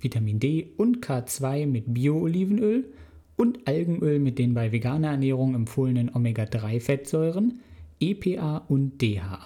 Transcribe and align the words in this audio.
Vitamin 0.00 0.38
D 0.38 0.70
und 0.76 1.04
K2 1.04 1.66
mit 1.66 1.92
Bio-Olivenöl 1.92 2.84
und 3.36 3.66
Algenöl 3.66 4.20
mit 4.20 4.38
den 4.38 4.54
bei 4.54 4.70
veganer 4.70 5.08
Ernährung 5.08 5.56
empfohlenen 5.56 6.14
Omega-3-Fettsäuren, 6.14 7.60
EPA 7.98 8.58
und 8.68 9.02
DHA. 9.02 9.40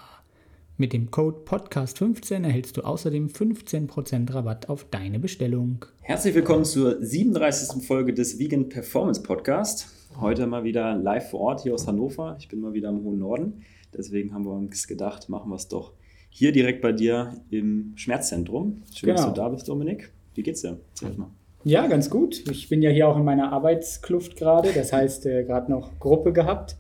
Mit 0.77 0.93
dem 0.93 1.11
Code 1.11 1.39
Podcast15 1.47 2.45
erhältst 2.45 2.77
du 2.77 2.83
außerdem 2.83 3.29
15% 3.29 4.35
Rabatt 4.35 4.69
auf 4.69 4.85
deine 4.91 5.19
Bestellung. 5.19 5.87
Herzlich 6.03 6.35
willkommen 6.35 6.67
zur 6.67 7.03
37. 7.03 7.83
Folge 7.83 8.13
des 8.13 8.39
Vegan 8.39 8.69
Performance 8.69 9.23
Podcast. 9.23 9.89
Heute 10.21 10.47
mal 10.47 10.65
wieder 10.65 10.97
live 10.97 11.31
vor 11.31 11.41
Ort 11.41 11.63
hier 11.63 11.73
aus 11.73 11.87
Hannover. 11.87 12.37
Ich 12.39 12.49
bin 12.49 12.61
mal 12.61 12.75
wieder 12.75 12.91
im 12.91 13.03
hohen 13.03 13.19
Norden. 13.19 13.63
Deswegen 13.97 14.35
haben 14.35 14.45
wir 14.45 14.53
uns 14.53 14.87
gedacht, 14.87 15.31
machen 15.31 15.51
wir 15.51 15.57
es 15.57 15.69
doch 15.69 15.93
hier 16.29 16.53
direkt 16.53 16.83
bei 16.83 16.93
dir 16.93 17.41
im 17.49 17.93
Schmerzzentrum. 17.95 18.83
Schön, 18.95 19.09
genau. 19.09 19.17
dass 19.17 19.27
du 19.27 19.33
da 19.33 19.49
bist, 19.49 19.69
Dominik. 19.69 20.13
Wie 20.35 20.43
geht's 20.43 20.63
dir? 20.63 20.79
Erzähl 20.91 21.17
mal. 21.17 21.31
Ja, 21.65 21.87
ganz 21.87 22.11
gut. 22.11 22.43
Ich 22.51 22.69
bin 22.69 22.83
ja 22.83 22.91
hier 22.91 23.09
auch 23.09 23.17
in 23.17 23.25
meiner 23.25 23.53
Arbeitskluft 23.53 24.37
gerade, 24.37 24.71
das 24.75 24.93
heißt 24.93 25.27
äh, 25.27 25.45
gerade 25.45 25.71
noch 25.71 25.99
Gruppe 26.01 26.33
gehabt. 26.33 26.77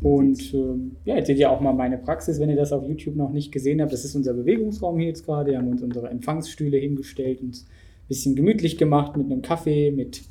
Und 0.00 0.52
ähm, 0.54 0.96
ja, 1.04 1.16
jetzt 1.16 1.26
seht 1.26 1.38
ihr 1.38 1.50
auch 1.50 1.60
mal 1.60 1.72
meine 1.72 1.98
Praxis, 1.98 2.38
wenn 2.38 2.50
ihr 2.50 2.56
das 2.56 2.72
auf 2.72 2.86
YouTube 2.86 3.16
noch 3.16 3.30
nicht 3.30 3.50
gesehen 3.50 3.80
habt. 3.80 3.92
Das 3.92 4.04
ist 4.04 4.14
unser 4.14 4.34
Bewegungsraum 4.34 4.98
hier 4.98 5.08
jetzt 5.08 5.24
gerade. 5.24 5.52
Wir 5.52 5.58
haben 5.58 5.68
uns 5.68 5.82
unsere 5.82 6.08
Empfangsstühle 6.10 6.76
hingestellt, 6.76 7.40
und 7.40 7.56
ein 7.56 8.08
bisschen 8.08 8.36
gemütlich 8.36 8.76
gemacht 8.76 9.16
mit 9.16 9.32
einem 9.32 9.42
Kaffee, 9.42 9.90
mit 9.90 10.22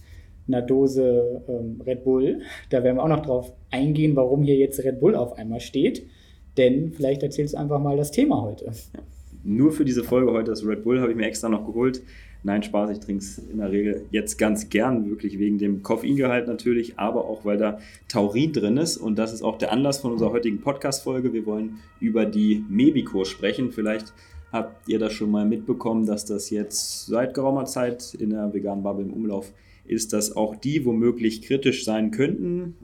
einer 0.47 0.61
Dose 0.61 1.43
ähm, 1.47 1.81
Red 1.85 2.03
Bull. 2.03 2.41
Da 2.69 2.83
werden 2.83 2.97
wir 2.97 3.03
auch 3.03 3.09
noch 3.09 3.25
drauf 3.25 3.53
eingehen, 3.71 4.15
warum 4.15 4.43
hier 4.43 4.55
jetzt 4.55 4.83
Red 4.83 4.99
Bull 4.99 5.15
auf 5.15 5.37
einmal 5.37 5.59
steht. 5.59 6.05
Denn 6.57 6.93
vielleicht 6.93 7.23
erzählst 7.23 7.55
du 7.55 7.57
einfach 7.57 7.79
mal 7.79 7.97
das 7.97 8.11
Thema 8.11 8.41
heute. 8.41 8.65
Ja. 8.65 8.71
Nur 9.43 9.73
für 9.73 9.83
diese 9.83 10.03
Folge 10.03 10.31
heute 10.31 10.51
das 10.51 10.65
Red 10.65 10.83
Bull 10.83 11.01
habe 11.01 11.11
ich 11.11 11.17
mir 11.17 11.25
extra 11.25 11.49
noch 11.49 11.65
geholt. 11.65 12.01
Nein, 12.43 12.63
Spaß, 12.63 12.91
ich 12.91 12.99
trinke 12.99 13.23
es 13.23 13.37
in 13.37 13.57
der 13.57 13.71
Regel 13.71 14.05
jetzt 14.11 14.37
ganz 14.37 14.69
gern, 14.69 15.09
wirklich 15.09 15.39
wegen 15.39 15.57
dem 15.57 15.81
Koffeingehalt 15.81 16.47
natürlich, 16.47 16.97
aber 16.97 17.25
auch 17.25 17.45
weil 17.45 17.57
da 17.57 17.79
Taurin 18.07 18.53
drin 18.53 18.77
ist. 18.77 18.97
Und 18.97 19.17
das 19.17 19.33
ist 19.33 19.41
auch 19.41 19.57
der 19.57 19.71
Anlass 19.71 19.99
von 19.99 20.11
unserer 20.11 20.31
heutigen 20.31 20.61
Podcast-Folge. 20.61 21.33
Wir 21.33 21.45
wollen 21.45 21.79
über 21.99 22.25
die 22.25 22.63
Mebico 22.69 23.25
sprechen. 23.25 23.71
Vielleicht 23.71 24.13
habt 24.51 24.87
ihr 24.87 24.99
das 24.99 25.11
schon 25.11 25.31
mal 25.31 25.45
mitbekommen, 25.45 26.05
dass 26.05 26.25
das 26.25 26.49
jetzt 26.49 27.05
seit 27.07 27.33
geraumer 27.33 27.65
Zeit 27.65 28.13
in 28.13 28.29
der 28.29 28.53
veganen 28.53 28.83
Bubble 28.83 29.03
im 29.03 29.13
Umlauf 29.13 29.51
ist, 29.85 30.13
dass 30.13 30.35
auch 30.35 30.55
die 30.55 30.85
womöglich 30.85 31.41
kritisch 31.41 31.83
sein 31.83 32.11
könnten 32.11 32.75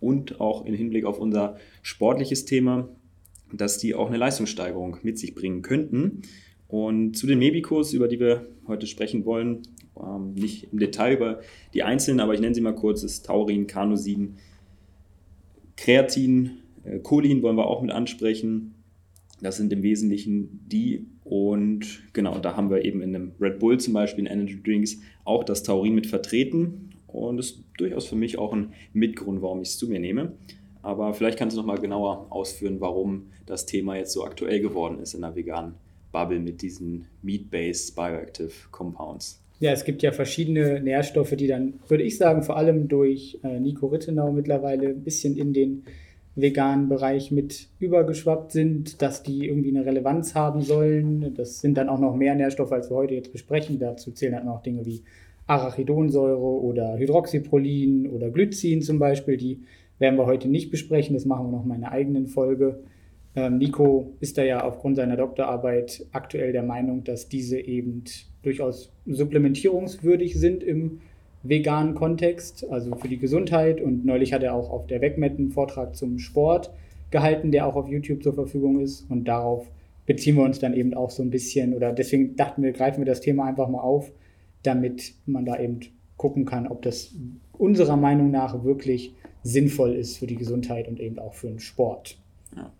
und 0.00 0.40
auch 0.40 0.64
im 0.64 0.74
Hinblick 0.74 1.04
auf 1.04 1.18
unser 1.18 1.56
sportliches 1.82 2.44
Thema, 2.44 2.88
dass 3.52 3.78
die 3.78 3.94
auch 3.94 4.08
eine 4.08 4.16
Leistungssteigerung 4.16 4.98
mit 5.02 5.18
sich 5.18 5.34
bringen 5.34 5.62
könnten. 5.62 6.22
Und 6.68 7.16
zu 7.16 7.26
den 7.26 7.38
Mebicos, 7.38 7.92
über 7.92 8.08
die 8.08 8.20
wir 8.20 8.46
heute 8.66 8.86
sprechen 8.86 9.24
wollen, 9.24 9.62
ähm, 9.98 10.34
nicht 10.34 10.68
im 10.72 10.78
Detail 10.78 11.14
über 11.14 11.40
die 11.74 11.82
einzelnen, 11.82 12.20
aber 12.20 12.34
ich 12.34 12.40
nenne 12.40 12.54
sie 12.54 12.60
mal 12.60 12.74
kurz, 12.74 13.02
ist 13.02 13.26
Taurin, 13.26 13.66
Carnosin, 13.66 14.36
Kreatin, 15.76 16.58
äh, 16.84 16.98
Cholin 16.98 17.42
wollen 17.42 17.56
wir 17.56 17.66
auch 17.66 17.82
mit 17.82 17.90
ansprechen. 17.90 18.74
Das 19.40 19.56
sind 19.56 19.72
im 19.72 19.82
Wesentlichen 19.82 20.66
die. 20.66 21.06
Und 21.24 22.02
genau, 22.12 22.38
da 22.38 22.56
haben 22.56 22.70
wir 22.70 22.84
eben 22.84 23.02
in 23.02 23.14
einem 23.14 23.32
Red 23.40 23.58
Bull 23.58 23.78
zum 23.78 23.94
Beispiel, 23.94 24.26
in 24.26 24.32
Energy 24.32 24.60
Drinks, 24.62 24.98
auch 25.24 25.44
das 25.44 25.62
Taurin 25.62 25.94
mit 25.94 26.06
vertreten. 26.06 26.90
Und 27.06 27.36
das 27.36 27.50
ist 27.50 27.64
durchaus 27.78 28.06
für 28.06 28.16
mich 28.16 28.38
auch 28.38 28.52
ein 28.52 28.72
Mitgrund, 28.92 29.40
warum 29.40 29.62
ich 29.62 29.68
es 29.68 29.78
zu 29.78 29.88
mir 29.88 30.00
nehme. 30.00 30.32
Aber 30.88 31.12
vielleicht 31.12 31.38
kannst 31.38 31.54
du 31.54 31.60
noch 31.60 31.66
mal 31.66 31.78
genauer 31.78 32.28
ausführen, 32.30 32.80
warum 32.80 33.26
das 33.44 33.66
Thema 33.66 33.98
jetzt 33.98 34.14
so 34.14 34.24
aktuell 34.24 34.60
geworden 34.60 35.00
ist 35.00 35.12
in 35.12 35.20
der 35.20 35.36
veganen 35.36 35.74
Bubble 36.12 36.40
mit 36.40 36.62
diesen 36.62 37.04
Meat-Based 37.20 37.94
Bioactive 37.94 38.50
Compounds? 38.70 39.38
Ja, 39.60 39.72
es 39.72 39.84
gibt 39.84 40.02
ja 40.02 40.12
verschiedene 40.12 40.80
Nährstoffe, 40.80 41.36
die 41.36 41.46
dann, 41.46 41.74
würde 41.88 42.04
ich 42.04 42.16
sagen, 42.16 42.42
vor 42.42 42.56
allem 42.56 42.88
durch 42.88 43.38
äh, 43.44 43.60
Nico 43.60 43.88
Rittenau 43.88 44.32
mittlerweile 44.32 44.88
ein 44.88 45.04
bisschen 45.04 45.36
in 45.36 45.52
den 45.52 45.84
veganen 46.36 46.88
Bereich 46.88 47.30
mit 47.30 47.68
übergeschwappt 47.80 48.52
sind, 48.52 49.02
dass 49.02 49.22
die 49.22 49.46
irgendwie 49.46 49.76
eine 49.76 49.84
Relevanz 49.84 50.34
haben 50.34 50.62
sollen. 50.62 51.34
Das 51.34 51.60
sind 51.60 51.76
dann 51.76 51.90
auch 51.90 52.00
noch 52.00 52.16
mehr 52.16 52.34
Nährstoffe, 52.34 52.72
als 52.72 52.88
wir 52.88 52.96
heute 52.96 53.12
jetzt 53.12 53.32
besprechen. 53.32 53.78
Dazu 53.78 54.10
zählen 54.12 54.32
dann 54.32 54.48
auch 54.48 54.62
Dinge 54.62 54.86
wie 54.86 55.02
Arachidonsäure 55.48 56.38
oder 56.38 56.96
Hydroxyprolin 56.96 58.08
oder 58.08 58.30
Glycin 58.30 58.80
zum 58.80 58.98
Beispiel. 58.98 59.36
Die 59.36 59.60
werden 59.98 60.18
wir 60.18 60.26
heute 60.26 60.48
nicht 60.48 60.70
besprechen. 60.70 61.14
Das 61.14 61.24
machen 61.24 61.46
wir 61.46 61.52
noch 61.52 61.62
in 61.62 61.68
meiner 61.68 61.92
eigenen 61.92 62.26
Folge. 62.26 62.80
Ähm, 63.34 63.58
Nico 63.58 64.14
ist 64.20 64.38
da 64.38 64.42
ja 64.42 64.64
aufgrund 64.64 64.96
seiner 64.96 65.16
Doktorarbeit 65.16 66.06
aktuell 66.12 66.52
der 66.52 66.62
Meinung, 66.62 67.04
dass 67.04 67.28
diese 67.28 67.58
eben 67.58 68.04
durchaus 68.42 68.92
supplementierungswürdig 69.06 70.38
sind 70.38 70.62
im 70.62 71.00
veganen 71.42 71.94
Kontext, 71.94 72.68
also 72.68 72.94
für 72.96 73.08
die 73.08 73.18
Gesundheit. 73.18 73.80
Und 73.80 74.04
neulich 74.04 74.32
hat 74.32 74.42
er 74.42 74.54
auch 74.54 74.70
auf 74.70 74.86
der 74.86 75.00
Wegmet 75.00 75.38
einen 75.38 75.50
Vortrag 75.50 75.94
zum 75.94 76.18
Sport 76.18 76.70
gehalten, 77.10 77.52
der 77.52 77.66
auch 77.66 77.76
auf 77.76 77.88
YouTube 77.88 78.22
zur 78.22 78.34
Verfügung 78.34 78.80
ist. 78.80 79.08
Und 79.10 79.24
darauf 79.26 79.70
beziehen 80.06 80.36
wir 80.36 80.44
uns 80.44 80.58
dann 80.58 80.74
eben 80.74 80.94
auch 80.94 81.10
so 81.10 81.22
ein 81.22 81.30
bisschen, 81.30 81.74
oder 81.74 81.92
deswegen 81.92 82.34
dachten 82.36 82.62
wir, 82.62 82.72
greifen 82.72 83.00
wir 83.00 83.06
das 83.06 83.20
Thema 83.20 83.44
einfach 83.44 83.68
mal 83.68 83.80
auf, 83.80 84.10
damit 84.62 85.14
man 85.26 85.44
da 85.44 85.58
eben 85.60 85.80
gucken 86.16 86.44
kann, 86.44 86.66
ob 86.66 86.82
das 86.82 87.14
unserer 87.52 87.96
Meinung 87.96 88.30
nach 88.30 88.64
wirklich 88.64 89.14
sinnvoll 89.42 89.94
ist 89.94 90.18
für 90.18 90.26
die 90.26 90.36
Gesundheit 90.36 90.88
und 90.88 91.00
eben 91.00 91.18
auch 91.18 91.34
für 91.34 91.48
den 91.48 91.60
Sport. 91.60 92.18
Ja 92.56 92.72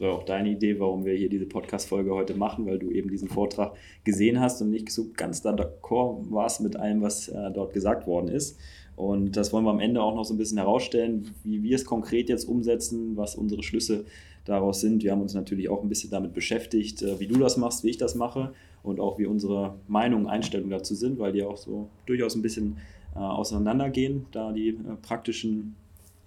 war 0.00 0.14
auch 0.14 0.22
deine 0.24 0.50
Idee, 0.50 0.80
warum 0.80 1.04
wir 1.04 1.14
hier 1.14 1.28
diese 1.28 1.46
Podcast-Folge 1.46 2.12
heute 2.12 2.34
machen, 2.34 2.66
weil 2.66 2.78
du 2.78 2.90
eben 2.90 3.10
diesen 3.10 3.28
Vortrag 3.28 3.74
gesehen 4.04 4.40
hast 4.40 4.60
und 4.62 4.70
nicht 4.70 4.90
so 4.90 5.08
ganz 5.16 5.44
d'accord 5.44 6.30
warst 6.30 6.62
mit 6.62 6.76
allem, 6.76 7.02
was 7.02 7.28
äh, 7.28 7.50
dort 7.52 7.74
gesagt 7.74 8.06
worden 8.06 8.28
ist. 8.28 8.58
Und 8.96 9.36
das 9.36 9.52
wollen 9.52 9.64
wir 9.64 9.70
am 9.70 9.80
Ende 9.80 10.02
auch 10.02 10.14
noch 10.14 10.24
so 10.24 10.34
ein 10.34 10.38
bisschen 10.38 10.58
herausstellen, 10.58 11.30
wie 11.44 11.62
wir 11.62 11.76
es 11.76 11.84
konkret 11.84 12.28
jetzt 12.28 12.44
umsetzen, 12.44 13.16
was 13.16 13.34
unsere 13.34 13.62
Schlüsse 13.62 14.04
daraus 14.44 14.80
sind. 14.80 15.02
Wir 15.02 15.12
haben 15.12 15.22
uns 15.22 15.34
natürlich 15.34 15.68
auch 15.68 15.82
ein 15.82 15.88
bisschen 15.88 16.10
damit 16.10 16.32
beschäftigt, 16.32 17.02
äh, 17.02 17.20
wie 17.20 17.26
du 17.26 17.38
das 17.38 17.56
machst, 17.56 17.84
wie 17.84 17.90
ich 17.90 17.98
das 17.98 18.14
mache 18.14 18.52
und 18.82 19.00
auch 19.00 19.18
wie 19.18 19.26
unsere 19.26 19.74
Meinungen, 19.86 20.26
Einstellungen 20.26 20.70
dazu 20.70 20.94
sind, 20.94 21.18
weil 21.18 21.32
die 21.32 21.42
auch 21.42 21.58
so 21.58 21.90
durchaus 22.06 22.34
ein 22.34 22.42
bisschen 22.42 22.78
äh, 23.14 23.18
auseinandergehen, 23.18 24.26
da 24.32 24.52
die 24.52 24.68
äh, 24.68 24.74
praktischen 25.02 25.76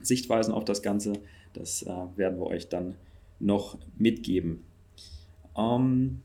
Sichtweisen 0.03 0.53
auf 0.53 0.66
das 0.66 0.81
Ganze, 0.81 1.14
das 1.53 1.84
äh, 1.84 1.90
werden 2.16 2.40
wir 2.40 2.47
euch 2.47 2.69
dann 2.69 2.96
noch 3.40 3.78
mitgeben. 3.97 4.64
Ähm, 5.58 6.22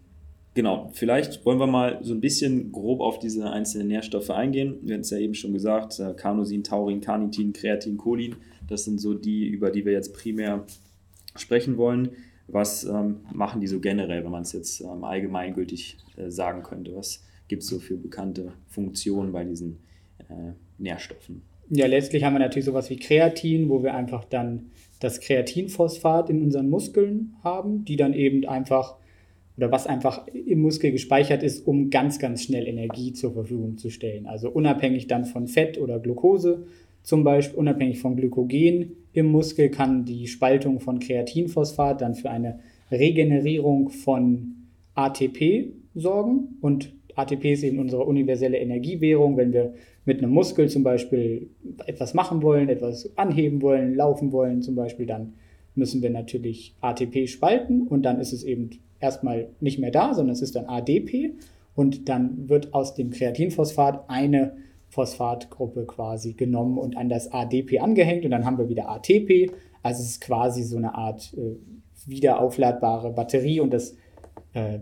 genau, 0.55 0.91
vielleicht 0.95 1.45
wollen 1.45 1.59
wir 1.59 1.67
mal 1.67 1.99
so 2.03 2.15
ein 2.15 2.21
bisschen 2.21 2.73
grob 2.73 3.01
auf 3.01 3.19
diese 3.19 3.51
einzelnen 3.51 3.89
Nährstoffe 3.89 4.31
eingehen. 4.31 4.79
Wir 4.83 4.95
haben 4.95 5.01
es 5.03 5.11
ja 5.11 5.19
eben 5.19 5.35
schon 5.35 5.53
gesagt, 5.53 5.99
äh, 6.01 6.15
Carnosin, 6.15 6.65
Taurin, 6.65 7.01
Carnitin, 7.01 7.53
Kreatin, 7.53 7.97
Cholin, 7.97 8.37
das 8.69 8.85
sind 8.85 9.01
so 9.01 9.15
die, 9.15 9.47
über 9.47 9.71
die 9.71 9.85
wir 9.85 9.93
jetzt 9.93 10.15
primär 10.15 10.65
sprechen 11.37 11.77
wollen. 11.77 12.11
Was 12.47 12.85
ähm, 12.85 13.21
machen 13.33 13.61
die 13.61 13.67
so 13.67 13.79
generell, 13.79 14.25
wenn 14.25 14.31
man 14.31 14.43
es 14.43 14.53
jetzt 14.53 14.81
ähm, 14.81 15.05
allgemeingültig 15.05 15.99
äh, 16.17 16.31
sagen 16.31 16.63
könnte? 16.63 16.97
Was 16.97 17.23
gibt 17.47 17.63
es 17.63 17.69
so 17.69 17.79
für 17.79 17.97
bekannte 17.97 18.53
Funktionen 18.69 19.33
bei 19.33 19.45
diesen 19.45 19.79
äh, 20.31 20.53
Nährstoffen? 20.79 21.43
Ja, 21.71 21.87
letztlich 21.87 22.25
haben 22.25 22.35
wir 22.35 22.41
natürlich 22.41 22.65
sowas 22.65 22.89
wie 22.91 22.97
Kreatin, 22.97 23.69
wo 23.69 23.83
wir 23.83 23.95
einfach 23.95 24.25
dann 24.25 24.71
das 25.01 25.21
Kreatinphosphat 25.21 26.31
in 26.31 26.43
unseren 26.43 26.71
Muskeln 26.71 27.37
haben, 27.45 27.85
die 27.85 27.97
dann 27.97 28.15
eben 28.15 28.47
einfach 28.47 28.97
oder 29.59 29.73
was 29.73 29.89
einfach 29.89 30.27
im 30.29 30.61
Muskel 30.61 30.93
gespeichert 30.93 31.43
ist, 31.43 31.67
um 31.67 31.91
ganz, 31.91 32.21
ganz 32.21 32.45
schnell 32.45 32.69
Energie 32.69 33.13
zur 33.13 33.33
Verfügung 33.33 33.77
zu 33.77 33.91
stellen. 33.91 34.27
Also 34.27 34.51
unabhängig 34.51 35.09
dann 35.09 35.25
von 35.25 35.49
Fett 35.49 35.79
oder 35.79 35.99
Glucose, 35.99 36.65
zum 37.03 37.25
Beispiel 37.25 37.59
unabhängig 37.59 37.99
von 37.99 38.15
Glykogen 38.15 38.93
im 39.13 39.27
Muskel, 39.27 39.69
kann 39.69 40.05
die 40.05 40.29
Spaltung 40.29 40.79
von 40.79 41.01
Kreatinphosphat 41.01 42.01
dann 42.01 42.15
für 42.15 42.31
eine 42.31 42.61
Regenerierung 42.93 43.89
von 43.89 44.55
ATP 44.95 45.73
sorgen. 45.95 46.59
Und 46.61 46.93
ATP 47.17 47.53
ist 47.53 47.65
eben 47.65 47.81
unsere 47.81 48.05
universelle 48.05 48.59
Energiewährung. 48.59 49.37
Wenn 49.37 49.53
wir 49.53 49.75
mit 50.09 50.23
einem 50.23 50.33
Muskel 50.33 50.71
zum 50.71 50.85
Beispiel 50.85 51.51
etwas 51.85 52.15
machen 52.15 52.43
wollen, 52.43 52.71
etwas 52.71 53.11
anheben 53.19 53.61
wollen, 53.61 53.95
laufen 53.95 54.33
wollen 54.33 54.63
zum 54.63 54.75
Beispiel, 54.75 55.05
dann 55.05 55.35
müssen 55.75 56.01
wir 56.01 56.09
natürlich 56.09 56.75
ATP 56.81 57.29
spalten 57.29 57.87
und 57.87 58.05
dann 58.05 58.19
ist 58.19 58.33
es 58.33 58.43
eben 58.43 58.71
erstmal 59.01 59.51
nicht 59.61 59.79
mehr 59.79 59.91
da, 59.91 60.15
sondern 60.15 60.33
es 60.33 60.41
ist 60.41 60.57
dann 60.57 60.65
ADP 60.65 61.35
und 61.75 62.09
dann 62.09 62.49
wird 62.49 62.73
aus 62.73 62.95
dem 62.95 63.11
Kreatinphosphat 63.11 64.09
eine 64.09 64.57
Phosphatgruppe 64.89 65.85
quasi 65.85 66.33
genommen 66.33 66.79
und 66.79 66.97
an 66.97 67.11
das 67.11 67.31
ADP 67.31 67.81
angehängt 67.81 68.25
und 68.25 68.31
dann 68.31 68.47
haben 68.47 68.57
wir 68.57 68.71
wieder 68.71 68.89
ATP. 68.89 69.53
Also 69.83 70.03
es 70.03 70.13
ist 70.13 70.21
quasi 70.23 70.63
so 70.63 70.79
eine 70.79 70.95
Art 70.95 71.35
äh, 71.37 71.57
wiederaufladbare 72.07 73.13
Batterie 73.13 73.61
und 73.61 73.75
das, 73.75 73.95
äh, 74.55 74.79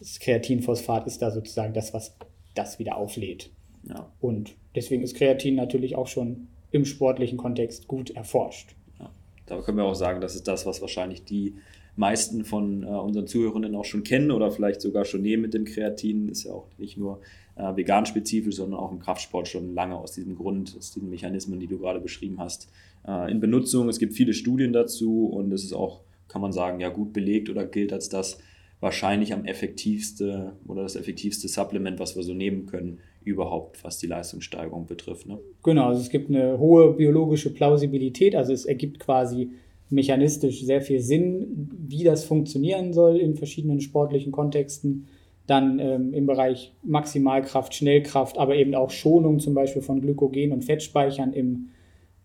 das 0.00 0.18
Kreatinphosphat 0.18 1.06
ist 1.06 1.22
da 1.22 1.30
sozusagen 1.30 1.74
das, 1.74 1.94
was 1.94 2.16
das 2.56 2.80
wieder 2.80 2.96
auflädt. 2.96 3.52
Ja. 3.88 4.10
Und 4.20 4.56
deswegen 4.74 5.02
ist 5.02 5.16
Kreatin 5.16 5.54
natürlich 5.54 5.96
auch 5.96 6.08
schon 6.08 6.48
im 6.70 6.84
sportlichen 6.84 7.38
Kontext 7.38 7.86
gut 7.86 8.10
erforscht. 8.10 8.74
Ja. 8.98 9.10
Da 9.46 9.60
können 9.60 9.78
wir 9.78 9.84
auch 9.84 9.94
sagen, 9.94 10.20
das 10.20 10.34
ist 10.34 10.48
das, 10.48 10.66
was 10.66 10.80
wahrscheinlich 10.80 11.24
die 11.24 11.54
meisten 11.96 12.44
von 12.44 12.82
äh, 12.82 12.86
unseren 12.86 13.26
Zuhörenden 13.26 13.74
auch 13.76 13.84
schon 13.84 14.02
kennen 14.02 14.30
oder 14.30 14.50
vielleicht 14.50 14.80
sogar 14.80 15.04
schon 15.04 15.22
nehmen 15.22 15.42
mit 15.42 15.54
dem 15.54 15.64
Kreatin. 15.64 16.28
Ist 16.28 16.44
ja 16.44 16.52
auch 16.52 16.66
nicht 16.78 16.96
nur 16.96 17.20
äh, 17.56 17.76
vegan 17.76 18.06
spezifisch, 18.06 18.56
sondern 18.56 18.80
auch 18.80 18.90
im 18.90 18.98
Kraftsport 18.98 19.48
schon 19.48 19.74
lange 19.74 19.96
aus 19.96 20.12
diesem 20.12 20.34
Grund, 20.34 20.74
aus 20.76 20.92
diesen 20.92 21.10
Mechanismen, 21.10 21.60
die 21.60 21.68
du 21.68 21.78
gerade 21.78 22.00
beschrieben 22.00 22.40
hast, 22.40 22.68
äh, 23.06 23.30
in 23.30 23.40
Benutzung. 23.40 23.88
Es 23.88 23.98
gibt 23.98 24.14
viele 24.14 24.34
Studien 24.34 24.72
dazu 24.72 25.26
und 25.26 25.52
es 25.52 25.64
ist 25.64 25.72
auch, 25.72 26.00
kann 26.28 26.42
man 26.42 26.52
sagen, 26.52 26.80
ja 26.80 26.88
gut 26.88 27.12
belegt 27.12 27.48
oder 27.48 27.64
gilt 27.64 27.92
als 27.92 28.08
das 28.08 28.38
wahrscheinlich 28.84 29.32
am 29.32 29.46
effektivste 29.46 30.52
oder 30.68 30.82
das 30.82 30.94
effektivste 30.94 31.48
Supplement, 31.48 31.98
was 31.98 32.16
wir 32.16 32.22
so 32.22 32.34
nehmen 32.34 32.66
können, 32.66 32.98
überhaupt, 33.24 33.82
was 33.82 33.96
die 33.96 34.06
Leistungssteigerung 34.06 34.84
betrifft. 34.84 35.26
Ne? 35.26 35.38
Genau, 35.62 35.86
also 35.86 36.02
es 36.02 36.10
gibt 36.10 36.28
eine 36.28 36.58
hohe 36.58 36.92
biologische 36.92 37.48
Plausibilität, 37.48 38.36
also 38.36 38.52
es 38.52 38.66
ergibt 38.66 39.00
quasi 39.00 39.52
mechanistisch 39.88 40.62
sehr 40.62 40.82
viel 40.82 41.00
Sinn, 41.00 41.70
wie 41.88 42.04
das 42.04 42.26
funktionieren 42.26 42.92
soll 42.92 43.16
in 43.16 43.36
verschiedenen 43.36 43.80
sportlichen 43.80 44.32
Kontexten. 44.32 45.06
Dann 45.46 45.78
ähm, 45.78 46.12
im 46.12 46.26
Bereich 46.26 46.74
Maximalkraft, 46.82 47.74
Schnellkraft, 47.74 48.36
aber 48.36 48.54
eben 48.56 48.74
auch 48.74 48.90
Schonung 48.90 49.40
zum 49.40 49.54
Beispiel 49.54 49.82
von 49.82 50.02
Glykogen 50.02 50.52
und 50.52 50.62
Fettspeichern 50.62 51.32
im, 51.32 51.70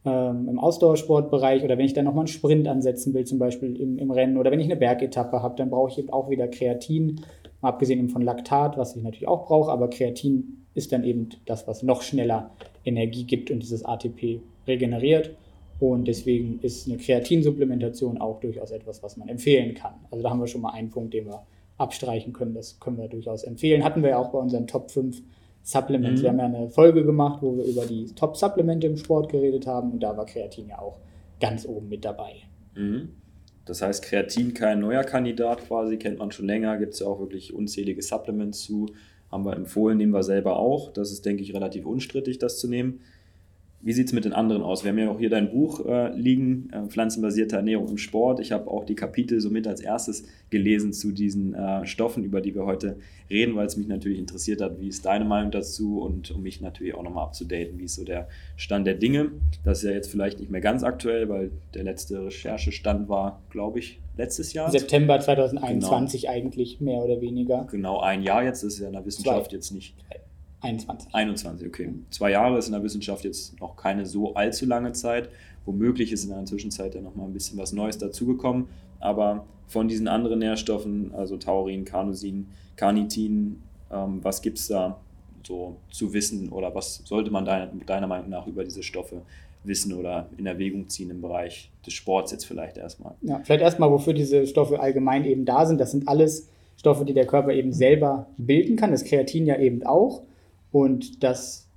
ähm, 0.06 0.48
im 0.50 0.60
Ausdauersportbereich 0.60 1.64
oder 1.64 1.78
wenn 1.78 1.86
ich 1.86 1.94
dann 1.94 2.06
nochmal 2.06 2.22
einen 2.22 2.28
Sprint 2.28 2.68
ansetzen 2.68 3.14
will, 3.14 3.26
zum 3.26 3.40
Beispiel 3.40 3.76
im, 3.80 3.98
im 3.98 4.12
Rennen 4.12 4.38
oder 4.38 4.52
wenn 4.52 4.60
ich 4.60 4.68
eine 4.68 4.78
Bergetappe 4.78 5.42
habe, 5.42 5.56
dann 5.56 5.70
brauche 5.70 5.92
ich 5.92 5.98
eben 5.98 6.10
auch 6.10 6.30
wieder 6.30 6.48
Kreatin, 6.48 7.22
abgesehen 7.62 8.10
von 8.10 8.22
Laktat, 8.22 8.78
was 8.78 8.96
ich 8.96 9.04
natürlich 9.04 9.28
auch 9.28 9.48
brauche, 9.48 9.72
aber 9.72 9.90
Kreatin 9.90 10.66
ist 10.74 10.92
dann 10.92 11.04
eben 11.04 11.30
das, 11.46 11.68
was 11.68 11.84
noch 11.84 12.02
schneller 12.02 12.52
Energie 12.86 13.26
gibt 13.26 13.52
und 13.52 13.62
dieses 13.62 13.84
ATP 13.84 14.40
regeneriert. 14.68 15.32
Und 15.80 16.08
deswegen 16.08 16.60
ist 16.62 16.88
eine 16.88 16.98
Kreatinsupplementation 16.98 18.18
auch 18.18 18.40
durchaus 18.42 18.72
etwas, 18.72 19.02
was 19.02 19.18
man 19.18 19.30
empfehlen 19.30 19.74
kann. 19.76 19.94
Also 20.12 20.24
da 20.24 20.30
haben 20.30 20.40
wir 20.40 20.48
schon 20.48 20.62
mal 20.62 20.72
einen 20.72 20.90
Punkt, 20.90 21.14
den 21.14 21.26
wir 21.26 21.44
abstreichen 21.78 22.34
können. 22.34 22.54
Das 22.54 22.80
können 22.80 22.98
wir 22.98 23.08
durchaus 23.08 23.44
empfehlen. 23.44 23.84
Hatten 23.84 24.04
wir 24.04 24.10
ja 24.10 24.18
auch 24.18 24.32
bei 24.32 24.40
unseren 24.40 24.68
Top 24.68 24.92
5 24.92 25.22
Supplements. 25.64 26.22
Mhm. 26.22 26.24
Wir 26.24 26.30
haben 26.30 26.40
ja 26.40 26.46
eine 26.46 26.70
Folge 26.70 27.04
gemacht, 27.04 27.42
wo 27.42 27.58
wir 27.58 27.66
über 27.66 27.86
die 27.86 28.06
Top-Supplemente 28.16 28.88
im 28.88 28.98
Sport 28.98 29.32
geredet 29.32 29.68
haben 29.68 29.92
und 29.92 30.02
da 30.02 30.16
war 30.18 30.26
Kreatin 30.26 30.68
ja 30.68 30.80
auch 30.80 30.98
ganz 31.40 31.66
oben 31.66 31.90
mit 31.90 32.06
dabei. 32.06 32.36
Mhm. 32.76 33.10
Das 33.66 33.82
heißt, 33.82 34.04
Kreatin 34.04 34.54
kein 34.56 34.80
neuer 34.80 35.04
Kandidat 35.04 35.68
quasi, 35.68 35.98
kennt 35.98 36.18
man 36.18 36.32
schon 36.32 36.48
länger, 36.48 36.78
gibt 36.78 36.96
es 36.96 37.02
ja 37.02 37.08
auch 37.08 37.20
wirklich 37.20 37.54
unzählige 37.54 38.02
Supplements 38.02 38.64
zu. 38.64 38.88
Haben 39.32 39.46
wir 39.46 39.56
empfohlen, 39.56 39.98
nehmen 39.98 40.12
wir 40.12 40.24
selber 40.24 40.58
auch. 40.58 40.92
Das 40.92 41.12
ist, 41.12 41.24
denke 41.24 41.44
ich, 41.44 41.54
relativ 41.54 41.86
unstrittig, 41.86 42.40
das 42.40 42.58
zu 42.58 42.68
nehmen. 42.68 43.02
Wie 43.82 43.94
sieht 43.94 44.08
es 44.08 44.14
mit 44.14 44.26
den 44.26 44.34
anderen 44.34 44.62
aus? 44.62 44.84
Wir 44.84 44.92
haben 44.92 44.98
ja 44.98 45.10
auch 45.10 45.20
hier 45.20 45.30
dein 45.30 45.52
Buch 45.52 45.86
äh, 45.86 46.14
liegen, 46.14 46.70
äh, 46.74 46.86
Pflanzenbasierte 46.90 47.56
Ernährung 47.56 47.88
im 47.88 47.98
Sport. 47.98 48.42
Ich 48.42 48.52
habe 48.52 48.70
auch 48.70 48.84
die 48.84 48.96
Kapitel 48.96 49.40
somit 49.40 49.68
als 49.68 49.80
erstes 49.80 50.26
gelesen 50.50 50.92
zu 50.92 51.14
diesen 51.14 51.54
äh, 51.54 51.86
Stoffen, 51.86 52.26
über 52.26 52.42
die 52.42 52.54
wir 52.54 52.66
heute 52.66 52.98
reden, 53.30 53.56
weil 53.56 53.68
es 53.68 53.78
mich 53.78 53.88
natürlich 53.88 54.20
interessiert 54.20 54.62
hat, 54.62 54.82
wie 54.82 54.90
ist 54.90 55.06
deine 55.06 55.24
Meinung 55.24 55.52
dazu 55.52 56.02
und 56.02 56.30
um 56.32 56.44
mich 56.44 56.60
natürlich 56.60 56.94
auch 56.94 57.04
nochmal 57.04 57.24
abzudaten, 57.24 57.80
wie 57.80 57.86
ist 57.86 57.96
so 57.96 58.04
der 58.04 58.28
Stand 58.58 58.86
der 58.86 58.96
Dinge. 58.96 59.32
Das 59.64 59.78
ist 59.78 59.84
ja 59.86 59.92
jetzt 59.92 60.12
vielleicht 60.12 60.40
nicht 60.40 60.52
mehr 60.52 60.62
ganz 60.62 60.84
aktuell, 60.84 61.30
weil 61.30 61.52
der 61.74 61.84
letzte 61.84 62.26
Recherchestand 62.26 63.08
war, 63.08 63.42
glaube 63.50 63.80
ich, 63.80 64.02
letztes 64.18 64.52
Jahr. 64.52 64.70
September 64.72 65.22
2021 65.22 66.24
genau. 66.24 66.34
eigentlich, 66.34 66.82
mehr 66.82 67.00
oder 67.00 67.22
weniger. 67.22 67.66
Genau, 67.72 68.02
ein 68.02 68.24
Jahr 68.24 68.44
jetzt, 68.44 68.62
das 68.62 68.74
ist 68.74 68.80
ja 68.80 68.88
in 68.88 68.94
der 68.94 69.06
Wissenschaft 69.06 69.52
Zwei. 69.52 69.56
jetzt 69.56 69.72
nicht 69.72 69.96
21. 70.62 71.14
21, 71.14 71.68
okay. 71.68 71.94
Zwei 72.10 72.32
Jahre 72.32 72.58
ist 72.58 72.68
in 72.68 72.74
der 72.74 72.84
Wissenschaft 72.84 73.24
jetzt 73.24 73.60
noch 73.60 73.76
keine 73.76 74.06
so 74.06 74.34
allzu 74.34 74.66
lange 74.66 74.92
Zeit. 74.92 75.30
Womöglich 75.66 76.12
ist 76.12 76.24
in 76.26 76.32
der 76.32 76.46
Zwischenzeit 76.46 76.96
ja 76.96 77.02
noch 77.02 77.16
mal 77.16 77.26
ein 77.26 77.34
bisschen 77.34 77.58
was 77.58 77.72
Neues 77.72 77.98
dazugekommen. 77.98 78.68
Aber 79.00 79.46
von 79.68 79.88
diesen 79.88 80.08
anderen 80.08 80.40
Nährstoffen, 80.40 81.14
also 81.14 81.38
Taurin, 81.38 81.86
Carnosin, 81.86 82.48
Carnitin, 82.76 83.62
ähm, 83.92 84.20
was 84.22 84.42
gibt 84.42 84.58
es 84.58 84.68
da 84.68 85.00
so 85.46 85.78
zu 85.90 86.14
wissen 86.14 86.50
oder 86.50 86.76
was 86.76 87.02
sollte 87.06 87.32
man 87.32 87.46
deiner, 87.46 87.68
deiner 87.86 88.08
Meinung 88.08 88.30
nach 88.30 88.48
über 88.48 88.64
diese 88.64 88.84
Stoffe 88.84 89.22
wissen 89.64 89.94
oder 89.94 90.30
in 90.38 90.46
Erwägung 90.46 90.88
ziehen 90.90 91.10
im 91.10 91.22
Bereich 91.22 91.72
des 91.86 91.94
Sports 91.94 92.32
jetzt 92.32 92.46
vielleicht 92.46 92.78
erstmal? 92.78 93.16
Ja, 93.22 93.42
vielleicht 93.44 93.62
erstmal, 93.62 93.92
wofür 93.92 94.14
diese 94.14 94.48
Stoffe 94.48 94.80
allgemein 94.80 95.26
eben 95.26 95.46
da 95.46 95.66
sind. 95.66 95.80
Das 95.80 95.92
sind 95.92 96.08
alles 96.08 96.50
Stoffe, 96.78 97.06
die 97.06 97.14
der 97.14 97.28
Körper 97.28 97.52
eben 97.52 97.74
selber 97.74 98.28
bilden 98.38 98.76
kann. 98.76 98.92
Das 98.92 99.04
Kreatin 99.04 99.46
ja 99.46 99.58
eben 99.58 99.84
auch. 99.86 100.24
Und 100.72 101.24
das 101.24 101.68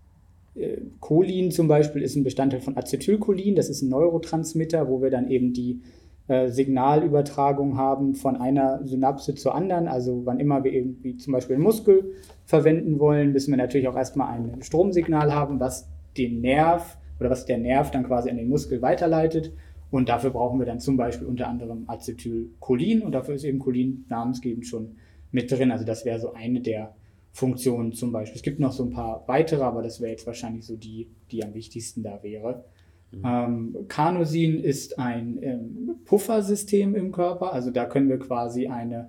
äh, 0.55 0.79
Cholin 1.00 1.50
zum 1.50 1.69
Beispiel 1.69 2.03
ist 2.03 2.17
ein 2.17 2.25
Bestandteil 2.25 2.61
von 2.61 2.77
Acetylcholin, 2.77 3.55
das 3.55 3.69
ist 3.69 3.83
ein 3.83 3.89
Neurotransmitter, 3.89 4.89
wo 4.89 5.00
wir 5.00 5.11
dann 5.11 5.29
eben 5.29 5.53
die 5.53 5.81
äh, 6.29 6.49
Signalübertragung 6.49 7.77
haben 7.77 8.15
von 8.15 8.37
einer 8.37 8.87
Synapse 8.87 9.35
zur 9.35 9.55
anderen. 9.55 9.89
Also 9.89 10.23
wann 10.25 10.41
immer 10.41 10.62
wir 10.62 10.73
irgendwie 10.73 11.17
zum 11.17 11.33
Beispiel 11.33 11.56
einen 11.56 11.65
Muskel 11.65 12.12
verwenden 12.44 12.99
wollen, 12.99 13.33
müssen 13.33 13.50
wir 13.50 13.59
natürlich 13.59 13.89
auch 13.89 13.97
erstmal 13.97 14.29
ein 14.29 14.62
Stromsignal 14.62 15.35
haben, 15.35 15.59
was 15.59 15.88
den 16.17 16.41
Nerv 16.41 16.99
oder 17.19 17.31
was 17.31 17.47
der 17.47 17.59
Nerv 17.59 17.91
dann 17.91 18.05
quasi 18.05 18.31
an 18.31 18.37
den 18.37 18.49
Muskel 18.49 18.83
weiterleitet. 18.83 19.53
Und 19.91 20.09
dafür 20.09 20.31
brauchen 20.31 20.59
wir 20.59 20.67
dann 20.67 20.81
zum 20.81 20.97
Beispiel 20.97 21.27
unter 21.27 21.49
anderem 21.49 21.85
Acetylcholin 21.87 23.03
und 23.03 23.12
dafür 23.12 23.35
ist 23.35 23.45
eben 23.45 23.59
Cholin 23.59 24.05
namensgebend 24.09 24.67
schon 24.67 24.97
mit 25.33 25.50
drin. 25.50 25.71
Also 25.71 25.85
das 25.85 26.05
wäre 26.05 26.19
so 26.19 26.33
eine 26.33 26.61
der 26.61 26.95
Funktionen 27.32 27.93
zum 27.93 28.12
Beispiel. 28.12 28.37
Es 28.37 28.43
gibt 28.43 28.61
noch 28.61 28.73
so 28.73 28.84
ein 28.84 28.90
paar 28.90 29.25
weitere, 29.26 29.62
aber 29.62 29.82
das 29.82 30.00
wäre 30.00 30.11
jetzt 30.11 30.26
wahrscheinlich 30.26 30.67
so 30.67 30.76
die, 30.76 31.08
die 31.31 31.43
am 31.43 31.55
wichtigsten 31.55 32.02
da 32.02 32.23
wäre. 32.23 32.67
Mhm. 33.11 33.23
Ähm, 33.25 33.75
Carnosin 33.88 34.62
ist 34.62 34.99
ein 34.99 35.38
ähm, 35.43 35.96
Puffersystem 36.05 36.94
im 36.94 37.11
Körper, 37.11 37.50
also 37.52 37.70
da 37.70 37.87
können 37.87 38.11
wir 38.11 38.19
quasi 38.19 38.69
eine, 38.69 39.08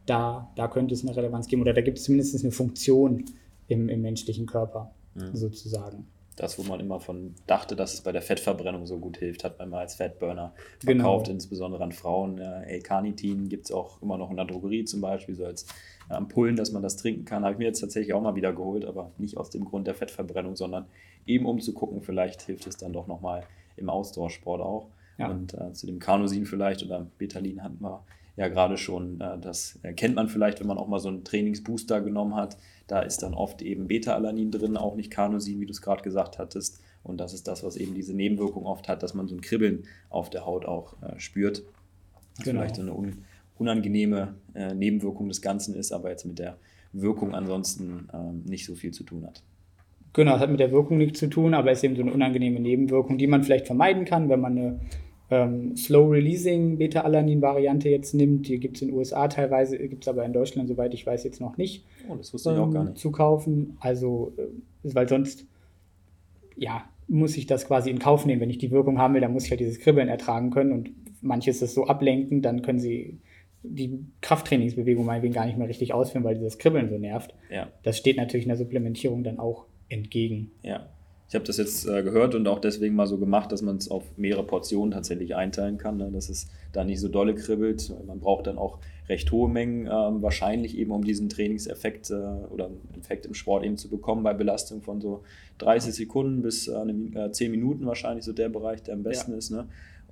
da, 0.08 0.52
da 0.56 0.68
könnte 0.68 0.96
es 0.96 1.06
eine 1.06 1.16
Relevanz 1.16 1.48
geben 1.48 1.62
oder 1.62 1.74
da 1.74 1.82
gibt 1.82 2.00
es 2.00 2.06
zumindest 2.06 2.42
eine 2.44 2.52
Funktion 2.52 3.26
im, 3.68 3.90
im 3.90 4.02
menschlichen 4.02 4.48
Körper 4.48 4.92
ja. 5.16 5.36
sozusagen. 5.36 6.08
Das, 6.38 6.60
wo 6.60 6.64
man 6.64 6.80
immer 6.80 7.00
von 7.00 7.34
dachte, 7.48 7.76
dass 7.76 7.96
es 7.96 8.02
bei 8.02 8.12
der 8.12 8.22
Fettverbrennung 8.22 8.86
so 8.86 9.00
gut 9.00 9.18
hilft, 9.18 9.44
hat 9.44 9.58
man 9.58 9.70
mal 9.70 9.80
als 9.80 9.96
Fettburner 9.96 10.54
genau. 10.86 11.04
verkauft, 11.04 11.26
genau. 11.26 11.36
insbesondere 11.36 11.84
an 11.84 11.92
Frauen. 11.92 12.38
L-Carnitin 12.38 13.50
gibt 13.50 13.66
es 13.66 13.72
auch 13.72 14.02
immer 14.04 14.20
noch 14.20 14.30
in 14.30 14.36
der 14.36 14.46
Drogerie 14.46 14.86
zum 14.86 15.02
Beispiel, 15.02 15.34
so 15.34 15.46
als 15.46 15.66
Ampullen, 16.10 16.56
dass 16.56 16.72
man 16.72 16.84
das 16.84 16.96
trinken 16.96 17.26
kann. 17.26 17.44
Habe 17.44 17.54
ich 17.54 17.58
mir 17.58 17.66
jetzt 17.66 17.80
tatsächlich 17.80 18.14
auch 18.14 18.22
mal 18.22 18.36
wieder 18.36 18.54
geholt, 18.54 18.86
aber 18.86 19.12
nicht 19.18 19.36
aus 19.36 19.50
dem 19.50 19.66
Grund 19.66 19.88
der 19.88 19.96
Fettverbrennung, 19.96 20.56
sondern 20.56 20.86
eben 21.26 21.48
um 21.48 21.60
zu 21.60 21.74
gucken, 21.74 22.02
vielleicht 22.02 22.44
hilft 22.44 22.68
es 22.68 22.78
dann 22.78 22.94
doch 22.94 23.08
nochmal 23.08 23.44
im 23.76 23.90
Ausdauersport 23.90 24.62
auch. 24.62 24.90
Ja. 25.18 25.32
Und 25.32 25.56
äh, 25.56 25.74
zu 25.74 25.88
dem 25.88 25.98
Carnosin 25.98 26.46
vielleicht 26.46 26.84
oder 26.84 27.08
Betalin 27.18 27.64
hatten 27.64 27.82
wir 27.82 28.04
ja 28.38 28.48
gerade 28.48 28.78
schon, 28.78 29.20
äh, 29.20 29.38
das 29.40 29.80
kennt 29.98 30.16
man 30.16 30.30
vielleicht, 30.30 30.62
wenn 30.62 30.68
man 30.68 30.78
auch 30.78 30.88
mal 30.88 31.00
so 31.00 31.10
einen 31.10 31.26
Trainingsbooster 31.26 32.00
genommen 32.02 32.36
hat. 32.36 32.58
Da 32.86 33.02
ist 33.02 33.24
dann 33.24 33.34
oft 33.34 33.62
eben 33.62 33.88
Beta-Alanin 33.88 34.52
drin, 34.52 34.78
auch 34.78 34.96
nicht 34.96 35.12
Carnosin, 35.12 35.60
wie 35.60 35.66
du 35.66 35.72
es 35.72 35.82
gerade 35.82 36.04
gesagt 36.04 36.40
hattest. 36.40 36.82
Und 37.04 37.20
das 37.20 37.34
ist 37.34 37.48
das, 37.48 37.64
was 37.64 37.76
eben 37.76 37.96
diese 37.96 38.14
Nebenwirkung 38.14 38.66
oft 38.66 38.88
hat, 38.88 39.04
dass 39.04 39.14
man 39.14 39.28
so 39.28 39.36
ein 39.36 39.42
Kribbeln 39.42 39.84
auf 40.10 40.30
der 40.30 40.46
Haut 40.46 40.66
auch 40.66 41.02
äh, 41.02 41.20
spürt. 41.20 41.64
Was 42.38 42.46
genau. 42.46 42.62
vielleicht 42.62 42.76
so 42.76 42.82
eine 42.84 42.94
un 42.94 43.24
unangenehme 43.58 44.36
äh, 44.54 44.76
Nebenwirkung 44.76 45.30
des 45.30 45.42
Ganzen 45.42 45.74
ist, 45.74 45.92
aber 45.92 46.12
jetzt 46.12 46.28
mit 46.28 46.38
der 46.38 46.58
Wirkung 46.94 47.34
ansonsten 47.34 48.08
äh, 48.14 48.48
nicht 48.48 48.66
so 48.66 48.76
viel 48.76 48.92
zu 48.92 49.04
tun 49.04 49.26
hat. 49.26 49.42
Genau, 50.14 50.36
es 50.36 50.42
hat 50.42 50.52
mit 50.52 50.60
der 50.60 50.72
Wirkung 50.72 51.00
nichts 51.00 51.18
zu 51.18 51.28
tun, 51.28 51.56
aber 51.56 51.72
es 51.72 51.80
ist 51.80 51.84
eben 51.84 51.96
so 51.96 52.04
eine 52.04 52.14
unangenehme 52.14 52.60
Nebenwirkung, 52.60 53.18
die 53.18 53.26
man 53.26 53.44
vielleicht 53.44 53.66
vermeiden 53.66 54.06
kann, 54.06 54.30
wenn 54.30 54.42
man 54.42 54.58
eine 54.58 54.80
ähm, 55.30 55.76
Slow-Releasing 55.76 56.78
Beta-Alanin-Variante 56.78 57.90
jetzt 57.90 58.14
nimmt. 58.14 58.48
Die 58.48 58.60
gibt 58.60 58.78
es 58.78 58.82
in 58.82 58.90
den 58.90 58.98
USA 58.98 59.28
teilweise, 59.28 59.78
gibt 59.78 60.04
es 60.04 60.08
aber 60.08 60.24
in 60.26 60.34
Deutschland, 60.34 60.70
soweit 60.70 60.94
ich 60.94 61.06
weiß, 61.06 61.24
jetzt 61.24 61.42
noch 61.42 61.58
nicht. 61.58 61.86
Oh, 62.10 62.16
das 62.16 62.34
wusste 62.34 62.52
ich 62.52 62.58
auch 62.58 62.72
gar 62.72 62.84
ähm, 62.84 62.90
nicht. 62.90 63.00
Zu 63.00 63.12
kaufen. 63.12 63.78
Also, 63.80 64.34
äh, 64.38 64.94
weil 64.94 65.10
sonst, 65.10 65.46
ja, 66.56 66.86
muss 67.08 67.38
ich 67.38 67.46
das 67.46 67.68
quasi 67.68 67.90
in 67.90 68.00
Kauf 68.00 68.26
nehmen. 68.26 68.42
Wenn 68.42 68.50
ich 68.50 68.58
die 68.58 68.72
Wirkung 68.72 69.00
haben 69.00 69.14
will, 69.14 69.22
dann 69.22 69.34
muss 69.34 69.46
ich 69.46 69.52
halt 69.52 69.60
dieses 69.60 69.80
Kribbeln 69.80 70.08
ertragen 70.08 70.52
können 70.52 70.72
und 70.72 70.92
manches 71.22 71.62
ist 71.62 71.74
so 71.74 71.88
ablenken, 71.88 72.42
dann 72.42 72.62
können 72.62 72.80
sie 72.80 73.20
die 73.64 74.06
Krafttrainingsbewegung 74.22 75.06
meinetwegen 75.06 75.34
gar 75.34 75.46
nicht 75.46 75.58
mehr 75.58 75.68
richtig 75.68 75.94
ausführen, 75.94 76.24
weil 76.24 76.36
dieses 76.36 76.58
Kribbeln 76.58 76.90
so 76.90 76.98
nervt. 76.98 77.34
Ja. 77.50 77.70
Das 77.84 77.98
steht 77.98 78.18
natürlich 78.18 78.46
in 78.46 78.50
der 78.50 78.58
Supplementierung 78.58 79.24
dann 79.24 79.40
auch 79.40 79.66
entgegen. 79.90 80.52
Ja. 80.64 80.88
Ich 81.30 81.36
habe 81.36 81.44
das 81.44 81.58
jetzt 81.58 81.86
äh, 81.86 82.04
gehört 82.04 82.36
und 82.36 82.48
auch 82.48 82.60
deswegen 82.60 82.96
mal 82.96 83.06
so 83.06 83.18
gemacht, 83.18 83.52
dass 83.52 83.62
man 83.62 83.76
es 83.76 83.92
auf 83.92 84.04
mehrere 84.16 84.46
Portionen 84.46 84.92
tatsächlich 84.92 85.36
einteilen 85.36 85.78
kann, 85.78 85.98
ne? 85.98 86.10
dass 86.10 86.30
es 86.30 86.48
da 86.72 86.86
nicht 86.86 87.02
so 87.02 87.10
dolle 87.10 87.36
kribbelt. 87.36 87.94
Man 88.06 88.20
braucht 88.20 88.48
dann 88.48 88.58
auch 88.58 88.80
recht 89.10 89.30
hohe 89.32 89.50
Mengen, 89.50 89.88
äh, 89.88 89.90
wahrscheinlich 89.90 90.78
eben 90.78 90.92
um 90.92 91.04
diesen 91.04 91.28
Trainingseffekt 91.28 92.12
äh, 92.12 92.14
oder 92.14 92.70
Effekt 92.98 93.26
im 93.26 93.34
Sport 93.34 93.66
eben 93.66 93.76
zu 93.76 93.90
bekommen 93.90 94.24
bei 94.24 94.34
Belastung 94.34 94.82
von 94.82 95.02
so 95.02 95.24
30 95.58 95.94
Sekunden 95.94 96.42
bis 96.42 96.70
äh, 96.70 97.32
10 97.32 97.52
Minuten 97.52 97.86
wahrscheinlich 97.86 98.24
so 98.24 98.32
der 98.32 98.48
Bereich, 98.48 98.84
der 98.84 98.94
am 98.94 99.04
besten 99.04 99.32
ja. 99.32 99.38
ist. 99.38 99.50
Ne? 99.50 99.68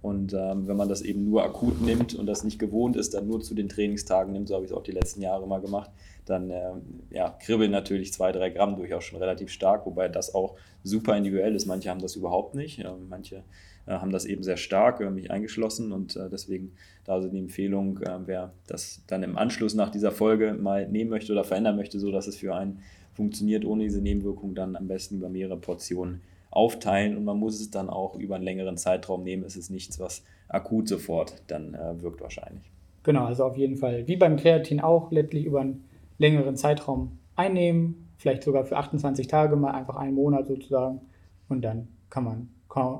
Und 0.05 0.35
ähm, 0.35 0.67
wenn 0.67 0.77
man 0.77 0.88
das 0.88 1.01
eben 1.01 1.25
nur 1.25 1.43
akut 1.43 1.81
nimmt 1.81 2.13
und 2.13 2.27
das 2.27 2.43
nicht 2.43 2.59
gewohnt 2.59 2.95
ist, 2.95 3.15
dann 3.15 3.25
nur 3.25 3.41
zu 3.41 3.55
den 3.55 3.69
Trainingstagen 3.69 4.33
nimmt, 4.33 4.47
so 4.47 4.53
habe 4.53 4.63
ich 4.63 4.69
es 4.69 4.77
auch 4.77 4.83
die 4.83 4.91
letzten 4.91 5.19
Jahre 5.24 5.47
mal 5.47 5.62
gemacht, 5.62 5.89
dann 6.25 6.51
ähm, 6.51 6.83
ja, 7.09 7.31
kribbeln 7.31 7.71
natürlich 7.71 8.13
zwei, 8.13 8.31
drei 8.31 8.51
Gramm 8.51 8.75
durchaus 8.75 9.03
schon 9.03 9.17
relativ 9.17 9.50
stark, 9.50 9.88
wobei 9.88 10.07
das 10.07 10.35
auch 10.35 10.57
super 10.83 11.17
individuell 11.17 11.55
ist. 11.55 11.65
Manche 11.65 11.89
haben 11.89 12.01
das 12.03 12.15
überhaupt 12.15 12.53
nicht, 12.53 12.77
äh, 12.77 12.91
manche 13.09 13.38
äh, 13.88 13.93
haben 13.93 14.12
das 14.12 14.25
eben 14.25 14.43
sehr 14.43 14.57
stark, 14.57 15.01
äh, 15.01 15.09
mich 15.09 15.31
eingeschlossen 15.31 15.91
und 15.91 16.15
äh, 16.15 16.29
deswegen 16.29 16.74
da 17.03 17.13
also 17.13 17.27
die 17.27 17.39
Empfehlung, 17.39 17.97
äh, 18.03 18.19
wer 18.27 18.53
das 18.67 19.01
dann 19.07 19.24
im 19.24 19.39
Anschluss 19.39 19.74
nach 19.74 19.89
dieser 19.89 20.12
Folge 20.12 20.53
mal 20.53 20.88
nehmen 20.88 21.09
möchte 21.09 21.31
oder 21.31 21.43
verändern 21.43 21.77
möchte, 21.77 22.00
so 22.00 22.12
dass 22.12 22.27
es 22.27 22.35
für 22.35 22.53
einen 22.53 22.83
funktioniert 23.15 23.65
ohne 23.65 23.85
diese 23.85 24.01
Nebenwirkung, 24.01 24.53
dann 24.53 24.75
am 24.75 24.88
besten 24.88 25.15
über 25.15 25.29
mehrere 25.29 25.57
Portionen 25.57 26.21
aufteilen 26.55 27.17
und 27.17 27.25
man 27.25 27.38
muss 27.38 27.59
es 27.59 27.69
dann 27.69 27.89
auch 27.89 28.15
über 28.15 28.35
einen 28.35 28.43
längeren 28.43 28.77
Zeitraum 28.77 29.24
nehmen. 29.24 29.43
Es 29.43 29.55
ist 29.55 29.69
nichts, 29.69 30.00
was 30.00 30.24
akut 30.47 30.88
sofort 30.88 31.43
dann 31.47 31.74
äh, 31.74 32.01
wirkt 32.01 32.21
wahrscheinlich. 32.21 32.71
Genau, 33.03 33.25
also 33.25 33.43
auf 33.43 33.57
jeden 33.57 33.77
Fall, 33.77 34.07
wie 34.07 34.15
beim 34.15 34.38
Kreatin 34.38 34.79
auch, 34.79 35.12
letztlich 35.12 35.45
über 35.45 35.62
einen 35.62 35.83
längeren 36.17 36.55
Zeitraum 36.55 37.19
einnehmen, 37.35 38.09
vielleicht 38.17 38.43
sogar 38.43 38.65
für 38.65 38.77
28 38.77 39.27
Tage 39.27 39.55
mal 39.55 39.71
einfach 39.71 39.97
einen 39.97 40.15
Monat 40.15 40.47
sozusagen 40.47 41.01
und 41.50 41.62
dann 41.62 41.89
kann 42.09 42.24
man 42.24 42.50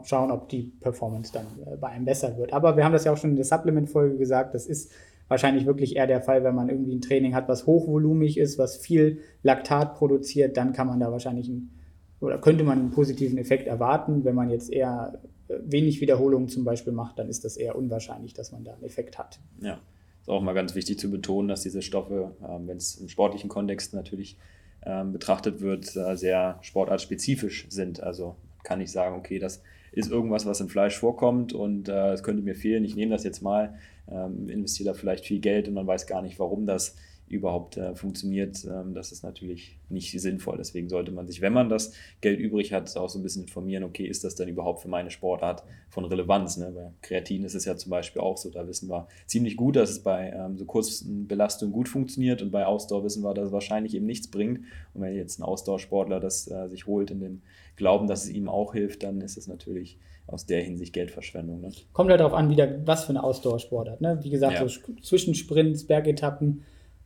schauen, 0.04 0.32
ob 0.32 0.48
die 0.50 0.72
Performance 0.80 1.34
dann 1.34 1.48
äh, 1.66 1.78
bei 1.78 1.90
einem 1.90 2.06
besser 2.06 2.38
wird. 2.38 2.54
Aber 2.54 2.78
wir 2.78 2.86
haben 2.86 2.94
das 2.94 3.06
ja 3.06 3.12
auch 3.12 3.18
schon 3.18 3.32
in 3.32 3.36
der 3.36 3.46
Supplement-Folge 3.46 4.18
gesagt, 4.18 4.54
das 4.54 4.68
ist 4.68 4.92
wahrscheinlich 5.28 5.66
wirklich 5.66 5.96
eher 5.96 6.08
der 6.08 6.22
Fall, 6.22 6.44
wenn 6.44 6.56
man 6.56 6.70
irgendwie 6.70 6.96
ein 6.96 7.02
Training 7.02 7.34
hat, 7.34 7.48
was 7.48 7.66
hochvolumig 7.66 8.38
ist, 8.38 8.58
was 8.58 8.78
viel 8.78 9.20
Laktat 9.44 9.96
produziert, 9.96 10.56
dann 10.56 10.72
kann 10.72 10.88
man 10.88 11.00
da 11.00 11.12
wahrscheinlich 11.12 11.50
einen, 11.50 11.72
oder 12.20 12.38
könnte 12.38 12.64
man 12.64 12.80
einen 12.80 12.92
positiven 12.92 13.38
Effekt 13.38 13.68
erwarten. 13.68 14.24
Wenn 14.24 14.36
man 14.36 14.50
jetzt 14.50 14.72
eher 14.72 15.20
äh, 15.48 15.56
wenig 15.64 16.02
Wiederholungen 16.02 16.50
zum 16.50 16.64
Beispiel 16.64 16.94
macht, 16.94 17.20
dann 17.20 17.30
ist 17.30 17.46
das 17.46 17.58
eher 17.58 17.76
unwahrscheinlich, 17.76 18.34
dass 18.34 18.52
man 18.52 18.64
da 18.64 18.74
einen 18.74 18.84
Effekt 18.84 19.18
hat. 19.18 19.40
Ja 19.62 19.80
ist 20.26 20.30
auch 20.30 20.42
mal 20.42 20.54
ganz 20.54 20.74
wichtig 20.74 20.98
zu 20.98 21.12
betonen, 21.12 21.48
dass 21.48 21.62
diese 21.62 21.84
Stoffe, 21.84 22.32
ähm, 22.42 22.68
wenn 22.68 22.78
es 22.78 22.96
im 22.96 23.10
sportlichen 23.10 23.48
Kontext 23.48 23.94
natürlich 23.94 24.40
ähm, 24.84 25.14
betrachtet 25.14 25.62
wird, 25.62 25.96
äh, 25.96 26.18
sehr 26.18 26.58
sportartspezifisch 26.62 27.68
sind. 27.70 28.02
Also 28.02 28.36
kann 28.64 28.82
ich 28.82 28.92
sagen, 28.92 29.18
okay, 29.18 29.38
das 29.38 29.62
ist 29.92 30.10
irgendwas, 30.10 30.48
was 30.48 30.62
im 30.62 30.68
Fleisch 30.68 30.98
vorkommt 30.98 31.54
und 31.54 31.90
äh, 31.90 32.14
es 32.14 32.24
könnte 32.24 32.42
mir 32.42 32.56
fehlen. 32.56 32.84
Ich 32.84 32.96
nehme 32.96 33.12
das 33.12 33.24
jetzt 33.24 33.44
mal, 33.44 33.76
ähm, 34.10 34.50
investiere 34.50 34.90
da 34.90 34.94
vielleicht 34.96 35.26
viel 35.26 35.40
Geld 35.40 35.68
und 35.68 35.76
man 35.76 35.86
weiß 35.86 36.08
gar 36.08 36.24
nicht, 36.24 36.40
warum 36.40 36.66
das 36.66 36.96
überhaupt 37.28 37.78
äh, 37.78 37.96
funktioniert, 37.96 38.66
ähm, 38.66 38.94
das 38.94 39.12
ist 39.12 39.24
natürlich 39.24 39.80
nicht 39.90 40.12
sinnvoll. 40.20 40.58
Deswegen 40.58 40.90
sollte 40.90 41.12
man 41.12 41.26
sich, 41.26 41.42
wenn 41.42 41.54
man 41.54 41.70
das 41.70 41.94
Geld 42.22 42.40
übrig 42.40 42.72
hat, 42.72 42.96
auch 42.98 43.10
so 43.10 43.18
ein 43.18 43.24
bisschen 43.24 43.44
informieren, 43.44 43.84
okay, 43.84 44.06
ist 44.06 44.24
das 44.24 44.36
denn 44.36 44.48
überhaupt 44.48 44.82
für 44.82 44.90
meine 44.90 45.10
Sportart 45.10 45.64
von 45.90 46.06
Relevanz? 46.06 46.58
Ne? 46.58 46.72
Bei 46.74 46.92
Kreatin 47.02 47.44
ist 47.44 47.56
es 47.56 47.66
ja 47.66 47.76
zum 47.78 47.90
Beispiel 47.90 48.22
auch 48.22 48.38
so, 48.38 48.52
da 48.52 48.68
wissen 48.68 48.90
wir 48.90 49.08
ziemlich 49.26 49.58
gut, 49.58 49.76
dass 49.76 49.90
es 49.90 50.04
bei 50.04 50.32
ähm, 50.36 50.58
so 50.58 50.66
kurzen 50.66 51.28
Belastungen 51.28 51.74
gut 51.74 51.90
funktioniert 51.90 52.44
und 52.44 52.52
bei 52.52 52.66
Ausdauer 52.66 53.04
wissen 53.04 53.24
wir, 53.24 53.34
dass 53.34 53.48
es 53.48 53.52
wahrscheinlich 53.52 53.96
eben 53.96 54.06
nichts 54.06 54.28
bringt. 54.28 54.60
Und 54.94 55.02
wenn 55.02 55.16
jetzt 55.16 55.40
ein 55.40 55.44
Ausdauersportler 55.44 56.20
das 56.20 56.50
äh, 56.50 56.68
sich 56.70 56.86
holt 56.86 57.10
in 57.10 57.20
dem 57.20 57.42
Glauben, 57.76 58.08
dass 58.08 58.26
es 58.26 58.30
ihm 58.30 58.50
auch 58.50 58.74
hilft, 58.74 59.04
dann 59.04 59.22
ist 59.22 59.38
es 59.38 59.48
natürlich 59.48 59.98
aus 60.28 60.46
der 60.46 60.62
Hinsicht 60.62 60.94
Geldverschwendung. 60.94 61.62
Ne? 61.62 61.72
Kommt 61.94 62.10
halt 62.10 62.20
darauf 62.20 62.34
an, 62.34 62.50
wieder, 62.50 62.86
was 62.88 63.06
für 63.06 63.10
eine 63.10 63.24
Ausdauersportart. 63.24 64.02
Ne? 64.02 64.20
Wie 64.22 64.30
gesagt, 64.30 64.54
ja. 64.54 64.68
so 64.68 64.94
Zwischensprints, 65.02 65.86
Bergetappen, 65.86 66.64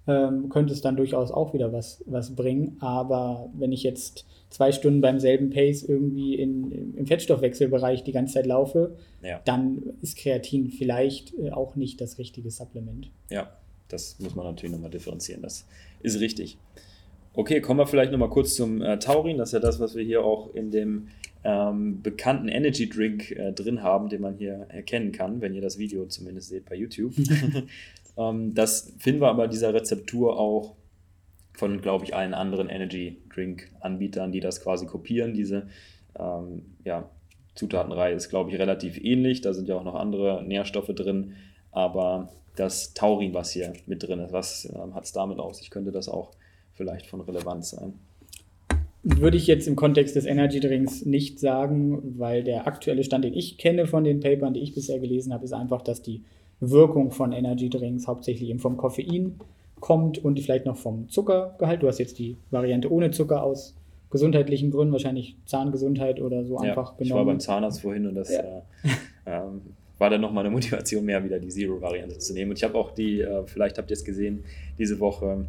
ähm, 0.08 0.50
könnte 0.50 0.74
es 0.74 0.82
dann 0.82 0.96
durchaus 0.96 1.32
auch 1.32 1.53
wieder 1.53 1.72
was, 1.74 2.03
was 2.06 2.36
bringen. 2.36 2.77
Aber 2.79 3.50
wenn 3.53 3.72
ich 3.72 3.84
jetzt 3.84 4.25
zwei 4.50 4.72
Stunden 4.72 5.01
beim 5.01 5.20
selben 5.20 5.50
Pace 5.50 5.84
irgendwie 5.84 6.36
in, 6.36 6.96
im 6.96 7.06
Fettstoffwechselbereich 7.06 8.03
die 8.03 8.12
ganze 8.12 8.36
Zeit 8.36 8.46
laufe, 8.46 8.96
ja. 9.22 9.41
dann 9.46 9.94
ist 10.01 10.18
Kreatin 10.18 10.70
vielleicht 10.70 11.38
äh, 11.38 11.51
auch 11.51 11.75
nicht 11.75 12.01
das 12.01 12.18
richtige 12.18 12.50
Supplement. 12.50 13.12
Ja, 13.29 13.51
das 13.88 14.18
muss 14.20 14.36
man 14.36 14.46
natürlich 14.46 14.72
nochmal 14.72 14.91
differenzieren. 14.91 15.41
Das 15.41 15.65
ist 16.01 16.20
richtig. 16.20 16.58
Okay, 17.34 17.62
kommen 17.62 17.79
wir 17.79 17.88
vielleicht 17.88 18.12
nochmal 18.12 18.29
kurz 18.29 18.56
zum 18.56 18.82
äh, 18.82 18.98
Taurin. 18.98 19.38
Das 19.38 19.50
ist 19.50 19.53
ja 19.53 19.60
das, 19.60 19.79
was 19.79 19.96
wir 19.96 20.03
hier 20.03 20.24
auch 20.24 20.53
in 20.56 20.72
dem 20.72 21.10
ähm, 21.44 22.01
bekannten 22.01 22.50
Energy 22.50 22.89
Drink 22.89 23.32
äh, 23.32 23.53
drin 23.53 23.82
haben, 23.82 24.10
den 24.10 24.22
man 24.22 24.36
hier 24.36 24.65
erkennen 24.70 25.12
kann, 25.12 25.39
wenn 25.39 25.53
ihr 25.53 25.62
das 25.62 25.77
Video 25.77 26.06
zumindest 26.08 26.50
seht 26.50 26.65
bei 26.65 26.75
YouTube. 26.75 27.13
Ähm, 28.20 28.54
das 28.54 28.94
finden 29.00 29.22
wir 29.22 29.30
aber 29.30 29.48
dieser 29.48 29.74
Rezeptur 29.74 30.38
auch 30.38 30.76
von, 31.54 31.82
glaube 31.82 32.06
ich, 32.06 32.16
allen 32.16 32.34
anderen 32.34 32.70
Energy 32.70 33.22
Drink 33.34 33.72
Anbietern, 33.80 34.32
die 34.32 34.40
das 34.40 34.62
quasi 34.62 34.86
kopieren. 34.86 35.34
Diese 35.34 35.68
ähm, 36.18 36.76
ja, 36.84 37.10
Zutatenreihe 37.56 38.16
ist, 38.16 38.30
glaube 38.30 38.52
ich, 38.52 38.60
relativ 38.60 38.98
ähnlich. 39.04 39.42
Da 39.42 39.54
sind 39.54 39.68
ja 39.68 39.76
auch 39.76 39.84
noch 39.84 39.96
andere 39.96 40.44
Nährstoffe 40.44 40.94
drin. 40.94 41.34
Aber 41.72 42.30
das 42.56 42.94
Taurin, 42.94 43.34
was 43.34 43.52
hier 43.52 43.74
mit 43.86 44.04
drin 44.04 44.20
ist, 44.20 44.34
was 44.34 44.66
ähm, 44.74 44.94
hat 44.94 45.06
es 45.06 45.12
damit 45.12 45.40
aus? 45.40 45.62
Ich 45.62 45.70
könnte 45.70 45.92
das 45.92 46.10
auch 46.10 46.32
vielleicht 46.74 47.08
von 47.08 47.22
Relevanz 47.22 47.72
sein. 47.72 47.94
Würde 49.04 49.38
ich 49.38 49.48
jetzt 49.48 49.68
im 49.68 49.78
Kontext 49.78 50.16
des 50.18 50.26
Energy 50.26 50.60
Drinks 50.60 51.06
nicht 51.06 51.40
sagen, 51.40 52.18
weil 52.18 52.44
der 52.44 52.68
aktuelle 52.68 53.04
Stand, 53.04 53.24
den 53.24 53.34
ich 53.34 53.58
kenne 53.58 53.88
von 53.88 54.04
den 54.04 54.20
Papern, 54.20 54.54
die 54.54 54.60
ich 54.60 54.74
bisher 54.74 55.00
gelesen 55.00 55.34
habe, 55.34 55.46
ist 55.46 55.54
einfach, 55.54 55.82
dass 55.82 56.02
die 56.02 56.24
Wirkung 56.60 57.12
von 57.12 57.32
Energy 57.32 57.70
Drinks 57.70 58.08
hauptsächlich 58.08 58.50
eben 58.50 58.60
vom 58.60 58.78
Koffein 58.78 59.39
kommt 59.80 60.18
und 60.18 60.39
vielleicht 60.39 60.66
noch 60.66 60.78
vom 60.78 61.10
Zuckergehalt. 61.10 61.82
Du 61.82 61.88
hast 61.88 62.00
jetzt 62.00 62.20
die 62.20 62.38
Variante 62.51 62.92
ohne 62.92 63.12
Zucker 63.12 63.44
aus 63.44 63.75
gesundheitlichen 64.10 64.72
Gründen, 64.72 64.92
wahrscheinlich 64.92 65.38
Zahngesundheit 65.46 66.20
oder 66.20 66.44
so 66.44 66.56
ja, 66.56 66.72
einfach 66.72 66.98
genommen. 66.98 67.08
Ich 67.08 67.13
war 67.13 67.25
beim 67.25 67.39
Zahnarzt 67.39 67.82
vorhin 67.82 68.08
und 68.08 68.16
das 68.16 68.32
ja. 68.32 68.39
äh, 68.39 68.62
ähm, 69.25 69.62
war 69.98 70.10
dann 70.10 70.22
nochmal 70.22 70.46
eine 70.46 70.54
Motivation 70.54 71.06
mehr, 71.06 71.24
wieder 71.24 71.39
die 71.39 71.50
Zero-Variante 71.50 72.18
zu 72.18 72.34
nehmen. 72.34 72.51
Und 72.51 72.58
ich 72.58 72.63
habe 72.63 72.75
auch 72.78 72.92
die, 72.92 73.22
äh, 73.22 73.46
vielleicht 73.46 73.78
habt 73.78 73.89
ihr 73.89 73.96
es 73.96 74.04
gesehen, 74.04 74.44
diese 74.78 75.00
Woche 75.00 75.46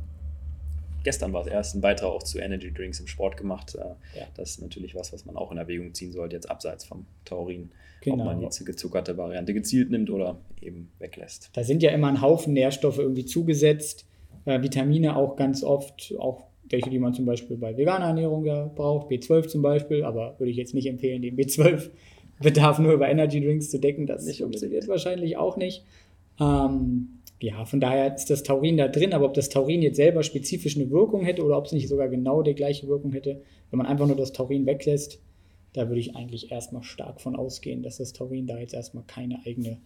gestern 1.03 1.33
war 1.33 1.43
es 1.43 1.47
erst 1.47 1.75
ein 1.75 1.81
Beitrag 1.81 2.11
auch 2.11 2.23
zu 2.23 2.39
Energy 2.39 2.73
Drinks 2.73 3.01
im 3.01 3.07
Sport 3.07 3.37
gemacht. 3.37 3.75
Äh, 3.75 4.19
ja. 4.19 4.27
Das 4.37 4.51
ist 4.51 4.63
natürlich 4.63 4.95
was, 4.95 5.13
was 5.13 5.25
man 5.25 5.37
auch 5.37 5.51
in 5.53 5.59
Erwägung 5.59 5.95
ziehen 5.95 6.13
sollte, 6.13 6.37
jetzt 6.37 6.51
abseits 6.51 6.85
vom 6.85 7.07
Taurin, 7.25 7.71
genau. 8.01 8.19
ob 8.19 8.25
man 8.25 8.51
die 8.51 8.65
gezuckerte 8.65 9.17
Variante 9.17 9.55
gezielt 9.55 9.91
nimmt 9.91 10.11
oder 10.11 10.39
eben 10.61 10.91
weglässt. 10.99 11.51
Da 11.53 11.65
sind 11.65 11.83
ja 11.83 11.91
immer 11.91 12.09
ein 12.09 12.21
Haufen 12.21 12.53
Nährstoffe 12.53 12.99
irgendwie 12.99 13.25
zugesetzt, 13.25 14.07
äh, 14.45 14.63
Vitamine 14.63 15.17
auch 15.17 15.37
ganz 15.37 15.63
oft, 15.63 16.15
auch 16.19 16.45
welche, 16.69 16.91
die 16.91 16.99
man 16.99 17.15
zum 17.15 17.27
Beispiel 17.27 17.57
bei 17.57 17.77
veganer 17.77 18.07
Ernährung 18.07 18.45
ja 18.45 18.71
braucht, 18.75 19.11
B12 19.11 19.49
zum 19.49 19.63
Beispiel, 19.63 20.05
aber 20.05 20.39
würde 20.39 20.51
ich 20.51 20.57
jetzt 20.57 20.75
nicht 20.75 20.87
empfehlen, 20.87 21.23
den 21.23 21.37
B12-Bedarf 21.37 22.79
nur 22.81 22.93
über 22.93 23.09
Energy 23.09 23.41
Drinks 23.41 23.71
zu 23.71 23.79
decken. 23.79 24.07
Das 24.07 24.25
nicht 24.25 24.41
funktioniert 24.41 24.87
wahrscheinlich 24.89 25.37
auch 25.37 25.57
nicht. 25.57 25.85
Ähm, 26.41 27.21
ja, 27.41 27.65
von 27.65 27.81
daher 27.81 28.15
ist 28.15 28.31
das 28.31 28.43
Taurin 28.43 28.77
da 28.77 28.89
drin, 28.89 29.15
aber 29.15 29.25
ob 29.25 29.35
das 29.35 29.49
Taurin 29.49 29.83
jetzt 29.83 29.97
selber 29.97 30.23
spezifisch 30.23 30.77
eine 30.77 30.91
Wirkung 30.91 31.25
hätte 31.25 31.43
oder 31.43 31.57
ob 31.57 31.67
es 31.67 31.73
nicht 31.73 31.89
sogar 31.89 32.09
genau 32.09 32.43
die 32.43 32.55
gleiche 32.55 32.87
Wirkung 32.87 33.13
hätte, 33.13 33.41
wenn 33.71 33.79
man 33.79 33.87
einfach 33.87 34.07
nur 34.07 34.17
das 34.17 34.33
Taurin 34.33 34.67
weglässt, 34.67 35.21
da 35.73 35.89
würde 35.89 36.01
ich 36.01 36.17
eigentlich 36.17 36.51
erstmal 36.51 36.83
stark 36.83 37.21
von 37.21 37.37
ausgehen, 37.37 37.83
dass 37.83 37.99
das 37.99 38.13
Taurin 38.13 38.47
da 38.47 38.59
jetzt 38.59 38.75
erstmal 38.75 39.05
keine 39.07 39.41
eigene 39.47 39.79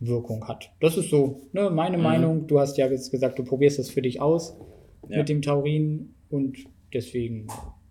Wirkung 0.00 0.46
hat. 0.46 0.70
Das 0.80 0.96
ist 0.96 1.10
so 1.10 1.42
ne, 1.52 1.70
meine 1.70 1.96
mhm. 1.96 2.02
Meinung. 2.02 2.46
Du 2.46 2.60
hast 2.60 2.76
ja 2.76 2.86
jetzt 2.88 3.10
gesagt, 3.10 3.38
du 3.38 3.44
probierst 3.44 3.78
das 3.78 3.90
für 3.90 4.02
dich 4.02 4.20
aus 4.20 4.56
ja. 5.08 5.18
mit 5.18 5.28
dem 5.28 5.42
Taurin 5.42 6.14
und 6.30 6.58
deswegen 6.92 7.46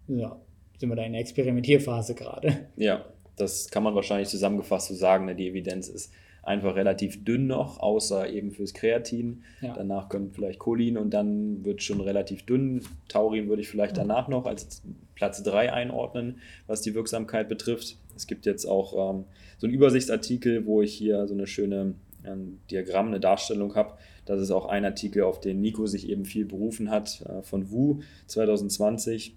ja, 0.07 0.39
sind 0.77 0.89
wir 0.89 0.95
da 0.95 1.03
in 1.03 1.13
der 1.13 1.21
Experimentierphase 1.21 2.15
gerade. 2.15 2.67
Ja, 2.75 3.05
das 3.35 3.69
kann 3.69 3.83
man 3.83 3.95
wahrscheinlich 3.95 4.29
zusammengefasst 4.29 4.87
so 4.87 4.95
sagen. 4.95 5.25
Ne? 5.25 5.35
Die 5.35 5.47
Evidenz 5.47 5.87
ist 5.87 6.11
einfach 6.43 6.75
relativ 6.75 7.23
dünn 7.25 7.47
noch, 7.47 7.79
außer 7.79 8.29
eben 8.29 8.51
fürs 8.51 8.73
Kreatin. 8.73 9.43
Ja. 9.61 9.73
Danach 9.73 10.09
kommt 10.09 10.35
vielleicht 10.35 10.59
Cholin 10.59 10.97
und 10.97 11.11
dann 11.11 11.65
wird 11.65 11.81
schon 11.81 12.01
relativ 12.01 12.45
dünn. 12.45 12.81
Taurin 13.09 13.49
würde 13.49 13.63
ich 13.63 13.67
vielleicht 13.67 13.97
danach 13.97 14.27
noch 14.27 14.45
als 14.45 14.83
Platz 15.15 15.41
3 15.43 15.73
einordnen, 15.73 16.39
was 16.67 16.81
die 16.81 16.93
Wirksamkeit 16.93 17.49
betrifft. 17.49 17.97
Es 18.15 18.27
gibt 18.27 18.45
jetzt 18.45 18.65
auch 18.65 19.15
ähm, 19.15 19.25
so 19.57 19.67
einen 19.67 19.73
Übersichtsartikel, 19.73 20.65
wo 20.65 20.81
ich 20.81 20.93
hier 20.93 21.27
so 21.27 21.33
eine 21.33 21.47
schöne 21.47 21.95
ein 22.23 22.59
Diagramm, 22.71 23.07
eine 23.07 23.19
Darstellung 23.19 23.75
habe. 23.75 23.93
Das 24.25 24.41
ist 24.41 24.49
auch 24.49 24.65
ein 24.65 24.83
Artikel, 24.83 25.23
auf 25.23 25.39
den 25.39 25.61
Nico 25.61 25.85
sich 25.85 26.09
eben 26.09 26.25
viel 26.25 26.45
berufen 26.45 26.89
hat, 26.89 27.21
äh, 27.21 27.43
von 27.43 27.71
Wu 27.71 27.99
2020 28.27 29.35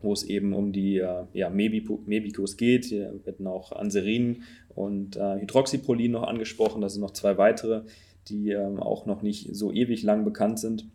wo 0.00 0.12
es 0.12 0.22
eben 0.22 0.52
um 0.52 0.72
die 0.72 0.98
äh, 0.98 1.24
ja, 1.32 1.50
Mebicos 1.50 2.56
geht. 2.56 2.84
Hier 2.86 3.14
werden 3.24 3.46
auch 3.46 3.72
Anserin 3.72 4.42
und 4.68 5.16
äh, 5.16 5.40
Hydroxyprolin 5.40 6.12
noch 6.12 6.22
angesprochen. 6.22 6.80
Das 6.80 6.92
sind 6.92 7.02
noch 7.02 7.12
zwei 7.12 7.36
weitere, 7.36 7.82
die 8.28 8.50
ähm, 8.50 8.78
auch 8.78 9.06
noch 9.06 9.22
nicht 9.22 9.54
so 9.54 9.72
ewig 9.72 10.02
lang 10.02 10.24
bekannt 10.24 10.60
sind. 10.60 10.86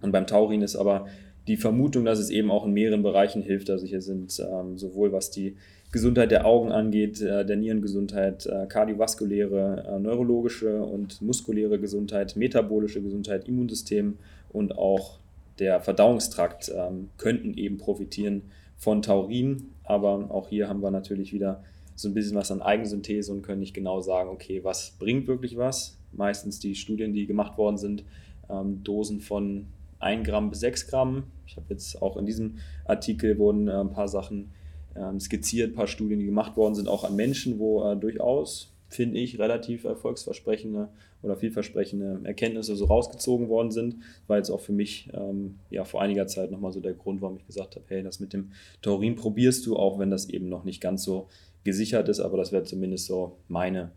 Und 0.00 0.12
beim 0.12 0.26
Taurin 0.26 0.62
ist 0.62 0.76
aber 0.76 1.06
die 1.48 1.56
Vermutung, 1.56 2.04
dass 2.04 2.18
es 2.18 2.30
eben 2.30 2.50
auch 2.50 2.66
in 2.66 2.72
mehreren 2.72 3.02
Bereichen 3.02 3.42
hilft. 3.42 3.70
Also 3.70 3.86
hier 3.86 4.02
sind 4.02 4.38
ähm, 4.40 4.76
sowohl 4.76 5.12
was 5.12 5.30
die 5.30 5.56
Gesundheit 5.90 6.30
der 6.30 6.44
Augen 6.44 6.70
angeht, 6.70 7.20
äh, 7.22 7.46
der 7.46 7.56
Nierengesundheit, 7.56 8.46
äh, 8.46 8.66
kardiovaskuläre, 8.66 9.86
äh, 9.88 9.98
neurologische 9.98 10.82
und 10.82 11.22
muskuläre 11.22 11.80
Gesundheit, 11.80 12.36
metabolische 12.36 13.00
Gesundheit, 13.00 13.48
Immunsystem 13.48 14.18
und 14.52 14.76
auch 14.76 15.18
der 15.58 15.80
Verdauungstrakt 15.80 16.70
ähm, 16.76 17.08
könnten 17.16 17.54
eben 17.54 17.78
profitieren 17.78 18.42
von 18.76 19.00
Taurin. 19.00 19.70
Aber 19.82 20.30
auch 20.30 20.48
hier 20.48 20.68
haben 20.68 20.82
wir 20.82 20.90
natürlich 20.90 21.32
wieder 21.32 21.64
so 21.96 22.08
ein 22.08 22.14
bisschen 22.14 22.36
was 22.36 22.52
an 22.52 22.62
Eigensynthese 22.62 23.32
und 23.32 23.42
können 23.42 23.60
nicht 23.60 23.74
genau 23.74 24.00
sagen, 24.00 24.28
okay, 24.28 24.62
was 24.62 24.94
bringt 24.98 25.26
wirklich 25.26 25.56
was. 25.56 25.96
Meistens 26.12 26.60
die 26.60 26.74
Studien, 26.74 27.12
die 27.12 27.26
gemacht 27.26 27.58
worden 27.58 27.78
sind, 27.78 28.04
ähm, 28.50 28.84
Dosen 28.84 29.20
von 29.20 29.66
1 30.00 30.26
Gramm 30.26 30.50
bis 30.50 30.60
6 30.60 30.88
Gramm. 30.88 31.24
Ich 31.46 31.56
habe 31.56 31.66
jetzt 31.70 32.00
auch 32.02 32.16
in 32.16 32.26
diesem 32.26 32.58
Artikel 32.84 33.38
wurden 33.38 33.68
äh, 33.68 33.72
ein 33.72 33.92
paar 33.92 34.08
Sachen 34.08 34.52
ähm, 34.96 35.20
skizziert, 35.20 35.72
ein 35.72 35.74
paar 35.74 35.86
Studien, 35.86 36.18
die 36.20 36.26
gemacht 36.26 36.56
worden 36.56 36.74
sind, 36.74 36.88
auch 36.88 37.04
an 37.04 37.16
Menschen, 37.16 37.58
wo 37.58 37.84
äh, 37.84 37.96
durchaus 37.96 38.72
finde 38.88 39.18
ich, 39.18 39.38
relativ 39.38 39.84
erfolgsversprechende 39.84 40.88
oder 41.22 41.36
vielversprechende 41.36 42.20
Erkenntnisse 42.24 42.74
so 42.74 42.86
rausgezogen 42.86 43.48
worden 43.48 43.70
sind. 43.70 43.96
War 44.26 44.38
jetzt 44.38 44.50
auch 44.50 44.60
für 44.60 44.72
mich 44.72 45.10
ähm, 45.12 45.58
ja 45.70 45.84
vor 45.84 46.00
einiger 46.00 46.26
Zeit 46.26 46.50
nochmal 46.50 46.72
so 46.72 46.80
der 46.80 46.94
Grund, 46.94 47.20
warum 47.20 47.36
ich 47.36 47.46
gesagt 47.46 47.76
habe, 47.76 47.84
hey, 47.88 48.02
das 48.02 48.18
mit 48.18 48.32
dem 48.32 48.52
Taurin 48.80 49.14
probierst 49.14 49.66
du, 49.66 49.76
auch 49.76 49.98
wenn 49.98 50.10
das 50.10 50.28
eben 50.30 50.48
noch 50.48 50.64
nicht 50.64 50.80
ganz 50.80 51.04
so 51.04 51.28
gesichert 51.64 52.08
ist, 52.08 52.20
aber 52.20 52.38
das 52.38 52.50
wäre 52.50 52.64
zumindest 52.64 53.06
so 53.06 53.36
meine 53.48 53.90